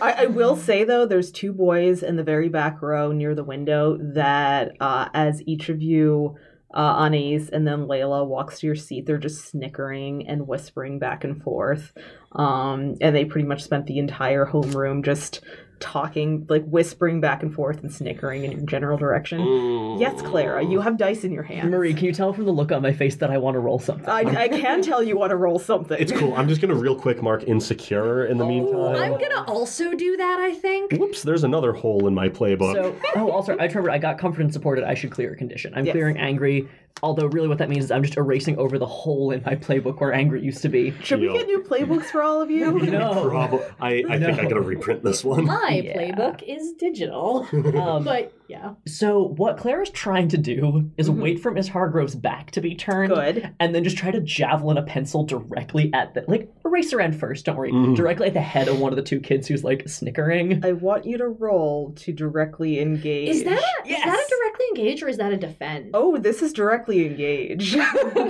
I, 0.00 0.12
I 0.22 0.26
will 0.26 0.56
say 0.56 0.84
though, 0.84 1.04
there's 1.06 1.30
two 1.30 1.52
boys 1.52 2.02
in 2.02 2.16
the 2.16 2.22
very 2.22 2.48
back 2.48 2.80
row 2.80 3.12
near 3.12 3.34
the 3.34 3.44
window 3.44 3.98
that, 4.00 4.72
uh, 4.80 5.08
as 5.12 5.42
each 5.46 5.68
of 5.68 5.82
you, 5.82 6.36
uh, 6.74 6.78
Anais 7.04 7.48
and 7.52 7.66
then 7.66 7.86
Layla 7.86 8.26
walks 8.26 8.60
to 8.60 8.66
your 8.66 8.74
seat, 8.76 9.04
they're 9.06 9.18
just 9.18 9.44
snickering 9.50 10.26
and 10.28 10.46
whispering 10.48 10.98
back 10.98 11.24
and 11.24 11.42
forth. 11.42 11.92
Um, 12.32 12.96
and 13.00 13.14
they 13.14 13.24
pretty 13.24 13.46
much 13.46 13.62
spent 13.64 13.86
the 13.86 13.98
entire 13.98 14.46
homeroom 14.46 15.04
just 15.04 15.40
talking, 15.78 16.46
like 16.48 16.64
whispering 16.64 17.20
back 17.20 17.42
and 17.42 17.54
forth 17.54 17.82
and 17.82 17.92
snickering 17.92 18.44
in 18.44 18.52
your 18.52 18.62
general 18.62 18.96
direction. 18.96 19.40
Mm. 19.40 20.00
Yes, 20.00 20.20
Clara, 20.22 20.64
you 20.64 20.80
have 20.80 20.96
dice 20.96 21.24
in 21.24 21.32
your 21.32 21.42
hand. 21.42 21.70
Marie, 21.70 21.94
can 21.94 22.04
you 22.04 22.12
tell 22.12 22.32
from 22.32 22.44
the 22.46 22.52
look 22.52 22.72
on 22.72 22.82
my 22.82 22.92
face 22.92 23.16
that 23.16 23.30
I 23.30 23.38
want 23.38 23.54
to 23.54 23.60
roll 23.60 23.78
something? 23.78 24.08
I, 24.08 24.20
I 24.20 24.48
can 24.48 24.82
tell 24.82 25.02
you 25.02 25.16
want 25.16 25.30
to 25.30 25.36
roll 25.36 25.58
something. 25.58 25.96
It's 26.00 26.12
cool. 26.12 26.34
I'm 26.34 26.48
just 26.48 26.60
going 26.60 26.72
to 26.74 26.80
real 26.80 26.96
quick 26.96 27.22
mark 27.22 27.44
insecure 27.44 28.26
in 28.26 28.38
the 28.38 28.46
meantime. 28.46 28.96
I'm 28.96 29.18
gonna 29.18 29.44
also 29.46 29.94
do 29.94 30.16
that. 30.16 30.40
I 30.40 30.52
think. 30.54 30.92
Whoops, 30.92 31.22
there's 31.22 31.44
another 31.44 31.72
hole 31.72 32.06
in 32.06 32.14
my 32.14 32.28
playbook. 32.28 32.74
So, 32.74 32.96
oh, 33.16 33.30
also, 33.30 33.56
I 33.56 33.66
remember 33.66 33.90
I 33.90 33.98
got 33.98 34.18
comfort 34.18 34.42
and 34.42 34.52
supported. 34.52 34.84
I 34.84 34.94
should 34.94 35.10
clear 35.10 35.32
a 35.32 35.36
condition. 35.36 35.72
I'm 35.74 35.84
Yes. 35.84 35.92
clearing 35.92 36.16
angry, 36.18 36.68
although 37.02 37.26
really 37.26 37.48
what 37.48 37.58
that 37.58 37.68
means 37.68 37.84
is 37.84 37.90
I'm 37.90 38.02
just 38.02 38.16
erasing 38.16 38.58
over 38.58 38.78
the 38.78 38.86
hole 38.86 39.30
in 39.30 39.42
my 39.44 39.54
playbook 39.54 40.00
where 40.00 40.12
anger 40.12 40.36
used 40.36 40.62
to 40.62 40.68
be. 40.68 40.92
Should 41.02 41.20
we 41.20 41.32
get 41.32 41.46
new 41.46 41.60
playbooks 41.62 42.06
for 42.06 42.22
all 42.22 42.40
of 42.40 42.50
you? 42.50 42.78
No. 42.86 43.28
Prob- 43.28 43.60
I, 43.80 44.02
I 44.08 44.18
think 44.18 44.38
I 44.38 44.42
No. 44.42 44.48
gotta 44.48 44.60
reprint 44.60 45.02
this 45.02 45.22
one. 45.24 45.44
My 45.44 45.82
Yeah. 45.84 45.96
playbook 45.96 46.42
is 46.42 46.72
digital, 46.74 47.46
Um, 47.52 48.04
but 48.04 48.32
yeah. 48.48 48.74
so 48.86 49.34
what 49.36 49.58
Claire 49.58 49.82
is 49.82 49.90
trying 49.90 50.28
to 50.28 50.38
do 50.38 50.90
is 50.96 51.08
Mhm. 51.10 51.20
wait 51.20 51.40
for 51.40 51.50
Miss 51.50 51.68
Hargrove's 51.68 52.14
back 52.14 52.50
to 52.52 52.60
be 52.60 52.74
turned, 52.74 53.12
Good. 53.12 53.50
and 53.60 53.74
then 53.74 53.84
just 53.84 53.96
try 53.98 54.10
to 54.10 54.20
javelin 54.20 54.78
a 54.78 54.82
pencil 54.82 55.24
directly 55.24 55.90
at 55.92 56.14
the 56.14 56.24
like 56.28 56.50
erase 56.66 56.90
her 56.92 57.00
end 57.00 57.18
first. 57.18 57.44
Don't 57.46 57.56
worry, 57.56 57.72
Mhm. 57.72 57.94
directly 57.96 58.26
at 58.28 58.34
the 58.34 58.40
head 58.40 58.68
of 58.68 58.80
one 58.80 58.92
of 58.92 58.96
the 58.96 59.02
two 59.02 59.20
kids 59.20 59.46
who's 59.48 59.64
like 59.64 59.88
snickering. 59.88 60.64
I 60.64 60.72
want 60.72 61.04
you 61.06 61.16
to 61.18 61.28
roll 61.28 61.92
to 61.96 62.12
directly 62.12 62.80
engage. 62.80 63.28
Is 63.30 63.44
that 63.44 63.52
a, 63.62 63.88
is 63.88 63.96
that 64.04 64.26
a 64.26 64.34
directly 64.34 64.66
engage 64.76 65.02
or 65.02 65.08
is 65.08 65.16
that 65.18 65.32
a 65.32 65.36
defend? 65.36 65.90
Oh, 65.94 66.16
this 66.18 66.42
is 66.42 66.52
directly 66.52 67.06
engage. 67.06 67.76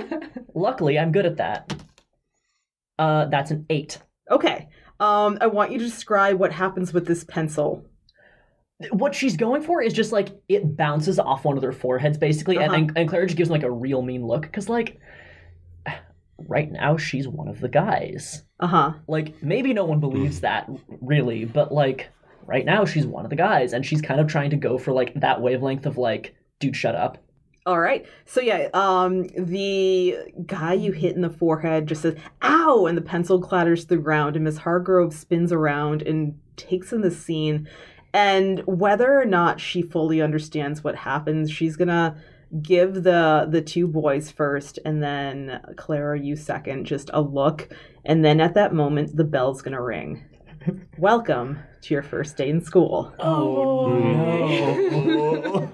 Luckily, 0.53 0.97
I'm 0.99 1.11
good 1.11 1.25
at 1.25 1.37
that. 1.37 1.73
Uh, 2.99 3.25
that's 3.25 3.51
an 3.51 3.65
eight. 3.69 3.99
okay. 4.31 4.69
Um, 4.99 5.37
I 5.41 5.45
want 5.47 5.71
you 5.71 5.77
to 5.77 5.85
describe 5.85 6.39
what 6.39 6.51
happens 6.51 6.91
with 6.93 7.05
this 7.05 7.23
pencil. 7.23 7.85
what 8.91 9.13
she's 9.15 9.35
going 9.37 9.61
for 9.63 9.81
is 9.81 9.91
just 9.93 10.11
like 10.11 10.29
it 10.49 10.75
bounces 10.77 11.17
off 11.19 11.45
one 11.45 11.55
of 11.57 11.61
their 11.61 11.71
foreheads 11.71 12.17
basically 12.17 12.57
Uh-huh. 12.57 12.73
and, 12.73 12.89
and, 12.89 12.97
and 12.97 13.09
claire 13.09 13.25
just 13.25 13.35
gives 13.37 13.49
them, 13.49 13.55
like 13.59 13.63
a 13.63 13.71
real 13.71 14.01
mean 14.03 14.25
look 14.25 14.43
because 14.43 14.69
like 14.69 14.99
right 16.47 16.71
now 16.71 16.97
she's 16.97 17.27
one 17.27 17.47
of 17.47 17.59
the 17.61 17.69
guys 17.69 18.43
Uh 18.59 18.67
huh. 18.67 18.93
like 19.07 19.41
maybe 19.41 19.73
no 19.73 19.85
one 19.85 19.99
believes 19.99 20.41
that 20.41 20.69
really 21.01 21.45
but 21.45 21.71
like 21.73 22.09
right 22.45 22.65
now 22.65 22.85
she's 22.85 23.05
one 23.07 23.25
of 23.25 23.29
the 23.29 23.35
guys 23.35 23.73
and 23.73 23.85
she's 23.85 24.01
kind 24.01 24.19
of 24.19 24.27
trying 24.27 24.49
to 24.51 24.55
go 24.55 24.77
for 24.77 24.91
like 24.91 25.13
that 25.19 25.41
wavelength 25.41 25.85
of 25.85 25.97
like 25.97 26.35
dude 26.59 26.75
shut 26.75 26.95
up 26.95 27.17
All 27.65 27.79
right. 27.81 28.05
So 28.25 28.39
yeah, 28.39 28.69
um, 28.73 29.23
the 29.37 30.15
guy 30.45 30.71
you 30.73 30.93
hit 30.93 31.15
in 31.17 31.21
the 31.21 31.29
forehead 31.29 31.85
just 31.87 32.01
says 32.03 32.15
"ow," 32.41 32.85
and 32.87 32.97
the 32.97 33.01
pencil 33.01 33.41
clatters 33.41 33.81
to 33.83 33.89
the 33.89 33.97
ground, 33.97 34.37
and 34.37 34.45
Miss 34.45 34.57
Hargrove 34.59 35.13
spins 35.13 35.51
around 35.51 36.01
and 36.03 36.39
takes 36.55 36.93
in 36.93 37.01
the 37.01 37.11
scene. 37.11 37.67
And 38.13 38.61
whether 38.65 39.19
or 39.19 39.25
not 39.25 39.59
she 39.59 39.81
fully 39.81 40.21
understands 40.21 40.81
what 40.81 40.95
happens, 40.95 41.51
she's 41.51 41.75
gonna 41.75 42.15
give 42.61 43.03
the 43.03 43.47
the 43.49 43.61
two 43.61 43.87
boys 43.87 44.31
first, 44.31 44.79
and 44.85 45.01
then 45.01 45.61
Clara, 45.75 46.19
you 46.19 46.35
second, 46.35 46.85
just 46.85 47.09
a 47.13 47.21
look, 47.21 47.69
and 48.05 48.23
then 48.23 48.39
at 48.39 48.53
that 48.55 48.73
moment, 48.73 49.15
the 49.15 49.23
bell's 49.23 49.61
gonna 49.61 49.81
ring. 49.81 50.23
Welcome 50.97 51.59
to 51.81 51.93
your 51.93 52.03
first 52.03 52.37
day 52.37 52.49
in 52.49 52.61
school. 52.61 53.13
oh 53.19 53.87
no. 54.99 55.71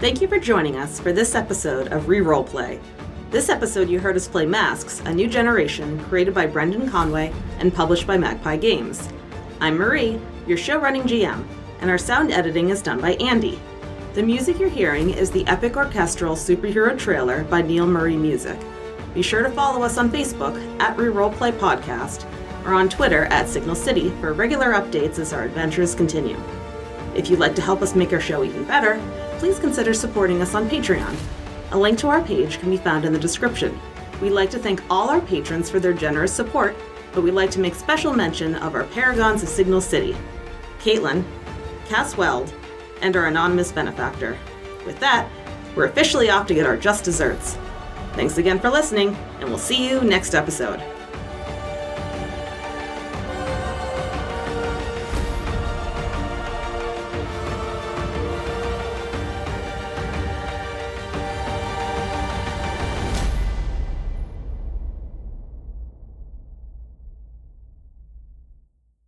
Thank 0.00 0.20
you 0.20 0.26
for 0.26 0.40
joining 0.40 0.76
us 0.76 0.98
for 0.98 1.12
this 1.12 1.36
episode 1.36 1.92
of 1.92 2.04
Reroll 2.06 2.44
Play. 2.44 2.80
This 3.30 3.48
episode, 3.48 3.88
you 3.88 4.00
heard 4.00 4.16
us 4.16 4.26
play 4.26 4.44
Masks, 4.44 5.00
a 5.04 5.14
new 5.14 5.28
generation 5.28 5.98
created 6.06 6.34
by 6.34 6.46
Brendan 6.46 6.90
Conway 6.90 7.32
and 7.60 7.72
published 7.72 8.06
by 8.06 8.18
Magpie 8.18 8.56
Games. 8.56 9.08
I'm 9.62 9.78
Marie, 9.78 10.18
your 10.48 10.58
show 10.58 10.80
running 10.80 11.04
GM, 11.04 11.46
and 11.78 11.88
our 11.88 11.96
sound 11.96 12.32
editing 12.32 12.70
is 12.70 12.82
done 12.82 13.00
by 13.00 13.12
Andy. 13.20 13.60
The 14.14 14.22
music 14.24 14.58
you're 14.58 14.68
hearing 14.68 15.10
is 15.10 15.30
the 15.30 15.46
epic 15.46 15.76
orchestral 15.76 16.34
superhero 16.34 16.98
trailer 16.98 17.44
by 17.44 17.62
Neil 17.62 17.86
Murray 17.86 18.16
Music. 18.16 18.58
Be 19.14 19.22
sure 19.22 19.44
to 19.44 19.50
follow 19.50 19.84
us 19.84 19.98
on 19.98 20.10
Facebook 20.10 20.58
at 20.80 20.96
Reroll 20.96 21.32
Play 21.36 21.52
Podcast 21.52 22.26
or 22.64 22.74
on 22.74 22.88
Twitter 22.88 23.26
at 23.26 23.48
Signal 23.48 23.76
City 23.76 24.10
for 24.20 24.32
regular 24.32 24.72
updates 24.72 25.20
as 25.20 25.32
our 25.32 25.44
adventures 25.44 25.94
continue. 25.94 26.36
If 27.14 27.30
you'd 27.30 27.38
like 27.38 27.54
to 27.54 27.62
help 27.62 27.82
us 27.82 27.94
make 27.94 28.12
our 28.12 28.20
show 28.20 28.42
even 28.42 28.64
better, 28.64 29.00
please 29.38 29.60
consider 29.60 29.94
supporting 29.94 30.42
us 30.42 30.56
on 30.56 30.68
Patreon. 30.68 31.16
A 31.70 31.78
link 31.78 32.00
to 32.00 32.08
our 32.08 32.22
page 32.22 32.58
can 32.58 32.68
be 32.68 32.78
found 32.78 33.04
in 33.04 33.12
the 33.12 33.18
description. 33.20 33.78
We'd 34.20 34.30
like 34.30 34.50
to 34.50 34.58
thank 34.58 34.82
all 34.90 35.08
our 35.08 35.20
patrons 35.20 35.70
for 35.70 35.78
their 35.78 35.92
generous 35.92 36.32
support, 36.32 36.74
but 37.12 37.22
we'd 37.22 37.32
like 37.32 37.50
to 37.52 37.60
make 37.60 37.74
special 37.74 38.12
mention 38.12 38.54
of 38.56 38.74
our 38.74 38.84
paragons 38.84 39.42
of 39.42 39.48
Signal 39.48 39.80
City 39.80 40.16
Caitlin, 40.80 41.24
Cass 41.86 42.16
Weld, 42.16 42.52
and 43.00 43.16
our 43.16 43.26
anonymous 43.26 43.72
benefactor. 43.72 44.38
With 44.84 44.98
that, 45.00 45.28
we're 45.76 45.86
officially 45.86 46.30
off 46.30 46.46
to 46.48 46.54
get 46.54 46.66
our 46.66 46.76
just 46.76 47.04
desserts. 47.04 47.56
Thanks 48.14 48.38
again 48.38 48.58
for 48.60 48.68
listening, 48.68 49.16
and 49.40 49.48
we'll 49.48 49.58
see 49.58 49.88
you 49.88 50.00
next 50.00 50.34
episode. 50.34 50.82